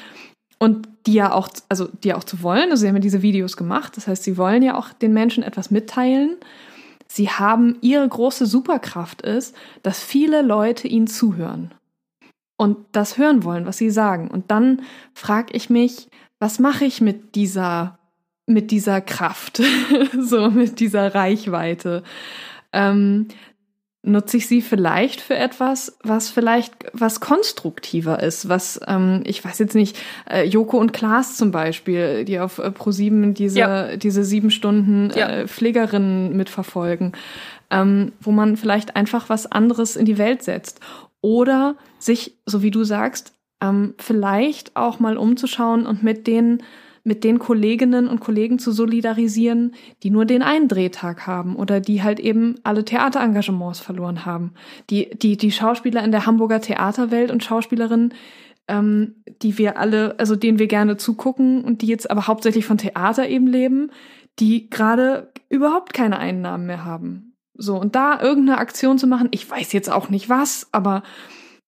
und 0.62 0.90
die 1.06 1.14
ja 1.14 1.32
auch, 1.32 1.48
also 1.70 1.88
die 2.04 2.10
ja 2.10 2.18
auch 2.18 2.26
zu 2.26 2.44
wollen, 2.44 2.70
also 2.70 2.82
sie 2.82 2.90
haben 2.90 2.96
ja 2.96 3.02
diese 3.02 3.22
Videos 3.22 3.56
gemacht, 3.56 3.96
das 3.96 4.08
heißt, 4.08 4.24
sie 4.24 4.36
wollen 4.36 4.62
ja 4.62 4.78
auch 4.78 4.92
den 4.92 5.14
Menschen 5.14 5.42
etwas 5.42 5.72
mitteilen. 5.72 6.36
Sie 7.08 7.30
haben 7.30 7.78
ihre 7.80 8.08
große 8.08 8.46
Superkraft 8.46 9.22
ist, 9.22 9.56
dass 9.84 10.04
viele 10.04 10.42
Leute 10.42 10.90
ihnen 10.90 11.08
zuhören 11.08 11.74
und 12.58 12.78
das 12.92 13.18
hören 13.18 13.46
wollen, 13.46 13.66
was 13.66 13.78
sie 13.78 13.90
sagen. 13.90 14.30
Und 14.30 14.52
dann 14.52 14.82
frage 15.14 15.54
ich 15.56 15.70
mich, 15.70 16.10
was 16.40 16.60
mache 16.60 16.84
ich 16.84 17.00
mit 17.00 17.36
dieser 17.36 17.99
mit 18.50 18.72
dieser 18.72 19.00
Kraft, 19.00 19.62
so 20.20 20.50
mit 20.50 20.80
dieser 20.80 21.14
Reichweite. 21.14 22.04
Ähm, 22.74 23.28
nutze 24.02 24.38
ich 24.38 24.48
sie 24.48 24.62
vielleicht 24.62 25.20
für 25.20 25.36
etwas, 25.36 25.98
was 26.04 26.30
vielleicht 26.30 26.74
was 26.94 27.20
konstruktiver 27.20 28.24
ist, 28.24 28.48
was 28.48 28.80
ähm, 28.88 29.24
ich 29.26 29.44
weiß 29.44 29.60
jetzt 29.60 29.76
nicht, 29.76 29.98
äh, 30.30 30.46
Joko 30.46 30.78
und 30.78 30.94
Klaas 30.94 31.36
zum 31.36 31.52
Beispiel, 31.52 32.24
die 32.24 32.40
auf 32.40 32.60
äh, 32.60 32.68
Pro7 32.68 33.34
diese 33.34 33.60
ja. 33.60 33.98
diese 33.98 34.24
sieben 34.24 34.52
Stunden 34.52 35.12
ja. 35.16 35.30
äh, 35.30 35.48
Pflegerinnen 35.48 36.36
mitverfolgen, 36.36 37.12
ähm, 37.70 38.14
wo 38.22 38.32
man 38.32 38.56
vielleicht 38.56 38.96
einfach 38.96 39.30
was 39.30 39.52
anderes 39.52 39.96
in 39.96 40.06
die 40.06 40.18
Welt 40.18 40.44
setzt 40.44 40.80
oder 41.22 41.76
sich, 42.00 42.38
so 42.46 42.64
wie 42.64 42.72
du 42.72 42.86
sagst, 42.86 43.34
ähm, 43.62 43.96
vielleicht 43.98 44.78
auch 44.78 45.00
mal 45.00 45.18
umzuschauen 45.18 45.86
und 45.86 46.04
mit 46.04 46.26
denen 46.26 46.64
mit 47.10 47.24
den 47.24 47.40
Kolleginnen 47.40 48.08
und 48.08 48.20
Kollegen 48.20 48.60
zu 48.60 48.72
solidarisieren, 48.72 49.74
die 50.04 50.12
nur 50.12 50.26
den 50.26 50.44
einen 50.44 50.68
Drehtag 50.68 51.26
haben 51.26 51.56
oder 51.56 51.80
die 51.80 52.04
halt 52.04 52.20
eben 52.20 52.56
alle 52.64 52.86
Theaterengagements 52.86 53.80
verloren 53.80 54.28
haben. 54.28 54.54
Die, 54.92 55.10
die, 55.10 55.36
die 55.36 55.52
Schauspieler 55.52 56.04
in 56.04 56.12
der 56.12 56.28
Hamburger 56.28 56.62
Theaterwelt 56.62 57.32
und 57.32 57.44
Schauspielerinnen, 57.44 58.14
ähm, 58.68 59.16
die 59.42 59.58
wir 59.58 59.80
alle, 59.80 60.20
also 60.20 60.36
denen 60.36 60.60
wir 60.60 60.68
gerne 60.68 60.98
zugucken 60.98 61.64
und 61.64 61.82
die 61.82 61.88
jetzt 61.88 62.12
aber 62.12 62.28
hauptsächlich 62.28 62.68
von 62.68 62.78
Theater 62.78 63.28
eben 63.28 63.48
leben, 63.48 63.90
die 64.38 64.70
gerade 64.70 65.34
überhaupt 65.50 65.94
keine 65.94 66.20
Einnahmen 66.20 66.68
mehr 66.68 66.86
haben. 66.86 67.34
So, 67.56 67.76
und 67.76 67.96
da 67.96 68.22
irgendeine 68.22 68.60
Aktion 68.60 69.00
zu 69.00 69.08
machen, 69.08 69.30
ich 69.32 69.50
weiß 69.50 69.74
jetzt 69.74 69.92
auch 69.92 70.10
nicht 70.10 70.30
was, 70.30 70.70
aber 70.72 71.02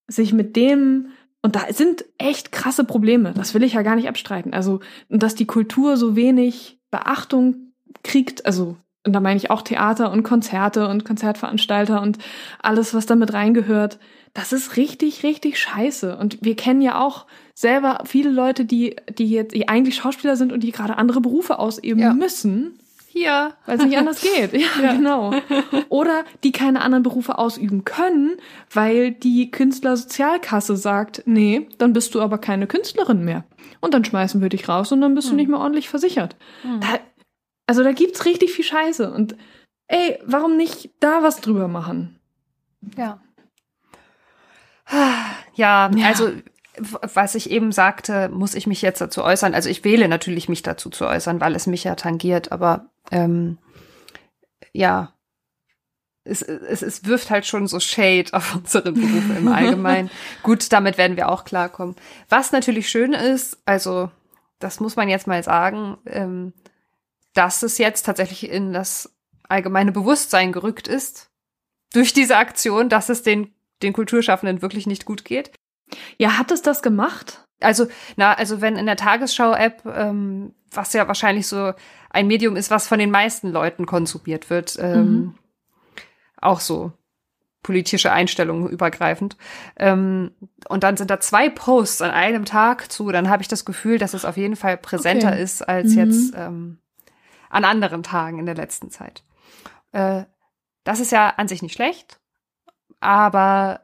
sich 0.08 0.34
mit 0.34 0.56
dem 0.56 1.08
und 1.41 1.56
da 1.56 1.62
sind 1.71 2.06
echt 2.17 2.51
krasse 2.51 2.84
Probleme. 2.84 3.34
Das 3.36 3.54
will 3.54 3.63
ich 3.63 3.73
ja 3.73 3.82
gar 3.82 3.95
nicht 3.95 4.08
abstreiten. 4.08 4.54
Also, 4.54 4.80
dass 5.10 5.36
die 5.36 5.47
Kultur 5.47 5.97
so 5.97 6.15
wenig 6.15 6.80
Beachtung 6.91 7.73
kriegt, 8.04 8.45
also, 8.45 8.77
und 9.06 9.13
da 9.13 9.19
meine 9.19 9.38
ich 9.38 9.49
auch 9.49 9.63
Theater 9.63 10.12
und 10.12 10.23
Konzerte 10.23 10.88
und 10.88 11.04
Konzertveranstalter 11.04 12.01
und 12.01 12.19
alles, 12.62 12.93
was 12.93 13.08
damit 13.08 13.34
reingehört. 13.34 13.97
Das 14.34 14.54
ist 14.54 14.77
richtig, 14.77 15.23
richtig 15.23 15.60
scheiße. 15.60 16.15
Und 16.15 16.38
wir 16.41 16.56
kennen 16.56 16.82
ja 16.82 17.01
auch 17.01 17.25
selber 17.56 18.04
viele 18.06 18.30
Leute, 18.30 18.63
die, 18.63 18.95
die 19.17 19.30
jetzt, 19.30 19.56
die 19.56 19.67
eigentlich 19.67 19.95
Schauspieler 19.95 20.36
sind 20.36 20.51
und 20.51 20.62
die 20.62 20.71
gerade 20.71 20.97
andere 20.97 21.19
Berufe 21.19 21.58
ausüben 21.58 21.99
ja. 21.99 22.13
müssen 22.13 22.77
hier. 23.12 23.54
Weil 23.65 23.78
es 23.78 23.86
nicht 23.86 23.97
anders 23.97 24.21
geht. 24.21 24.54
Ja, 24.62 24.67
ja, 24.82 24.93
genau. 24.93 25.34
Oder 25.89 26.24
die 26.43 26.52
keine 26.52 26.82
anderen 26.82 27.04
Berufe 27.04 27.38
ausüben 27.38 27.84
können, 27.84 28.38
weil 28.71 29.12
die 29.12 29.52
Künstlersozialkasse 29.52 30.78
sagt, 30.78 31.24
nee, 31.26 31.67
dann 31.78 31.93
bist 31.93 32.15
du 32.15 32.21
aber 32.21 32.38
keine 32.38 32.67
Künstlerin 32.67 33.24
mehr. 33.24 33.43
Und 33.80 33.93
dann 33.93 34.06
schmeißen 34.06 34.41
wir 34.41 34.50
dich 34.50 34.69
raus 34.69 34.91
und 34.91 35.02
dann 35.02 35.15
bist 35.15 35.28
hm. 35.28 35.32
du 35.32 35.36
nicht 35.38 35.50
mehr 35.50 35.60
ordentlich 35.60 35.89
versichert. 35.89 36.36
Hm. 36.62 36.80
Da, 36.80 37.00
also 37.67 37.84
da 37.84 37.91
gibt's 37.91 38.26
richtig 38.26 38.52
viel 38.52 38.65
Scheiße. 38.65 39.12
Und 39.12 39.36
ey, 39.88 40.19
warum 40.26 40.58
nicht 40.58 40.91
da 41.00 41.24
was 41.24 41.41
drüber 41.41 41.67
machen? 41.67 42.19
Ja. 42.97 43.21
Ja, 44.91 45.89
ja. 45.95 46.08
also 46.08 46.32
was 46.77 47.36
ich 47.36 47.49
eben 47.49 47.71
sagte, 47.71 48.29
muss 48.29 48.55
ich 48.55 48.67
mich 48.67 48.81
jetzt 48.81 49.01
dazu 49.01 49.23
äußern. 49.23 49.53
Also 49.53 49.69
ich 49.69 49.84
wähle 49.84 50.07
natürlich, 50.07 50.49
mich 50.49 50.62
dazu 50.62 50.89
zu 50.89 51.05
äußern, 51.05 51.41
weil 51.41 51.55
es 51.55 51.67
mich 51.67 51.84
ja 51.84 51.95
tangiert, 51.95 52.51
aber 52.51 52.89
ähm, 53.12 53.57
ja, 54.73 55.13
es, 56.23 56.41
es, 56.41 56.81
es 56.81 57.05
wirft 57.05 57.29
halt 57.29 57.45
schon 57.45 57.67
so 57.67 57.79
Shade 57.79 58.34
auf 58.34 58.55
unsere 58.55 58.91
Berufe 58.91 59.34
im 59.38 59.47
Allgemeinen. 59.47 60.10
Gut, 60.43 60.71
damit 60.71 60.97
werden 60.97 61.17
wir 61.17 61.29
auch 61.29 61.45
klarkommen. 61.45 61.95
Was 62.29 62.51
natürlich 62.51 62.89
schön 62.89 63.13
ist, 63.13 63.57
also 63.65 64.12
das 64.60 64.79
muss 64.79 64.95
man 64.95 65.10
jetzt 65.10 65.27
mal 65.27 65.43
sagen, 65.43 65.97
ähm, 66.05 66.53
dass 67.34 67.63
es 67.63 67.77
jetzt 67.77 68.05
tatsächlich 68.05 68.49
in 68.49 68.71
das 68.71 69.15
allgemeine 69.49 69.91
Bewusstsein 69.91 70.51
gerückt 70.51 70.88
ist, 70.88 71.29
durch 71.93 72.13
diese 72.13 72.38
Aktion, 72.38 72.88
dass 72.88 73.10
es 73.10 73.23
den, 73.23 73.53
den 73.81 73.93
Kulturschaffenden 73.93 74.62
wirklich 74.62 74.88
nicht 74.88 75.05
gut 75.05 75.25
geht. 75.25 75.51
Ja, 76.17 76.38
hat 76.38 76.51
es 76.51 76.62
das 76.62 76.82
gemacht? 76.82 77.45
Also, 77.60 77.88
na, 78.15 78.34
also 78.34 78.62
wenn 78.62 78.75
in 78.75 78.86
der 78.86 78.95
Tagesschau-App, 78.95 79.86
ähm, 79.86 80.54
was 80.71 80.93
ja 80.93 81.08
wahrscheinlich 81.08 81.47
so 81.47 81.73
ein 82.10 82.27
Medium 82.27 82.56
ist, 82.56 82.71
was 82.71 82.88
von 82.88 82.99
den 82.99 83.12
meisten 83.12 83.51
Leuten 83.51 83.86
konsumiert 83.86 84.49
wird, 84.49 84.77
ähm, 84.80 85.04
mhm. 85.04 85.36
auch 86.38 86.60
so 86.60 86.91
politische 87.63 88.12
Einstellungen 88.12 88.67
übergreifend. 88.67 89.38
Ähm, 89.77 90.32
und 90.67 90.84
dann 90.84 90.97
sind 90.97 91.12
da 91.12 91.19
zwei 91.19 91.49
Posts 91.49 92.01
an 92.01 92.12
einem 92.12 92.45
Tag 92.45 92.91
zu, 92.91 93.12
dann 93.12 93.30
habe 93.30 93.43
ich 93.43 93.47
das 93.47 93.65
Gefühl, 93.65 93.97
dass 93.97 94.13
es 94.13 94.25
auf 94.25 94.38
jeden 94.38 94.56
Fall 94.56 94.77
präsenter 94.77 95.30
okay. 95.30 95.43
ist 95.43 95.62
als 95.62 95.91
mhm. 95.91 95.97
jetzt 95.97 96.34
ähm, 96.36 96.80
an 97.49 97.65
anderen 97.65 98.04
Tagen 98.04 98.39
in 98.39 98.45
der 98.45 98.56
letzten 98.56 98.89
Zeit. 98.89 99.23
Äh, 99.91 100.23
das 100.84 100.99
ist 100.99 101.12
ja 101.12 101.30
an 101.30 101.47
sich 101.47 101.62
nicht 101.62 101.75
schlecht, 101.75 102.19
aber 102.99 103.82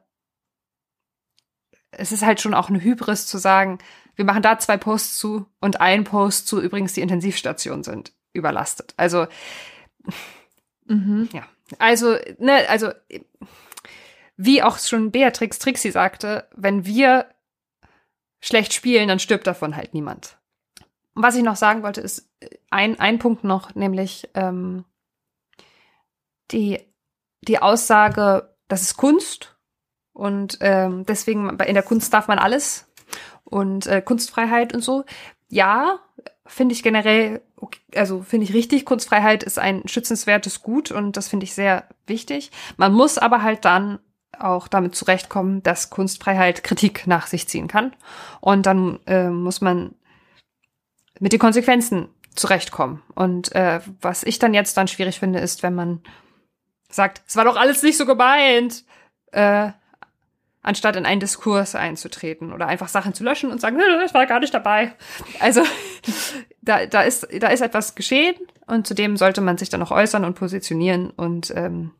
es 1.98 2.12
ist 2.12 2.26
halt 2.26 2.42
schon 2.42 2.54
auch 2.54 2.70
eine 2.70 2.82
Hybris 2.82 3.28
zu 3.28 3.38
sagen, 3.38 3.80
wir 4.16 4.26
machen 4.26 4.42
da 4.42 4.58
zwei 4.60 4.78
Posts 4.78 5.18
zu 5.18 5.46
und 5.60 5.82
ein 5.82 6.04
Post 6.04 6.48
zu 6.48 6.62
übrigens 6.62 6.94
die 6.94 7.02
Intensivstationen 7.02 7.84
sind 7.84 8.14
überlastet. 8.34 8.94
Also 8.98 9.28
mhm. 10.86 11.30
ja, 11.34 11.44
also 11.80 12.18
ne, 12.40 12.68
also 12.70 12.92
wie 14.38 14.62
auch 14.64 14.78
schon 14.78 15.12
Beatrix 15.12 15.60
Trixie 15.60 15.92
sagte, 15.92 16.48
wenn 16.56 16.86
wir 16.86 17.28
schlecht 18.40 18.74
spielen, 18.74 19.08
dann 19.08 19.20
stirbt 19.20 19.48
davon 19.48 19.76
halt 19.76 19.94
niemand. 19.94 20.38
Und 21.16 21.24
was 21.24 21.36
ich 21.36 21.44
noch 21.44 21.56
sagen 21.56 21.82
wollte, 21.82 22.02
ist 22.02 22.30
ein, 22.70 23.00
ein 23.00 23.18
Punkt 23.18 23.44
noch, 23.44 23.74
nämlich 23.74 24.30
ähm, 24.36 24.86
die, 26.52 26.80
die 27.42 27.60
Aussage, 27.60 28.56
das 28.68 28.84
ist 28.84 28.98
Kunst 28.98 29.57
und 30.18 30.58
ähm, 30.62 31.06
deswegen, 31.06 31.48
in 31.60 31.74
der 31.76 31.84
Kunst 31.84 32.12
darf 32.12 32.28
man 32.28 32.40
alles 32.40 32.92
und 33.44 33.86
äh, 33.86 34.02
Kunstfreiheit 34.02 34.74
und 34.74 34.84
so. 34.84 35.06
Ja, 35.48 36.00
finde 36.48 36.74
ich 36.74 36.82
generell, 36.82 37.44
okay, 37.56 37.80
also 37.96 38.24
finde 38.24 38.46
ich 38.46 38.54
richtig, 38.56 38.84
Kunstfreiheit 38.84 39.44
ist 39.44 39.60
ein 39.60 39.88
schützenswertes 39.88 40.64
Gut 40.64 40.90
und 40.90 41.18
das 41.18 41.28
finde 41.28 41.44
ich 41.44 41.54
sehr 41.54 41.84
wichtig. 42.08 42.50
Man 42.78 42.94
muss 42.94 43.20
aber 43.20 43.44
halt 43.44 43.64
dann 43.64 44.00
auch 44.40 44.68
damit 44.68 44.96
zurechtkommen, 44.96 45.62
dass 45.62 45.92
Kunstfreiheit 45.92 46.64
Kritik 46.64 47.06
nach 47.06 47.28
sich 47.28 47.48
ziehen 47.48 47.68
kann. 47.68 47.96
Und 48.42 48.66
dann 48.66 48.98
äh, 49.06 49.30
muss 49.30 49.62
man 49.62 49.94
mit 51.20 51.32
den 51.32 51.40
Konsequenzen 51.40 52.10
zurechtkommen. 52.34 53.04
Und 53.14 53.54
äh, 53.54 53.82
was 54.02 54.24
ich 54.24 54.40
dann 54.40 54.56
jetzt 54.56 54.78
dann 54.78 54.88
schwierig 54.88 55.20
finde, 55.20 55.40
ist, 55.40 55.62
wenn 55.62 55.76
man 55.76 56.02
sagt, 56.90 57.22
es 57.28 57.36
war 57.36 57.46
doch 57.46 57.56
alles 57.56 57.84
nicht 57.84 57.98
so 57.98 58.08
gemeint, 58.08 58.84
äh, 59.32 59.72
anstatt 60.62 60.96
in 60.96 61.06
einen 61.06 61.22
Diskurs 61.22 61.76
einzutreten 61.76 62.52
oder 62.52 62.68
einfach 62.68 62.90
Sachen 62.90 63.14
zu 63.14 63.24
löschen 63.24 63.52
und 63.52 63.62
sagen, 63.62 63.78
das 63.78 64.14
war 64.14 64.26
gar 64.26 64.40
nicht 64.40 64.54
dabei. 64.54 64.94
Also 65.40 65.64
da, 66.62 66.86
da, 66.86 67.04
ist, 67.04 67.28
da 67.40 67.48
ist 67.48 67.62
etwas 67.62 67.96
geschehen 67.96 68.36
und 68.66 68.88
zudem 68.88 69.18
sollte 69.18 69.42
man 69.42 69.58
sich 69.58 69.70
dann 69.70 69.80
noch 69.80 69.92
äußern 69.92 70.26
und 70.26 70.36
positionieren 70.36 71.10
und 71.12 71.54
ähm, 71.56 71.92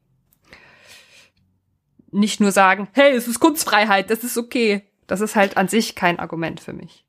nicht 2.12 2.40
nur 2.40 2.52
sagen, 2.52 2.88
hey, 2.94 3.14
es 3.14 3.28
ist 3.28 3.40
Kunstfreiheit, 3.40 4.10
das 4.10 4.24
ist 4.24 4.38
okay. 4.38 4.84
Das 5.08 5.22
ist 5.22 5.36
halt 5.36 5.56
an 5.56 5.68
sich 5.68 5.96
kein 5.96 6.20
Argument 6.20 6.60
für 6.60 6.74
mich. 6.74 7.06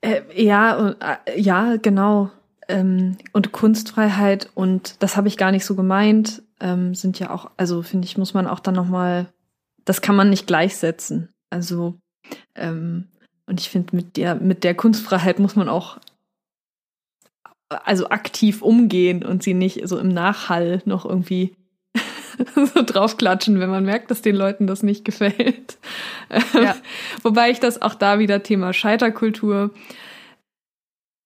Äh, 0.00 0.22
ja, 0.34 0.94
äh, 1.26 1.40
ja, 1.40 1.76
genau. 1.76 2.30
Ähm, 2.68 3.16
und 3.32 3.52
Kunstfreiheit 3.52 4.50
und 4.54 5.02
das 5.02 5.16
habe 5.16 5.28
ich 5.28 5.36
gar 5.36 5.52
nicht 5.52 5.64
so 5.64 5.74
gemeint, 5.74 6.42
ähm, 6.60 6.94
sind 6.94 7.18
ja 7.18 7.30
auch, 7.30 7.50
also 7.56 7.82
finde 7.82 8.06
ich, 8.06 8.18
muss 8.18 8.34
man 8.34 8.46
auch 8.46 8.60
dann 8.60 8.74
noch 8.74 8.88
mal, 8.88 9.32
das 9.88 10.02
kann 10.02 10.16
man 10.16 10.28
nicht 10.28 10.46
gleichsetzen. 10.46 11.30
Also 11.50 11.98
ähm, 12.54 13.08
und 13.46 13.58
ich 13.58 13.70
finde, 13.70 13.96
mit 13.96 14.18
der 14.18 14.34
mit 14.34 14.62
der 14.62 14.74
Kunstfreiheit 14.74 15.38
muss 15.38 15.56
man 15.56 15.70
auch 15.70 15.98
also 17.70 18.10
aktiv 18.10 18.60
umgehen 18.60 19.24
und 19.24 19.42
sie 19.42 19.54
nicht 19.54 19.88
so 19.88 19.98
im 19.98 20.08
Nachhall 20.08 20.82
noch 20.84 21.06
irgendwie 21.06 21.54
so 22.54 22.82
draufklatschen, 22.82 23.60
wenn 23.60 23.70
man 23.70 23.84
merkt, 23.84 24.10
dass 24.10 24.20
den 24.20 24.36
Leuten 24.36 24.66
das 24.66 24.82
nicht 24.82 25.04
gefällt. 25.06 25.78
Ja. 26.52 26.76
Wobei 27.22 27.50
ich 27.50 27.58
das 27.58 27.80
auch 27.80 27.94
da 27.94 28.18
wieder 28.18 28.42
Thema 28.42 28.74
Scheiterkultur. 28.74 29.70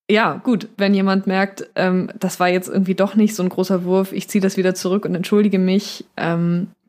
Ja, 0.09 0.35
gut, 0.35 0.69
wenn 0.77 0.93
jemand 0.93 1.27
merkt, 1.27 1.69
ähm, 1.75 2.09
das 2.17 2.39
war 2.39 2.47
jetzt 2.47 2.69
irgendwie 2.69 2.95
doch 2.95 3.15
nicht 3.15 3.35
so 3.35 3.43
ein 3.43 3.49
großer 3.49 3.83
Wurf, 3.83 4.13
ich 4.13 4.29
ziehe 4.29 4.41
das 4.41 4.55
wieder 4.55 4.75
zurück 4.75 5.03
und 5.03 5.15
entschuldige 5.15 5.59
mich 5.59 6.05
ähm, 6.15 6.67
äh, 6.67 6.82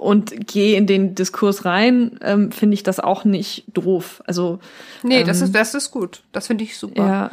und 0.00 0.46
gehe 0.46 0.76
in 0.76 0.86
den 0.86 1.14
Diskurs 1.14 1.64
rein, 1.64 2.18
ähm, 2.22 2.52
finde 2.52 2.74
ich 2.74 2.82
das 2.82 3.00
auch 3.00 3.24
nicht 3.24 3.64
doof. 3.72 4.22
Also 4.26 4.58
nee, 5.02 5.24
das 5.24 5.40
ist 5.40 5.54
das 5.54 5.74
ist 5.74 5.90
gut, 5.90 6.24
das 6.32 6.48
finde 6.48 6.64
ich 6.64 6.76
super. 6.76 7.06
Ja, 7.06 7.30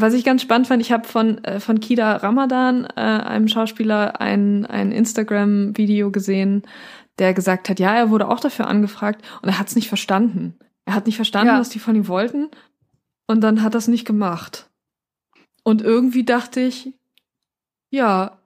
was 0.00 0.14
ich 0.14 0.24
ganz 0.24 0.42
spannend 0.42 0.66
fand, 0.66 0.80
ich 0.82 0.92
habe 0.92 1.06
von, 1.06 1.42
äh, 1.44 1.60
von 1.60 1.80
Kida 1.80 2.16
Ramadan, 2.16 2.86
äh, 2.96 3.00
einem 3.00 3.48
Schauspieler, 3.48 4.20
ein, 4.20 4.66
ein 4.66 4.92
Instagram-Video 4.92 6.10
gesehen, 6.10 6.62
der 7.18 7.34
gesagt 7.34 7.68
hat, 7.68 7.80
ja, 7.80 7.94
er 7.94 8.10
wurde 8.10 8.28
auch 8.28 8.40
dafür 8.40 8.66
angefragt 8.66 9.22
und 9.42 9.48
er 9.48 9.58
hat 9.58 9.68
es 9.68 9.76
nicht 9.76 9.88
verstanden. 9.88 10.58
Er 10.86 10.94
hat 10.94 11.06
nicht 11.06 11.16
verstanden, 11.16 11.54
ja. 11.54 11.60
was 11.60 11.68
die 11.68 11.78
von 11.78 11.94
ihm 11.94 12.08
wollten 12.08 12.48
und 13.26 13.42
dann 13.42 13.62
hat 13.62 13.74
es 13.74 13.88
nicht 13.88 14.06
gemacht. 14.06 14.70
Und 15.62 15.82
irgendwie 15.82 16.24
dachte 16.24 16.60
ich, 16.60 16.94
ja, 17.90 18.38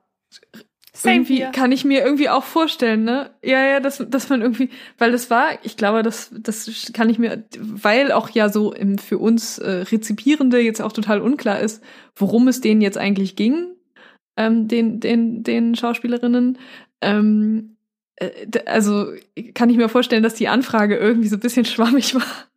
Same 0.95 1.15
irgendwie 1.15 1.37
here. 1.39 1.51
kann 1.51 1.71
ich 1.71 1.83
mir 1.83 2.03
irgendwie 2.03 2.29
auch 2.29 2.43
vorstellen, 2.43 3.03
ne? 3.03 3.31
Ja, 3.43 3.65
ja, 3.65 3.79
dass, 3.79 4.03
dass 4.07 4.29
man 4.29 4.41
irgendwie, 4.41 4.69
weil 4.97 5.11
das 5.11 5.29
war, 5.29 5.59
ich 5.63 5.75
glaube, 5.75 6.03
das, 6.03 6.31
das 6.37 6.91
kann 6.93 7.09
ich 7.09 7.19
mir, 7.19 7.43
weil 7.59 8.11
auch 8.11 8.29
ja 8.29 8.49
so 8.49 8.71
im, 8.73 8.97
für 8.97 9.17
uns 9.17 9.57
äh, 9.57 9.83
Rezipierende 9.91 10.59
jetzt 10.59 10.81
auch 10.81 10.93
total 10.93 11.21
unklar 11.21 11.59
ist, 11.59 11.83
worum 12.15 12.47
es 12.47 12.61
denen 12.61 12.81
jetzt 12.81 12.97
eigentlich 12.97 13.35
ging, 13.35 13.67
ähm, 14.37 14.67
den, 14.67 15.01
den, 15.01 15.43
den 15.43 15.75
Schauspielerinnen. 15.75 16.57
Ähm, 17.01 17.75
äh, 18.15 18.29
also 18.65 19.07
kann 19.53 19.69
ich 19.69 19.77
mir 19.77 19.89
vorstellen, 19.89 20.23
dass 20.23 20.35
die 20.35 20.47
Anfrage 20.47 20.95
irgendwie 20.95 21.27
so 21.27 21.35
ein 21.35 21.41
bisschen 21.41 21.65
schwammig 21.65 22.15
war. 22.15 22.47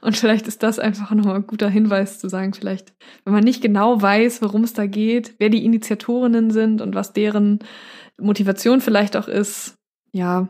Und 0.00 0.16
vielleicht 0.16 0.46
ist 0.46 0.62
das 0.62 0.78
einfach 0.78 1.10
nochmal 1.10 1.36
ein 1.36 1.46
guter 1.46 1.68
Hinweis 1.68 2.18
zu 2.18 2.28
sagen, 2.28 2.54
vielleicht, 2.54 2.92
wenn 3.24 3.32
man 3.32 3.44
nicht 3.44 3.62
genau 3.62 4.00
weiß, 4.00 4.42
worum 4.42 4.64
es 4.64 4.72
da 4.72 4.86
geht, 4.86 5.34
wer 5.38 5.48
die 5.48 5.64
Initiatorinnen 5.64 6.50
sind 6.50 6.80
und 6.80 6.94
was 6.94 7.12
deren 7.12 7.60
Motivation 8.18 8.80
vielleicht 8.80 9.16
auch 9.16 9.28
ist, 9.28 9.74
ja, 10.12 10.48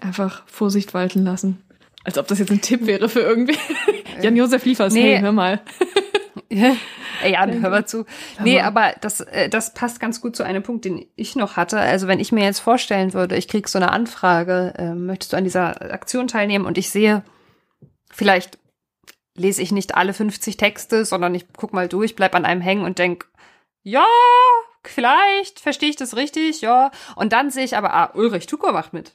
einfach 0.00 0.42
Vorsicht 0.46 0.94
walten 0.94 1.24
lassen. 1.24 1.62
Als 2.04 2.16
ob 2.16 2.26
das 2.28 2.38
jetzt 2.38 2.50
ein 2.50 2.62
Tipp 2.62 2.86
wäre 2.86 3.08
für 3.08 3.20
irgendwie. 3.20 3.56
Jan-Josef 4.22 4.64
Liefers, 4.64 4.94
nee. 4.94 5.16
hey, 5.16 5.20
hör 5.20 5.32
mal. 5.32 5.60
Jan, 7.28 7.60
hör 7.60 7.70
mal 7.70 7.86
zu. 7.86 8.06
Nee, 8.42 8.60
aber 8.60 8.94
das, 9.00 9.20
äh, 9.20 9.48
das 9.48 9.74
passt 9.74 10.00
ganz 10.00 10.20
gut 10.20 10.34
zu 10.34 10.42
einem 10.42 10.62
Punkt, 10.62 10.84
den 10.84 11.06
ich 11.16 11.36
noch 11.36 11.56
hatte. 11.56 11.78
Also 11.78 12.08
wenn 12.08 12.20
ich 12.20 12.32
mir 12.32 12.44
jetzt 12.44 12.60
vorstellen 12.60 13.12
würde, 13.12 13.36
ich 13.36 13.48
krieg 13.48 13.68
so 13.68 13.78
eine 13.78 13.92
Anfrage, 13.92 14.72
äh, 14.78 14.94
möchtest 14.94 15.32
du 15.32 15.36
an 15.36 15.44
dieser 15.44 15.92
Aktion 15.92 16.28
teilnehmen? 16.28 16.64
Und 16.64 16.78
ich 16.78 16.90
sehe, 16.90 17.22
vielleicht 18.10 18.58
lese 19.34 19.62
ich 19.62 19.72
nicht 19.72 19.94
alle 19.94 20.12
50 20.12 20.56
Texte, 20.56 21.04
sondern 21.04 21.34
ich 21.34 21.46
guck 21.56 21.72
mal 21.72 21.88
durch, 21.88 22.16
bleib 22.16 22.34
an 22.34 22.44
einem 22.44 22.60
hängen 22.60 22.84
und 22.84 22.98
denk, 22.98 23.26
ja, 23.82 24.06
vielleicht 24.84 25.60
verstehe 25.60 25.90
ich 25.90 25.96
das 25.96 26.16
richtig, 26.16 26.60
ja. 26.60 26.90
Und 27.16 27.32
dann 27.32 27.50
sehe 27.50 27.64
ich 27.64 27.76
aber, 27.76 27.94
ah, 27.94 28.10
Ulrich 28.14 28.46
Tuko 28.46 28.72
macht 28.72 28.92
mit. 28.92 29.12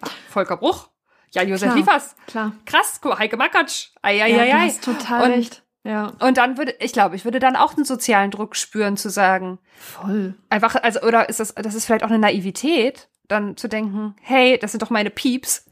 Ach, 0.00 0.10
Volker 0.30 0.56
Bruch. 0.56 0.88
Ja, 1.32 1.42
Josef 1.42 1.68
klar, 1.68 1.76
Liefers. 1.76 2.16
Klar. 2.26 2.52
Krass, 2.64 3.00
Heike 3.18 3.36
Makatsch. 3.36 3.88
Ai, 4.00 4.22
ai, 4.22 4.30
ja, 4.30 4.38
ai, 4.38 4.54
ai. 4.54 4.58
Du 4.58 4.66
hast 4.66 4.84
total 4.84 5.22
und, 5.24 5.30
recht. 5.32 5.62
Ja. 5.84 6.12
Und 6.20 6.38
dann 6.38 6.56
würde, 6.56 6.74
ich 6.80 6.92
glaube, 6.92 7.16
ich 7.16 7.24
würde 7.24 7.38
dann 7.38 7.56
auch 7.56 7.76
einen 7.76 7.84
sozialen 7.84 8.30
Druck 8.30 8.56
spüren, 8.56 8.96
zu 8.96 9.10
sagen. 9.10 9.58
Voll. 9.76 10.34
Einfach, 10.48 10.74
also, 10.76 11.00
oder 11.02 11.28
ist 11.28 11.40
das, 11.40 11.54
das 11.54 11.74
ist 11.74 11.84
vielleicht 11.84 12.04
auch 12.04 12.10
eine 12.10 12.18
Naivität, 12.18 13.08
dann 13.28 13.56
zu 13.56 13.68
denken, 13.68 14.16
hey, 14.20 14.58
das 14.58 14.72
sind 14.72 14.82
doch 14.82 14.90
meine 14.90 15.10
Pieps. 15.10 15.68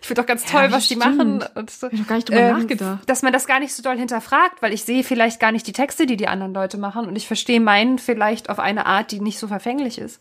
Ich 0.00 0.06
finde 0.06 0.22
doch 0.22 0.26
ganz 0.26 0.44
toll, 0.44 0.64
ja, 0.64 0.72
was 0.72 0.86
stimmt. 0.86 1.04
die 1.04 1.08
machen. 1.08 1.44
Und 1.54 1.70
so. 1.70 1.88
Ich 1.88 1.98
habe 1.98 2.08
gar 2.08 2.16
nicht 2.16 2.28
drüber 2.28 2.40
ähm, 2.40 2.58
nachgedacht. 2.58 3.00
Dass 3.06 3.22
man 3.22 3.32
das 3.32 3.46
gar 3.46 3.60
nicht 3.60 3.74
so 3.74 3.82
doll 3.82 3.96
hinterfragt, 3.96 4.62
weil 4.62 4.72
ich 4.72 4.84
sehe 4.84 5.04
vielleicht 5.04 5.40
gar 5.40 5.52
nicht 5.52 5.66
die 5.66 5.72
Texte, 5.72 6.06
die 6.06 6.16
die 6.16 6.28
anderen 6.28 6.54
Leute 6.54 6.78
machen 6.78 7.06
und 7.06 7.16
ich 7.16 7.26
verstehe 7.26 7.60
meinen 7.60 7.98
vielleicht 7.98 8.50
auf 8.50 8.58
eine 8.58 8.86
Art, 8.86 9.10
die 9.10 9.20
nicht 9.20 9.38
so 9.38 9.48
verfänglich 9.48 9.98
ist. 9.98 10.20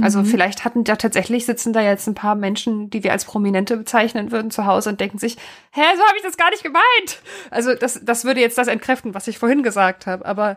Also 0.00 0.20
mhm. 0.20 0.26
vielleicht 0.26 0.64
hatten 0.64 0.82
da 0.82 0.96
tatsächlich 0.96 1.46
sitzen 1.46 1.72
da 1.72 1.80
jetzt 1.80 2.08
ein 2.08 2.14
paar 2.14 2.34
Menschen, 2.34 2.90
die 2.90 3.04
wir 3.04 3.12
als 3.12 3.24
Prominente 3.24 3.76
bezeichnen 3.76 4.32
würden, 4.32 4.50
zu 4.50 4.66
Hause 4.66 4.90
und 4.90 5.00
denken 5.00 5.18
sich, 5.18 5.36
hä, 5.70 5.82
so 5.96 6.02
habe 6.02 6.16
ich 6.16 6.22
das 6.22 6.36
gar 6.36 6.50
nicht 6.50 6.64
gemeint. 6.64 7.20
Also 7.50 7.74
das, 7.74 8.00
das 8.02 8.24
würde 8.24 8.40
jetzt 8.40 8.58
das 8.58 8.66
entkräften, 8.66 9.14
was 9.14 9.28
ich 9.28 9.38
vorhin 9.38 9.62
gesagt 9.62 10.06
habe. 10.06 10.26
Aber 10.26 10.56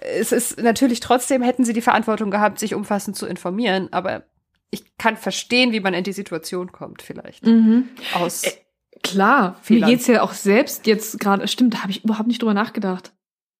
es 0.00 0.32
ist 0.32 0.60
natürlich 0.60 1.00
trotzdem 1.00 1.42
hätten 1.42 1.64
sie 1.64 1.72
die 1.72 1.80
Verantwortung 1.80 2.30
gehabt, 2.30 2.58
sich 2.58 2.74
umfassend 2.74 3.16
zu 3.16 3.26
informieren. 3.26 3.88
Aber 3.92 4.24
ich 4.72 4.96
kann 4.96 5.16
verstehen, 5.16 5.70
wie 5.72 5.80
man 5.80 5.94
in 5.94 6.02
die 6.02 6.12
Situation 6.12 6.72
kommt, 6.72 7.02
vielleicht. 7.02 7.46
Mhm. 7.46 7.90
Aus. 8.14 8.42
Äh, 8.42 8.52
klar, 9.02 9.56
Fehlern. 9.62 9.88
mir 9.88 9.94
geht's 9.94 10.06
ja 10.08 10.22
auch 10.22 10.32
selbst 10.32 10.86
jetzt 10.86 11.20
gerade, 11.20 11.46
stimmt, 11.46 11.74
da 11.74 11.82
habe 11.82 11.92
ich 11.92 12.02
überhaupt 12.02 12.26
nicht 12.26 12.42
drüber 12.42 12.54
nachgedacht. 12.54 13.12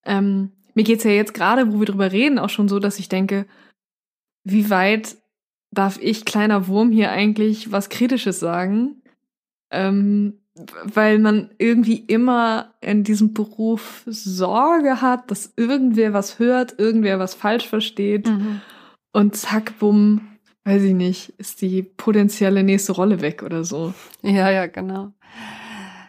Ähm, 0.05 0.53
mir 0.75 0.85
geht's 0.85 1.05
ja 1.05 1.11
jetzt 1.11 1.35
gerade, 1.35 1.73
wo 1.73 1.79
wir 1.79 1.87
drüber 1.87 2.11
reden, 2.11 2.39
auch 2.39 2.49
schon 2.49 2.69
so, 2.69 2.79
dass 2.79 2.99
ich 2.99 3.09
denke, 3.09 3.47
wie 4.43 4.71
weit 4.71 5.17
darf 5.71 5.99
ich, 6.01 6.25
kleiner 6.25 6.67
Wurm, 6.67 6.91
hier 6.91 7.11
eigentlich 7.11 7.71
was 7.71 7.91
Kritisches 7.91 8.41
sagen? 8.41 9.03
Ähm, 9.71 10.39
weil 10.85 11.19
man 11.19 11.51
irgendwie 11.59 11.97
immer 11.97 12.75
in 12.81 13.05
diesem 13.05 13.33
Beruf 13.33 14.03
Sorge 14.07 15.01
hat, 15.01 15.31
dass 15.31 15.53
irgendwer 15.57 16.13
was 16.13 16.39
hört, 16.39 16.79
irgendwer 16.79 17.19
was 17.19 17.35
falsch 17.35 17.67
versteht. 17.67 18.29
Mhm. 18.29 18.61
Und 19.13 19.37
zack, 19.37 19.79
bumm, 19.79 20.32
weiß 20.65 20.83
ich 20.83 20.95
nicht, 20.95 21.31
ist 21.39 21.61
die 21.61 21.83
potenzielle 21.83 22.63
nächste 22.63 22.93
Rolle 22.93 23.21
weg 23.21 23.43
oder 23.43 23.65
so. 23.65 23.95
Ja, 24.23 24.51
ja, 24.51 24.67
genau. 24.67 25.13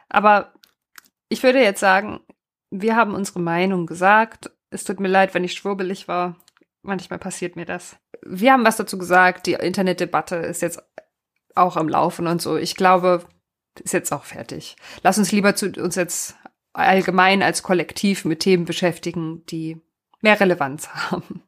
Aber 0.09 0.53
ich 1.29 1.41
würde 1.41 1.61
jetzt 1.61 1.79
sagen, 1.79 2.19
wir 2.69 2.95
haben 2.95 3.15
unsere 3.15 3.39
Meinung 3.39 3.85
gesagt. 3.85 4.51
Es 4.69 4.83
tut 4.83 4.99
mir 4.99 5.07
leid, 5.07 5.33
wenn 5.33 5.43
ich 5.43 5.53
schwurbelig 5.53 6.07
war. 6.07 6.37
Manchmal 6.81 7.19
passiert 7.19 7.55
mir 7.55 7.65
das. 7.65 7.95
Wir 8.21 8.53
haben 8.53 8.65
was 8.65 8.77
dazu 8.77 8.97
gesagt. 8.97 9.47
Die 9.47 9.53
Internetdebatte 9.53 10.35
ist 10.35 10.61
jetzt 10.61 10.81
auch 11.55 11.77
am 11.77 11.89
Laufen 11.89 12.27
und 12.27 12.41
so. 12.41 12.57
Ich 12.57 12.75
glaube, 12.75 13.25
ist 13.81 13.93
jetzt 13.93 14.11
auch 14.11 14.23
fertig. 14.23 14.75
Lass 15.01 15.17
uns 15.17 15.31
lieber 15.31 15.55
zu 15.55 15.71
uns 15.71 15.95
jetzt 15.95 16.35
allgemein 16.73 17.41
als 17.41 17.63
Kollektiv 17.63 18.25
mit 18.25 18.39
Themen 18.41 18.65
beschäftigen, 18.65 19.45
die 19.47 19.81
mehr 20.21 20.39
Relevanz 20.39 20.89
haben. 21.11 21.43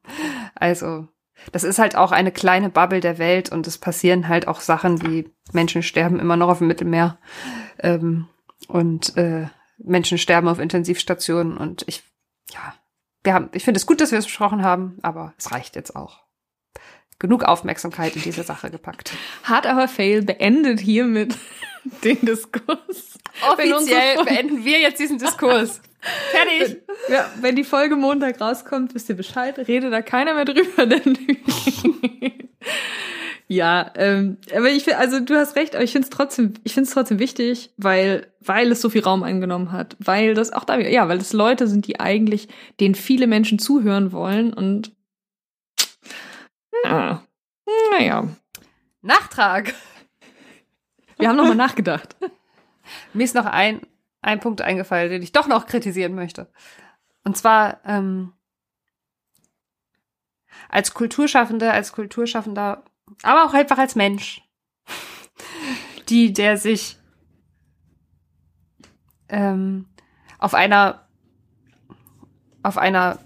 Also 0.54 1.08
das 1.52 1.64
ist 1.64 1.78
halt 1.78 1.96
auch 1.96 2.12
eine 2.12 2.32
kleine 2.32 2.70
Bubble 2.70 3.00
der 3.00 3.18
Welt 3.18 3.50
und 3.52 3.66
es 3.66 3.78
passieren 3.78 4.28
halt 4.28 4.48
auch 4.48 4.60
Sachen 4.60 5.02
wie 5.02 5.30
Menschen 5.52 5.82
sterben 5.82 6.18
immer 6.18 6.36
noch 6.36 6.48
auf 6.48 6.58
dem 6.58 6.66
Mittelmeer 6.66 7.18
ähm, 7.78 8.28
und 8.68 9.16
äh, 9.16 9.46
Menschen 9.78 10.18
sterben 10.18 10.48
auf 10.48 10.58
Intensivstationen 10.58 11.56
und 11.56 11.84
ich, 11.86 12.02
ja, 12.52 12.74
wir 13.22 13.34
haben, 13.34 13.50
ich 13.52 13.64
finde 13.64 13.78
es 13.78 13.86
gut, 13.86 14.00
dass 14.00 14.12
wir 14.12 14.18
es 14.18 14.26
besprochen 14.26 14.62
haben, 14.62 14.98
aber 15.02 15.34
es 15.36 15.52
reicht 15.52 15.76
jetzt 15.76 15.94
auch. 15.94 16.24
Genug 17.18 17.44
Aufmerksamkeit 17.44 18.14
in 18.14 18.22
diese 18.22 18.42
Sache 18.42 18.70
gepackt. 18.70 19.12
Hard 19.42 19.66
aber 19.66 19.88
Fail 19.88 20.22
beendet 20.22 20.80
hiermit 20.80 21.36
den 22.04 22.20
Diskurs. 22.20 23.18
Offiziell 23.50 24.22
beenden 24.24 24.64
wir 24.64 24.80
jetzt 24.80 25.00
diesen 25.00 25.18
Diskurs. 25.18 25.80
Fertig. 26.00 26.82
Wenn, 27.06 27.14
ja, 27.14 27.30
wenn 27.40 27.56
die 27.56 27.64
Folge 27.64 27.96
Montag 27.96 28.40
rauskommt, 28.40 28.94
wisst 28.94 29.08
ihr 29.08 29.16
Bescheid. 29.16 29.58
Rede 29.66 29.90
da 29.90 30.02
keiner 30.02 30.34
mehr 30.34 30.44
drüber, 30.44 30.86
denn 30.86 31.18
ja, 33.48 33.92
ähm, 33.94 34.38
aber 34.54 34.70
ich 34.70 34.84
finde, 34.84 34.98
also 34.98 35.20
du 35.20 35.36
hast 35.36 35.54
recht, 35.54 35.76
aber 35.76 35.84
ich 35.84 35.92
finde 35.92 36.06
es 36.06 36.10
trotzdem, 36.10 36.54
ich 36.64 36.74
finde 36.74 36.88
es 36.88 36.94
trotzdem 36.94 37.20
wichtig, 37.20 37.70
weil, 37.76 38.26
weil 38.40 38.72
es 38.72 38.80
so 38.80 38.90
viel 38.90 39.02
Raum 39.02 39.22
eingenommen 39.22 39.70
hat, 39.70 39.96
weil 40.00 40.34
das 40.34 40.52
auch 40.52 40.64
da, 40.64 40.78
ja, 40.78 41.08
weil 41.08 41.18
es 41.18 41.32
Leute 41.32 41.68
sind, 41.68 41.86
die 41.86 42.00
eigentlich, 42.00 42.48
denen 42.80 42.96
viele 42.96 43.28
Menschen 43.28 43.60
zuhören 43.60 44.10
wollen 44.10 44.52
und 44.52 44.92
Ja. 46.84 47.22
Naja. 47.92 48.28
Nachtrag. 49.02 49.74
Wir 51.18 51.28
haben 51.28 51.36
nochmal 51.36 51.54
nachgedacht. 51.54 52.16
Mir 53.12 53.24
ist 53.24 53.34
noch 53.34 53.46
ein, 53.46 53.80
ein 54.26 54.40
Punkt 54.40 54.60
eingefallen, 54.60 55.10
den 55.10 55.22
ich 55.22 55.32
doch 55.32 55.46
noch 55.46 55.66
kritisieren 55.66 56.14
möchte. 56.14 56.50
Und 57.24 57.36
zwar 57.36 57.80
ähm, 57.84 58.32
als 60.68 60.94
Kulturschaffende, 60.94 61.70
als 61.70 61.92
Kulturschaffender, 61.92 62.84
aber 63.22 63.44
auch 63.44 63.54
einfach 63.54 63.78
als 63.78 63.94
Mensch, 63.94 64.42
die, 66.08 66.32
der 66.32 66.56
sich 66.56 66.98
ähm, 69.28 69.86
auf 70.38 70.54
einer 70.54 71.06
auf 72.62 72.78
einer 72.78 73.20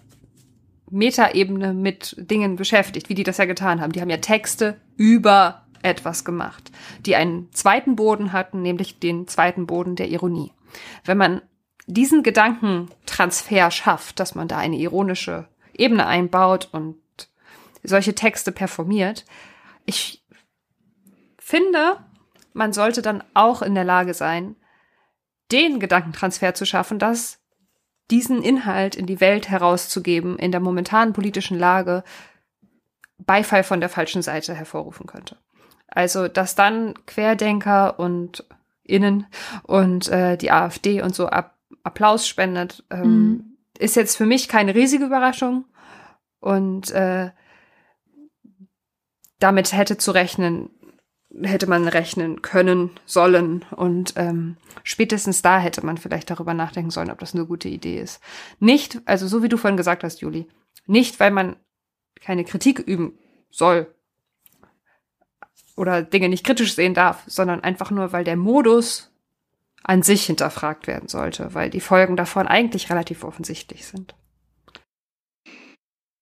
Metaebene 0.91 1.73
mit 1.73 2.15
Dingen 2.19 2.57
beschäftigt, 2.57 3.09
wie 3.09 3.15
die 3.15 3.23
das 3.23 3.39
ja 3.39 3.47
getan 3.47 3.81
haben. 3.81 3.93
Die 3.93 4.03
haben 4.03 4.11
ja 4.11 4.19
Texte 4.19 4.79
über 4.99 5.67
etwas 5.83 6.27
gemacht, 6.27 6.71
die 7.07 7.17
einen 7.17 7.51
zweiten 7.53 7.97
Boden 7.97 8.33
hatten, 8.35 8.61
nämlich 8.61 8.99
den 8.99 9.27
zweiten 9.29 9.67
Boden 9.67 9.97
der 9.97 10.09
Ironie. 10.09 10.53
Wenn 11.05 11.19
man 11.19 11.43
diesen 11.87 12.23
Gedankentransfer 12.23 13.71
schafft, 13.71 14.21
dass 14.21 14.35
man 14.35 14.49
da 14.49 14.59
eine 14.59 14.77
ironische 14.77 15.49
Ebene 15.73 16.07
einbaut 16.07 16.69
und 16.73 17.01
solche 17.83 18.15
Texte 18.15 18.53
performiert, 18.53 19.25
ich 19.87 20.25
finde, 21.39 21.97
man 22.53 22.73
sollte 22.73 23.03
dann 23.03 23.25
auch 23.35 23.63
in 23.63 23.75
der 23.75 23.85
Lage 23.85 24.15
sein, 24.15 24.57
den 25.51 25.81
Gedankentransfer 25.81 26.55
zu 26.55 26.65
schaffen, 26.65 26.99
dass 26.99 27.41
diesen 28.11 28.43
Inhalt 28.43 28.97
in 28.97 29.07
die 29.07 29.21
Welt 29.21 29.49
herauszugeben, 29.49 30.39
in 30.39 30.53
der 30.53 30.61
momentanen 30.61 31.13
politischen 31.13 31.59
Lage 31.59 32.03
Beifall 33.19 33.65
von 33.65 33.81
der 33.81 33.89
falschen 33.89 34.23
Seite 34.23 34.55
hervorrufen 34.55 35.07
könnte. 35.07 35.37
Also, 35.87 36.29
dass 36.29 36.55
dann 36.55 36.95
Querdenker 37.07 37.99
und 37.99 38.45
Innen 38.91 39.27
und 39.63 40.09
äh, 40.09 40.37
die 40.37 40.51
AfD 40.51 41.03
und 41.03 41.15
so 41.15 41.27
Ab 41.29 41.57
Applaus 41.83 42.29
spendet, 42.29 42.85
ähm, 42.91 43.03
mhm. 43.03 43.57
ist 43.79 43.97
jetzt 43.97 44.17
für 44.17 44.27
mich 44.27 44.49
keine 44.49 44.75
riesige 44.75 45.07
Überraschung. 45.07 45.65
Und 46.41 46.91
äh, 46.91 47.31
damit 49.39 49.73
hätte 49.73 49.97
zu 49.97 50.11
rechnen, 50.11 50.71
hätte 51.43 51.67
man 51.67 51.89
rechnen 51.89 52.43
können, 52.43 52.91
sollen. 53.07 53.65
Und 53.77 54.15
ähm, 54.17 54.57
spätestens 54.83 55.43
da 55.43 55.59
hätte 55.59 55.85
man 55.85 55.97
vielleicht 55.97 56.31
darüber 56.31 56.55
nachdenken 56.55 56.91
sollen, 56.91 57.11
ob 57.11 57.19
das 57.19 57.35
eine 57.35 57.47
gute 57.47 57.69
Idee 57.69 58.01
ist. 58.01 58.21
Nicht, 58.59 59.01
also 59.07 59.27
so 59.27 59.43
wie 59.43 59.49
du 59.49 59.57
vorhin 59.57 59.77
gesagt 59.77 60.05
hast, 60.05 60.21
Juli, 60.21 60.47
nicht, 60.87 61.21
weil 61.21 61.31
man 61.31 61.57
keine 62.21 62.45
Kritik 62.45 62.79
üben 62.79 63.19
soll 63.51 63.95
oder 65.81 66.03
Dinge 66.03 66.29
nicht 66.29 66.45
kritisch 66.45 66.75
sehen 66.75 66.93
darf, 66.93 67.23
sondern 67.27 67.65
einfach 67.65 67.91
nur, 67.91 68.13
weil 68.13 68.23
der 68.23 68.37
Modus 68.37 69.11
an 69.83 70.03
sich 70.03 70.27
hinterfragt 70.27 70.87
werden 70.87 71.09
sollte, 71.09 71.55
weil 71.55 71.71
die 71.71 71.81
Folgen 71.81 72.17
davon 72.17 72.47
eigentlich 72.47 72.91
relativ 72.91 73.25
offensichtlich 73.25 73.87
sind. 73.87 74.15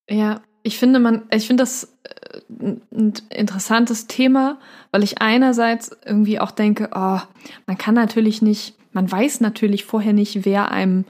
Ja, 0.08 0.42
ich 0.62 0.78
finde 0.78 1.00
man, 1.00 1.24
ich 1.32 1.48
finde 1.48 1.62
das 1.62 1.92
äh, 2.04 2.76
ein 2.92 3.14
interessantes 3.30 4.06
Thema, 4.06 4.60
weil 4.92 5.02
ich 5.02 5.20
einerseits 5.20 5.90
irgendwie 6.04 6.38
auch 6.38 6.52
denke, 6.52 6.90
oh, 6.94 7.18
man 7.66 7.78
kann 7.78 7.96
natürlich 7.96 8.40
nicht, 8.40 8.76
man 8.92 9.10
weiß 9.10 9.40
natürlich 9.40 9.84
vorher 9.84 10.12
nicht, 10.12 10.44
wer 10.44 10.70
einem, 10.70 11.04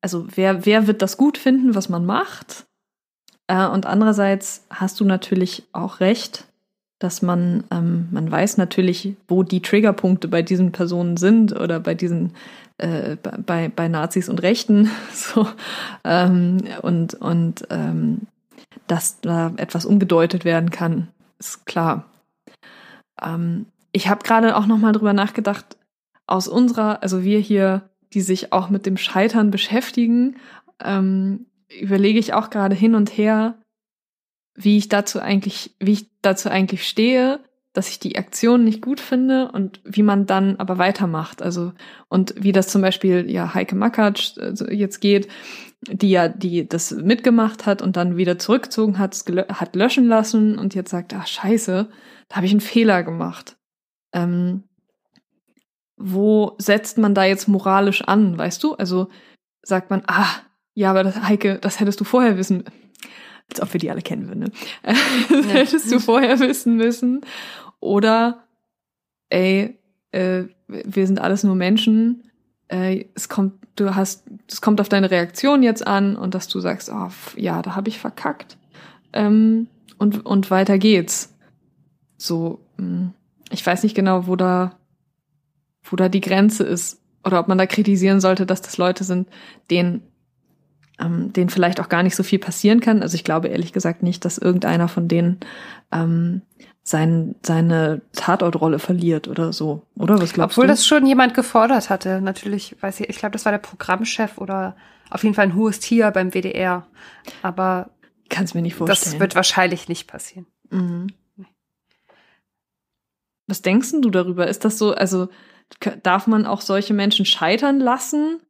also 0.00 0.26
wer, 0.34 0.64
wer 0.64 0.86
wird 0.86 1.02
das 1.02 1.18
gut 1.18 1.36
finden, 1.36 1.74
was 1.74 1.90
man 1.90 2.06
macht. 2.06 2.64
Äh, 3.48 3.66
und 3.66 3.84
andererseits 3.84 4.64
hast 4.70 4.98
du 4.98 5.04
natürlich 5.04 5.64
auch 5.72 6.00
recht, 6.00 6.46
dass 7.02 7.20
man, 7.20 7.64
ähm, 7.72 8.06
man 8.12 8.30
weiß 8.30 8.58
natürlich, 8.58 9.16
wo 9.26 9.42
die 9.42 9.60
Triggerpunkte 9.60 10.28
bei 10.28 10.42
diesen 10.42 10.70
Personen 10.70 11.16
sind 11.16 11.52
oder 11.52 11.80
bei 11.80 11.94
diesen, 11.94 12.32
äh, 12.78 13.16
bei, 13.44 13.68
bei 13.74 13.88
Nazis 13.88 14.28
und 14.28 14.40
Rechten, 14.40 14.88
so, 15.12 15.48
ähm, 16.04 16.58
und, 16.82 17.14
und, 17.14 17.66
ähm, 17.70 18.20
dass 18.86 19.20
da 19.20 19.52
etwas 19.56 19.84
umgedeutet 19.84 20.44
werden 20.44 20.70
kann, 20.70 21.08
ist 21.40 21.66
klar. 21.66 22.04
Ähm, 23.20 23.66
ich 23.90 24.08
habe 24.08 24.22
gerade 24.22 24.56
auch 24.56 24.66
noch 24.66 24.78
mal 24.78 24.92
drüber 24.92 25.12
nachgedacht, 25.12 25.76
aus 26.28 26.46
unserer, 26.46 27.02
also 27.02 27.24
wir 27.24 27.40
hier, 27.40 27.82
die 28.12 28.20
sich 28.20 28.52
auch 28.52 28.70
mit 28.70 28.86
dem 28.86 28.96
Scheitern 28.96 29.50
beschäftigen, 29.50 30.36
ähm, 30.80 31.46
überlege 31.80 32.20
ich 32.20 32.32
auch 32.32 32.48
gerade 32.48 32.76
hin 32.76 32.94
und 32.94 33.16
her, 33.16 33.56
wie 34.54 34.78
ich 34.78 34.88
dazu 34.88 35.20
eigentlich, 35.20 35.74
wie 35.78 35.92
ich 35.92 36.06
dazu 36.20 36.48
eigentlich 36.48 36.86
stehe, 36.86 37.40
dass 37.72 37.88
ich 37.88 37.98
die 37.98 38.18
Aktion 38.18 38.64
nicht 38.64 38.82
gut 38.82 39.00
finde 39.00 39.50
und 39.50 39.80
wie 39.84 40.02
man 40.02 40.26
dann 40.26 40.56
aber 40.56 40.76
weitermacht. 40.76 41.40
Also, 41.40 41.72
und 42.08 42.34
wie 42.36 42.52
das 42.52 42.68
zum 42.68 42.82
Beispiel 42.82 43.30
ja 43.30 43.54
Heike 43.54 43.74
Makatsch 43.74 44.36
also 44.38 44.68
jetzt 44.68 45.00
geht, 45.00 45.28
die 45.88 46.10
ja, 46.10 46.28
die 46.28 46.68
das 46.68 46.90
mitgemacht 46.90 47.64
hat 47.64 47.80
und 47.80 47.96
dann 47.96 48.16
wieder 48.16 48.38
zurückgezogen 48.38 48.98
hat, 48.98 49.16
hat 49.48 49.74
löschen 49.74 50.06
lassen 50.06 50.58
und 50.58 50.74
jetzt 50.74 50.90
sagt, 50.90 51.14
ach 51.14 51.26
scheiße, 51.26 51.88
da 52.28 52.36
habe 52.36 52.46
ich 52.46 52.52
einen 52.52 52.60
Fehler 52.60 53.02
gemacht. 53.02 53.56
Ähm, 54.12 54.64
wo 55.96 56.56
setzt 56.58 56.98
man 56.98 57.14
da 57.14 57.24
jetzt 57.24 57.48
moralisch 57.48 58.02
an, 58.02 58.36
weißt 58.36 58.62
du? 58.62 58.74
Also 58.74 59.08
sagt 59.62 59.90
man, 59.90 60.02
ah, 60.06 60.28
ja, 60.74 60.90
aber 60.90 61.04
das, 61.04 61.22
Heike, 61.22 61.58
das 61.58 61.80
hättest 61.80 62.00
du 62.00 62.04
vorher 62.04 62.36
wissen, 62.36 62.64
als 63.52 63.62
ob 63.62 63.72
wir 63.72 63.80
die 63.80 63.90
alle 63.90 64.02
kennen 64.02 64.28
würden, 64.28 64.40
ne? 64.40 64.52
das 65.28 65.46
hättest 65.52 65.92
du 65.92 65.98
vorher 65.98 66.38
wissen 66.40 66.76
müssen. 66.76 67.22
Oder, 67.80 68.44
ey, 69.28 69.78
äh, 70.12 70.44
wir 70.68 71.06
sind 71.06 71.20
alles 71.20 71.44
nur 71.44 71.54
Menschen, 71.54 72.30
äh, 72.68 73.04
es 73.14 73.28
kommt, 73.28 73.54
du 73.76 73.94
hast, 73.94 74.24
es 74.48 74.60
kommt 74.60 74.80
auf 74.80 74.88
deine 74.88 75.10
Reaktion 75.10 75.62
jetzt 75.62 75.86
an 75.86 76.16
und 76.16 76.34
dass 76.34 76.48
du 76.48 76.60
sagst, 76.60 76.90
oh, 76.90 77.10
ja, 77.36 77.60
da 77.62 77.76
habe 77.76 77.88
ich 77.88 77.98
verkackt. 77.98 78.56
Ähm, 79.12 79.68
und, 79.98 80.24
und 80.24 80.50
weiter 80.50 80.78
geht's. 80.78 81.36
So, 82.16 82.60
hm, 82.78 83.12
ich 83.50 83.64
weiß 83.64 83.82
nicht 83.82 83.94
genau, 83.94 84.26
wo 84.26 84.36
da, 84.36 84.78
wo 85.84 85.96
da 85.96 86.08
die 86.08 86.20
Grenze 86.20 86.64
ist. 86.64 87.00
Oder 87.24 87.38
ob 87.38 87.46
man 87.46 87.58
da 87.58 87.66
kritisieren 87.66 88.20
sollte, 88.20 88.46
dass 88.46 88.62
das 88.62 88.78
Leute 88.78 89.04
sind, 89.04 89.28
denen, 89.70 90.02
ähm, 91.02 91.32
denen 91.32 91.50
vielleicht 91.50 91.80
auch 91.80 91.88
gar 91.88 92.02
nicht 92.02 92.16
so 92.16 92.22
viel 92.22 92.38
passieren 92.38 92.80
kann. 92.80 93.02
Also 93.02 93.14
ich 93.14 93.24
glaube 93.24 93.48
ehrlich 93.48 93.72
gesagt 93.72 94.02
nicht, 94.02 94.24
dass 94.24 94.38
irgendeiner 94.38 94.88
von 94.88 95.08
denen 95.08 95.40
ähm, 95.90 96.42
sein, 96.82 97.36
seine 97.44 98.02
Tatortrolle 98.12 98.78
verliert 98.78 99.28
oder 99.28 99.52
so, 99.52 99.82
oder? 99.96 100.20
Was 100.20 100.32
glaubst 100.32 100.56
Obwohl 100.56 100.66
du? 100.66 100.72
das 100.72 100.86
schon 100.86 101.06
jemand 101.06 101.34
gefordert 101.34 101.90
hatte, 101.90 102.20
natürlich, 102.20 102.76
weiß 102.80 103.00
ich, 103.00 103.08
ich 103.08 103.18
glaube, 103.18 103.32
das 103.32 103.44
war 103.44 103.52
der 103.52 103.58
Programmchef 103.58 104.38
oder 104.38 104.76
auf 105.10 105.22
jeden 105.22 105.34
Fall 105.34 105.46
ein 105.46 105.54
hohes 105.54 105.78
Tier 105.78 106.10
beim 106.10 106.32
WDR. 106.32 106.86
Aber 107.42 107.90
kann's 108.28 108.54
mir 108.54 108.62
nicht 108.62 108.74
vorstellen. 108.74 109.12
Das 109.12 109.20
wird 109.20 109.34
wahrscheinlich 109.36 109.88
nicht 109.88 110.08
passieren. 110.08 110.46
Mhm. 110.70 111.08
Was 113.46 113.62
denkst 113.62 113.92
du 114.00 114.10
darüber? 114.10 114.46
Ist 114.48 114.64
das 114.64 114.78
so, 114.78 114.94
also 114.94 115.28
darf 116.02 116.26
man 116.26 116.46
auch 116.46 116.60
solche 116.60 116.94
Menschen 116.94 117.26
scheitern 117.26 117.78
lassen? 117.78 118.40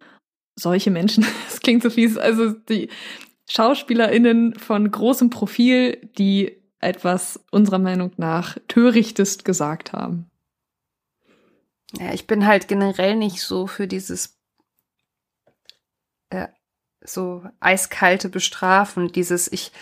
Solche 0.54 0.90
Menschen, 0.90 1.24
das 1.48 1.60
klingt 1.60 1.82
so 1.82 1.90
fies, 1.90 2.16
also 2.16 2.50
die 2.50 2.88
SchauspielerInnen 3.48 4.54
von 4.54 4.90
großem 4.90 5.30
Profil, 5.30 6.10
die 6.18 6.56
etwas 6.80 7.40
unserer 7.50 7.78
Meinung 7.78 8.12
nach 8.16 8.56
törichtest 8.68 9.44
gesagt 9.44 9.92
haben. 9.92 10.30
Ja, 11.98 12.12
ich 12.12 12.26
bin 12.26 12.46
halt 12.46 12.68
generell 12.68 13.16
nicht 13.16 13.42
so 13.42 13.66
für 13.66 13.86
dieses 13.86 14.38
äh, 16.30 16.48
so 17.04 17.44
eiskalte 17.60 18.28
Bestrafen, 18.28 19.12
dieses 19.12 19.50
ich 19.50 19.72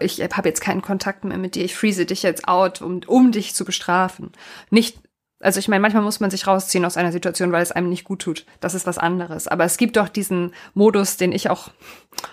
ich 0.00 0.20
habe 0.20 0.48
jetzt 0.48 0.60
keinen 0.60 0.82
Kontakt 0.82 1.24
mehr 1.24 1.38
mit 1.38 1.54
dir, 1.54 1.64
ich 1.64 1.76
freeze 1.76 2.04
dich 2.04 2.22
jetzt 2.22 2.48
out, 2.48 2.82
um 2.82 3.00
um 3.06 3.32
dich 3.32 3.54
zu 3.54 3.64
bestrafen. 3.64 4.32
Nicht 4.70 4.98
also 5.44 5.60
ich 5.60 5.68
meine, 5.68 5.82
manchmal 5.82 6.02
muss 6.02 6.20
man 6.20 6.30
sich 6.30 6.46
rausziehen 6.46 6.84
aus 6.84 6.96
einer 6.96 7.12
Situation, 7.12 7.52
weil 7.52 7.62
es 7.62 7.72
einem 7.72 7.88
nicht 7.88 8.04
gut 8.04 8.22
tut. 8.22 8.46
Das 8.60 8.74
ist 8.74 8.86
was 8.86 8.98
anderes. 8.98 9.46
Aber 9.46 9.64
es 9.64 9.76
gibt 9.76 9.96
doch 9.96 10.08
diesen 10.08 10.54
Modus, 10.72 11.16
den 11.16 11.32
ich 11.32 11.50
auch 11.50 11.70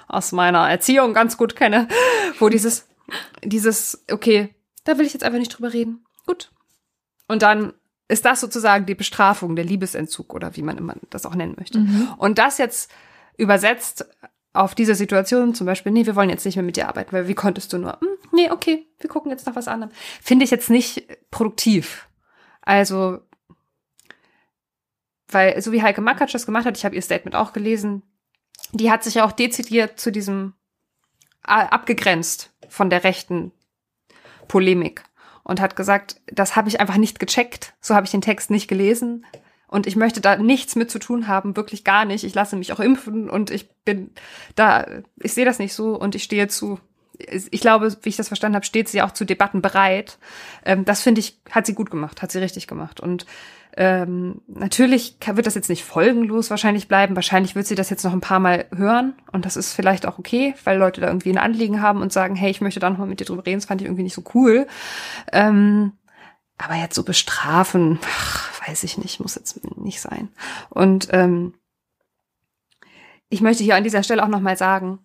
aus 0.07 0.31
meiner 0.31 0.69
Erziehung 0.69 1.13
ganz 1.13 1.37
gut 1.37 1.55
kenne, 1.55 1.87
wo 2.39 2.49
dieses 2.49 2.87
dieses, 3.43 4.03
okay, 4.11 4.53
da 4.83 4.97
will 4.97 5.05
ich 5.05 5.13
jetzt 5.13 5.23
einfach 5.23 5.39
nicht 5.39 5.57
drüber 5.57 5.73
reden. 5.73 6.05
Gut. 6.25 6.51
Und 7.27 7.41
dann 7.41 7.73
ist 8.07 8.25
das 8.25 8.41
sozusagen 8.41 8.85
die 8.85 8.95
Bestrafung, 8.95 9.55
der 9.55 9.65
Liebesentzug 9.65 10.33
oder 10.33 10.55
wie 10.55 10.63
man 10.63 10.77
immer 10.77 10.95
das 11.09 11.25
auch 11.25 11.35
nennen 11.35 11.55
möchte. 11.57 11.79
Mhm. 11.79 12.13
Und 12.17 12.37
das 12.37 12.57
jetzt 12.57 12.91
übersetzt 13.37 14.05
auf 14.53 14.75
diese 14.75 14.95
Situation, 14.95 15.55
zum 15.55 15.65
Beispiel, 15.65 15.93
nee, 15.93 16.05
wir 16.05 16.15
wollen 16.17 16.29
jetzt 16.29 16.45
nicht 16.45 16.57
mehr 16.57 16.65
mit 16.65 16.75
dir 16.75 16.89
arbeiten, 16.89 17.13
weil 17.13 17.29
wie 17.29 17.35
konntest 17.35 17.71
du 17.71 17.77
nur, 17.77 17.97
hm, 18.01 18.07
nee, 18.33 18.51
okay, 18.51 18.85
wir 18.99 19.09
gucken 19.09 19.31
jetzt 19.31 19.47
nach 19.47 19.55
was 19.55 19.69
anderem. 19.69 19.93
Finde 20.21 20.43
ich 20.43 20.51
jetzt 20.51 20.69
nicht 20.69 21.07
produktiv. 21.31 22.07
Also, 22.61 23.19
weil, 25.27 25.61
so 25.61 25.71
wie 25.71 25.81
Heike 25.81 26.01
Makatsch 26.01 26.33
das 26.33 26.45
gemacht 26.45 26.65
hat, 26.65 26.77
ich 26.77 26.85
habe 26.85 26.95
ihr 26.95 27.01
Statement 27.01 27.35
auch 27.35 27.53
gelesen, 27.53 28.03
die 28.73 28.91
hat 28.91 29.03
sich 29.03 29.15
ja 29.15 29.25
auch 29.25 29.31
dezidiert 29.31 29.99
zu 29.99 30.11
diesem 30.11 30.53
abgegrenzt 31.43 32.53
von 32.69 32.89
der 32.89 33.03
rechten 33.03 33.51
Polemik 34.47 35.03
und 35.43 35.59
hat 35.59 35.75
gesagt, 35.75 36.21
das 36.27 36.55
habe 36.55 36.69
ich 36.69 36.79
einfach 36.79 36.97
nicht 36.97 37.19
gecheckt, 37.19 37.73
so 37.81 37.95
habe 37.95 38.05
ich 38.05 38.11
den 38.11 38.21
Text 38.21 38.51
nicht 38.51 38.67
gelesen 38.67 39.25
und 39.67 39.87
ich 39.87 39.95
möchte 39.95 40.21
da 40.21 40.35
nichts 40.35 40.75
mit 40.75 40.91
zu 40.91 40.99
tun 40.99 41.27
haben, 41.27 41.55
wirklich 41.55 41.85
gar 41.85 42.03
nicht. 42.03 42.25
Ich 42.25 42.35
lasse 42.35 42.57
mich 42.57 42.73
auch 42.73 42.81
impfen 42.81 43.29
und 43.29 43.49
ich 43.49 43.69
bin 43.85 44.11
da, 44.55 44.85
ich 45.15 45.33
sehe 45.33 45.45
das 45.45 45.59
nicht 45.59 45.73
so 45.73 45.95
und 45.95 46.13
ich 46.13 46.23
stehe 46.23 46.49
zu 46.49 46.79
ich 47.29 47.61
glaube, 47.61 47.95
wie 48.01 48.09
ich 48.09 48.15
das 48.15 48.27
verstanden 48.27 48.55
habe, 48.55 48.65
steht 48.65 48.89
sie 48.89 49.01
auch 49.01 49.11
zu 49.11 49.25
Debatten 49.25 49.61
bereit. 49.61 50.17
Ähm, 50.65 50.85
das 50.85 51.01
finde 51.01 51.19
ich, 51.19 51.39
hat 51.49 51.65
sie 51.65 51.73
gut 51.73 51.91
gemacht, 51.91 52.21
hat 52.21 52.31
sie 52.31 52.39
richtig 52.39 52.67
gemacht. 52.67 52.99
Und 52.99 53.25
ähm, 53.77 54.41
natürlich 54.47 55.15
wird 55.25 55.47
das 55.47 55.55
jetzt 55.55 55.69
nicht 55.69 55.85
folgenlos 55.85 56.49
wahrscheinlich 56.49 56.87
bleiben. 56.87 57.15
Wahrscheinlich 57.15 57.55
wird 57.55 57.67
sie 57.67 57.75
das 57.75 57.89
jetzt 57.89 58.03
noch 58.03 58.13
ein 58.13 58.21
paar 58.21 58.39
Mal 58.39 58.65
hören. 58.75 59.13
Und 59.31 59.45
das 59.45 59.55
ist 59.55 59.73
vielleicht 59.73 60.05
auch 60.05 60.19
okay, 60.19 60.53
weil 60.63 60.77
Leute 60.77 61.01
da 61.01 61.07
irgendwie 61.07 61.31
ein 61.31 61.37
Anliegen 61.37 61.81
haben 61.81 62.01
und 62.01 62.11
sagen, 62.11 62.35
hey, 62.35 62.51
ich 62.51 62.61
möchte 62.61 62.79
da 62.79 62.89
noch 62.89 62.97
mal 62.97 63.07
mit 63.07 63.19
dir 63.19 63.25
drüber 63.25 63.45
reden. 63.45 63.59
Das 63.59 63.67
fand 63.67 63.81
ich 63.81 63.87
irgendwie 63.87 64.03
nicht 64.03 64.15
so 64.15 64.23
cool. 64.33 64.67
Ähm, 65.31 65.93
aber 66.57 66.75
jetzt 66.75 66.95
so 66.95 67.03
bestrafen, 67.03 67.99
ach, 68.05 68.67
weiß 68.67 68.83
ich 68.83 68.97
nicht, 68.97 69.19
muss 69.19 69.35
jetzt 69.35 69.59
nicht 69.77 70.01
sein. 70.01 70.29
Und 70.69 71.07
ähm, 71.11 71.53
ich 73.29 73.41
möchte 73.41 73.63
hier 73.63 73.75
an 73.75 73.83
dieser 73.83 74.03
Stelle 74.03 74.23
auch 74.23 74.27
noch 74.27 74.41
mal 74.41 74.57
sagen, 74.57 74.99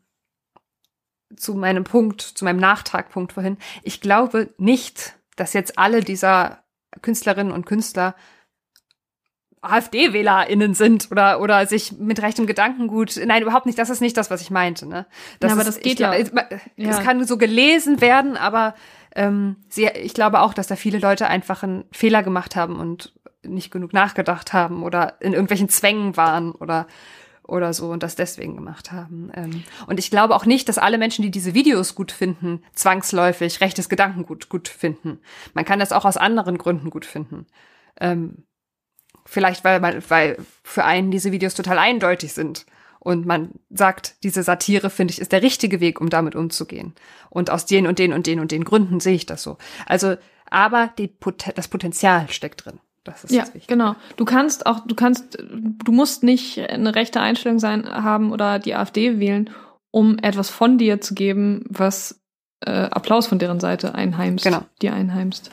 zu 1.35 1.55
meinem 1.55 1.85
Punkt, 1.85 2.21
zu 2.21 2.45
meinem 2.45 2.61
Nachtragpunkt 2.61 3.33
vorhin. 3.33 3.59
Ich 3.83 4.01
glaube 4.01 4.51
nicht, 4.59 5.15
dass 5.37 5.53
jetzt 5.53 5.79
alle 5.79 6.01
dieser 6.01 6.63
Künstlerinnen 7.03 7.53
und 7.53 7.67
Künstler 7.67 8.15
AfD-WählerInnen 9.63 10.75
sind 10.75 11.11
oder, 11.11 11.41
oder 11.41 11.67
sich 11.67 11.93
mit 11.93 12.23
rechtem 12.23 12.47
Gedankengut. 12.47 13.19
Nein, 13.25 13.43
überhaupt 13.43 13.67
nicht. 13.67 13.79
Das 13.79 13.91
ist 13.91 14.01
nicht 14.01 14.17
das, 14.17 14.31
was 14.31 14.41
ich 14.41 14.51
meinte. 14.51 14.87
Ne? 14.87 15.07
Das 15.41 15.51
ja, 15.51 15.55
aber 15.55 15.63
ist, 15.63 15.77
das 15.77 15.81
geht 15.81 15.99
ja. 15.99 16.15
Es, 16.15 16.31
ja. 16.77 17.03
kann 17.03 17.25
so 17.25 17.37
gelesen 17.37 18.01
werden, 18.01 18.37
aber 18.37 18.75
ähm, 19.15 19.57
sie, 19.69 19.87
ich 19.87 20.15
glaube 20.15 20.41
auch, 20.41 20.55
dass 20.55 20.67
da 20.67 20.77
viele 20.77 20.99
Leute 20.99 21.27
einfach 21.27 21.63
einen 21.63 21.85
Fehler 21.91 22.23
gemacht 22.23 22.55
haben 22.55 22.79
und 22.79 23.13
nicht 23.43 23.71
genug 23.71 23.93
nachgedacht 23.93 24.53
haben 24.53 24.83
oder 24.83 25.15
in 25.21 25.33
irgendwelchen 25.33 25.69
Zwängen 25.69 26.17
waren 26.17 26.53
oder 26.53 26.87
oder 27.47 27.73
so 27.73 27.91
und 27.91 28.03
das 28.03 28.17
deswegen 28.17 28.57
gemacht 28.57 28.93
haben. 28.93 29.31
Ähm, 29.35 29.65
und 29.87 29.99
ich 29.99 30.11
glaube 30.11 30.35
auch 30.35 30.47
nicht, 30.47 30.69
dass 30.69 30.79
alle 30.79 30.99
Menschen, 30.99 31.23
die 31.23 31.31
diese 31.31 31.55
Videos 31.55 31.95
gut 31.95 32.13
finden, 32.13 32.63
zwangsläufig 32.75 33.61
rechtes 33.61 33.89
Gedankengut 33.89 34.49
gut 34.49 34.69
finden. 34.69 35.21
Man 35.55 35.65
kann 35.65 35.79
das 35.79 35.93
auch 35.93 36.05
aus 36.05 36.17
anderen 36.17 36.59
Gründen 36.59 36.91
gut 36.91 37.05
finden. 37.05 37.47
Ähm, 38.01 38.45
vielleicht, 39.25 39.65
weil 39.65 39.81
man, 39.81 40.03
weil 40.09 40.39
für 40.63 40.85
einen 40.85 41.11
diese 41.11 41.33
Videos 41.33 41.55
total 41.55 41.79
eindeutig 41.79 42.33
sind 42.33 42.67
und 43.07 43.25
man 43.25 43.51
sagt, 43.71 44.17
diese 44.25 44.43
Satire, 44.43 44.91
finde 44.91 45.13
ich, 45.13 45.21
ist 45.21 45.31
der 45.31 45.43
richtige 45.43 45.79
Weg, 45.79 46.01
um 46.01 46.11
damit 46.11 46.35
umzugehen. 46.35 46.95
Und 47.31 47.51
aus 47.51 47.65
den 47.65 47.87
und 47.87 48.01
den 48.01 48.13
und 48.13 48.27
den 48.27 48.41
und 48.41 48.51
den 48.51 48.65
Gründen 48.65 48.99
sehe 48.99 49.15
ich 49.15 49.27
das 49.27 49.45
so. 49.45 49.59
Also, 49.87 50.17
aber 50.51 50.91
die, 50.99 51.15
das 51.55 51.69
Potenzial 51.69 52.29
steckt 52.31 52.65
drin. 52.65 52.81
Das 53.07 53.25
ist 53.25 53.33
ja, 53.33 53.45
genau. 53.67 53.95
Du 54.17 54.25
kannst 54.25 54.67
auch, 54.67 54.81
du 54.81 54.95
kannst, 54.95 55.39
du 55.41 55.93
musst 55.93 56.23
nicht 56.23 56.59
eine 56.59 56.95
rechte 56.95 57.21
Einstellung 57.21 57.59
sein 57.59 57.89
haben 57.89 58.33
oder 58.33 58.59
die 58.59 58.75
AfD 58.75 59.19
wählen, 59.19 59.51
um 59.91 60.19
etwas 60.19 60.51
von 60.51 60.77
dir 60.77 61.01
zu 61.01 61.15
geben, 61.15 61.65
was 61.69 62.21
äh, 62.61 62.71
Applaus 62.71 63.27
von 63.27 63.39
deren 63.39 63.61
Seite 63.61 63.95
einheimst, 63.95 64.45
genau. 64.45 64.63
dir 64.83 64.93
einheimst. 64.93 65.51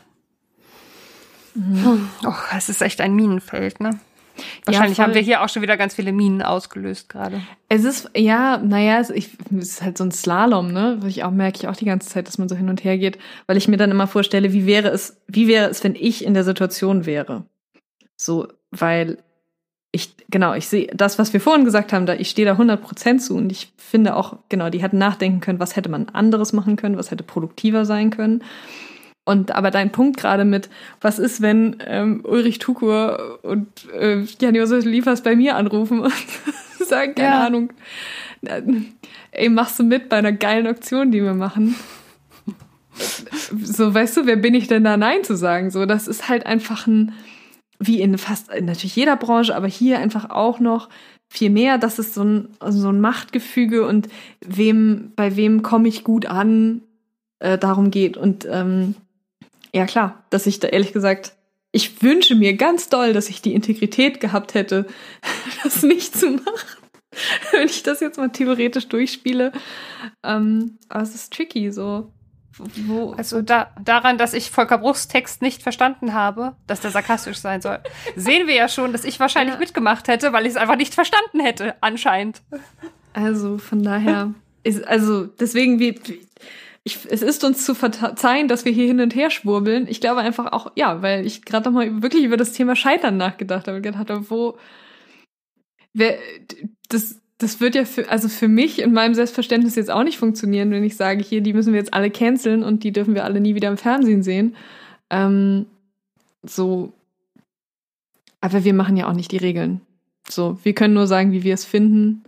Mhm. 1.53 2.09
Oh, 2.25 2.33
es 2.57 2.69
ist 2.69 2.81
echt 2.81 2.99
ein 3.01 3.15
Minenfeld, 3.15 3.79
ne? 3.79 3.99
Wahrscheinlich 4.65 4.97
ja, 4.97 5.03
haben 5.03 5.13
wir 5.13 5.21
hier 5.21 5.43
auch 5.43 5.49
schon 5.49 5.61
wieder 5.61 5.77
ganz 5.77 5.95
viele 5.95 6.11
Minen 6.11 6.41
ausgelöst 6.41 7.09
gerade. 7.09 7.41
Es 7.69 7.83
ist, 7.83 8.09
ja, 8.15 8.57
naja, 8.57 8.99
es, 8.99 9.09
ich, 9.09 9.29
es 9.51 9.69
ist 9.69 9.81
halt 9.81 9.97
so 9.97 10.03
ein 10.03 10.11
Slalom, 10.11 10.71
ne? 10.71 10.99
Ich 11.07 11.23
auch 11.23 11.31
merke 11.31 11.57
ich 11.57 11.67
auch 11.67 11.75
die 11.75 11.85
ganze 11.85 12.09
Zeit, 12.09 12.27
dass 12.27 12.37
man 12.37 12.49
so 12.49 12.55
hin 12.55 12.69
und 12.69 12.83
her 12.83 12.97
geht, 12.97 13.17
weil 13.47 13.57
ich 13.57 13.67
mir 13.67 13.77
dann 13.77 13.91
immer 13.91 14.07
vorstelle, 14.07 14.53
wie 14.53 14.65
wäre 14.65 14.89
es, 14.89 15.21
wie 15.27 15.47
wäre 15.47 15.69
es, 15.69 15.83
wenn 15.83 15.95
ich 15.95 16.25
in 16.25 16.33
der 16.33 16.43
Situation 16.43 17.05
wäre? 17.05 17.45
So, 18.15 18.47
weil 18.71 19.17
ich, 19.91 20.15
genau, 20.29 20.55
ich 20.55 20.67
sehe 20.67 20.87
das, 20.87 21.19
was 21.19 21.33
wir 21.33 21.39
vorhin 21.39 21.65
gesagt 21.65 21.93
haben, 21.93 22.07
da 22.07 22.15
ich 22.15 22.29
stehe 22.29 22.47
da 22.47 22.55
100% 22.55 23.19
zu 23.19 23.35
und 23.35 23.51
ich 23.51 23.71
finde 23.77 24.15
auch, 24.15 24.37
genau, 24.49 24.71
die 24.71 24.81
hätten 24.81 24.97
nachdenken 24.97 25.39
können, 25.39 25.59
was 25.59 25.75
hätte 25.75 25.89
man 25.89 26.09
anderes 26.09 26.51
machen 26.51 26.77
können, 26.77 26.97
was 26.97 27.11
hätte 27.11 27.23
produktiver 27.23 27.85
sein 27.85 28.09
können. 28.09 28.43
Und 29.25 29.55
aber 29.55 29.71
dein 29.71 29.91
Punkt 29.91 30.19
gerade 30.19 30.43
mit, 30.43 30.69
was 30.99 31.17
ist, 31.17 31.41
wenn 31.41 31.77
ähm, 31.85 32.21
Ulrich 32.25 32.59
Tukur 32.59 33.39
und 33.43 33.67
äh, 33.93 34.25
Jan 34.39 34.55
Josef 34.55 34.83
Liefers 34.83 35.23
bei 35.23 35.35
mir 35.35 35.55
anrufen 35.55 36.01
und 36.01 36.13
sagen, 36.85 37.15
keine 37.15 37.35
ja. 37.35 37.45
Ahnung, 37.45 37.71
ey, 39.31 39.49
machst 39.49 39.79
du 39.79 39.83
mit 39.83 40.09
bei 40.09 40.17
einer 40.17 40.33
geilen 40.33 40.67
Aktion, 40.67 41.11
die 41.11 41.23
wir 41.23 41.33
machen? 41.33 41.75
so, 43.63 43.93
weißt 43.93 44.17
du, 44.17 44.25
wer 44.25 44.35
bin 44.35 44.53
ich 44.53 44.67
denn 44.67 44.83
da 44.83 44.97
Nein 44.97 45.23
zu 45.23 45.37
sagen? 45.37 45.71
So, 45.71 45.85
das 45.85 46.07
ist 46.07 46.27
halt 46.27 46.45
einfach 46.45 46.85
ein, 46.87 47.13
wie 47.79 48.01
in 48.01 48.17
fast 48.17 48.51
in 48.51 48.65
natürlich 48.65 48.95
jeder 48.95 49.15
Branche, 49.15 49.55
aber 49.55 49.67
hier 49.67 49.99
einfach 49.99 50.29
auch 50.29 50.59
noch 50.59 50.89
viel 51.29 51.49
mehr, 51.49 51.77
dass 51.77 51.97
es 51.97 52.13
so 52.13 52.23
ein, 52.23 52.49
so 52.69 52.89
ein 52.89 53.01
Machtgefüge 53.01 53.87
und 53.87 54.09
wem, 54.45 55.13
bei 55.15 55.35
wem 55.35 55.63
komme 55.63 55.87
ich 55.87 56.03
gut 56.03 56.25
an, 56.25 56.81
äh, 57.39 57.57
darum 57.57 57.89
geht. 57.89 58.17
Und 58.17 58.47
ähm, 58.49 58.95
ja 59.73 59.85
klar, 59.85 60.23
dass 60.29 60.45
ich 60.45 60.59
da 60.59 60.67
ehrlich 60.69 60.93
gesagt, 60.93 61.33
ich 61.71 62.03
wünsche 62.03 62.35
mir 62.35 62.55
ganz 62.55 62.89
doll, 62.89 63.13
dass 63.13 63.29
ich 63.29 63.41
die 63.41 63.53
Integrität 63.53 64.19
gehabt 64.19 64.53
hätte, 64.53 64.85
das 65.63 65.83
nicht 65.83 66.15
zu 66.15 66.31
machen. 66.31 66.79
Wenn 67.51 67.67
ich 67.67 67.83
das 67.83 67.99
jetzt 67.99 68.17
mal 68.17 68.29
theoretisch 68.29 68.87
durchspiele. 68.87 69.51
Ähm, 70.23 70.77
aber 70.89 71.03
es 71.03 71.13
ist 71.13 71.33
tricky 71.33 71.71
so. 71.71 72.11
Wo? 72.57 73.11
Also 73.13 73.41
da, 73.41 73.71
daran, 73.83 74.19
dass 74.19 74.33
ich 74.33 74.51
Volker 74.51 74.77
Bruchs 74.77 75.07
Text 75.07 75.41
nicht 75.41 75.63
verstanden 75.63 76.13
habe, 76.13 76.55
dass 76.67 76.81
der 76.81 76.91
sarkastisch 76.91 77.37
sein 77.37 77.61
soll, 77.61 77.79
sehen 78.15 78.47
wir 78.47 78.53
ja 78.53 78.67
schon, 78.67 78.91
dass 78.91 79.05
ich 79.05 79.19
wahrscheinlich 79.19 79.55
ja. 79.55 79.59
mitgemacht 79.59 80.07
hätte, 80.07 80.33
weil 80.33 80.45
ich 80.45 80.51
es 80.51 80.57
einfach 80.57 80.75
nicht 80.75 80.93
verstanden 80.93 81.39
hätte, 81.39 81.75
anscheinend. 81.81 82.41
Also 83.13 83.57
von 83.57 83.81
daher, 83.81 84.33
ist, 84.63 84.87
also 84.87 85.25
deswegen, 85.25 85.79
wie, 85.79 85.99
ich, 86.85 86.99
es 87.09 87.21
ist 87.21 87.43
uns 87.43 87.65
zu 87.65 87.75
verzeihen, 87.75 88.47
dass 88.47 88.65
wir 88.65 88.73
hier 88.73 88.87
hin 88.87 88.99
und 88.99 89.15
her 89.15 89.29
schwurbeln. 89.29 89.87
Ich 89.87 90.01
glaube 90.01 90.19
einfach 90.19 90.51
auch, 90.51 90.71
ja, 90.75 91.01
weil 91.01 91.25
ich 91.25 91.43
gerade 91.43 91.69
noch 91.69 91.73
mal 91.73 92.01
wirklich 92.01 92.25
über 92.25 92.35
das 92.35 92.51
Thema 92.51 92.75
Scheitern 92.75 93.15
nachgedacht 93.15 93.67
habe 93.67 93.77
und 93.77 93.83
gedacht 93.83 94.09
habe, 94.09 94.29
wo, 94.29 94.57
wer, 95.93 96.17
das, 96.89 97.21
das 97.37 97.61
wird 97.61 97.75
ja 97.75 97.85
für, 97.85 98.09
also 98.09 98.27
für 98.27 98.49
mich 98.49 98.81
in 98.81 98.91
meinem 98.91 99.13
Selbstverständnis 99.13 99.75
jetzt 99.75 99.91
auch 99.91 100.03
nicht 100.03 100.17
funktionieren, 100.17 100.71
wenn 100.71 100.83
ich 100.83 100.97
sage, 100.97 101.23
hier, 101.23 101.39
die 101.39 101.53
müssen 101.53 101.71
wir 101.71 101.79
jetzt 101.79 101.93
alle 101.93 102.11
canceln 102.11 102.63
und 102.63 102.83
die 102.83 102.91
dürfen 102.91 103.15
wir 103.15 103.23
alle 103.23 103.39
nie 103.39 103.55
wieder 103.55 103.69
im 103.69 103.77
Fernsehen 103.77 104.21
sehen. 104.21 104.55
Ähm, 105.09 105.67
so, 106.41 106.91
aber 108.41 108.65
wir 108.65 108.73
machen 108.73 108.97
ja 108.97 109.07
auch 109.07 109.13
nicht 109.13 109.31
die 109.31 109.37
Regeln. 109.37 109.79
So, 110.27 110.59
wir 110.63 110.73
können 110.73 110.93
nur 110.93 111.07
sagen, 111.07 111.31
wie 111.31 111.43
wir 111.43 111.53
es 111.53 111.63
finden 111.63 112.23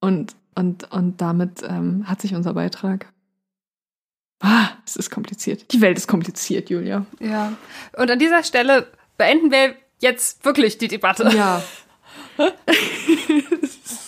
und, 0.00 0.34
und, 0.56 0.90
und 0.92 1.20
damit 1.20 1.62
ähm, 1.62 2.08
hat 2.08 2.20
sich 2.20 2.34
unser 2.34 2.54
Beitrag. 2.54 3.12
Ah, 4.40 4.68
es 4.84 4.96
ist 4.96 5.10
kompliziert. 5.10 5.72
Die 5.72 5.80
Welt 5.80 5.96
ist 5.96 6.08
kompliziert, 6.08 6.68
Julia. 6.70 7.06
Ja. 7.20 7.52
Und 7.96 8.10
an 8.10 8.18
dieser 8.18 8.42
Stelle 8.42 8.86
beenden 9.16 9.50
wir 9.50 9.74
jetzt 10.00 10.44
wirklich 10.44 10.78
die 10.78 10.88
Debatte. 10.88 11.30
Ja. 11.34 11.62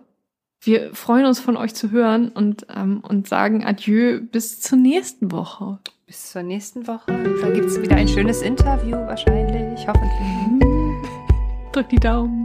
wir 0.63 0.95
freuen 0.95 1.25
uns 1.25 1.41
von 1.41 1.57
euch 1.57 1.75
zu 1.75 1.91
hören 1.91 2.29
und, 2.29 2.67
ähm, 2.75 3.03
und 3.07 3.27
sagen 3.27 3.65
Adieu 3.65 4.21
bis 4.21 4.61
zur 4.61 4.77
nächsten 4.77 5.33
Woche. 5.33 5.79
Bis 6.07 6.33
zur 6.33 6.43
nächsten 6.43 6.87
Woche. 6.87 7.07
Da 7.41 7.51
gibt 7.51 7.67
es 7.67 7.81
wieder 7.81 7.97
ein 7.97 8.09
schönes 8.09 8.43
Interview 8.43 8.97
wahrscheinlich, 8.97 9.87
hoffentlich. 9.89 10.67
Drück 11.73 11.89
die 11.89 11.97
Daumen. 11.97 12.45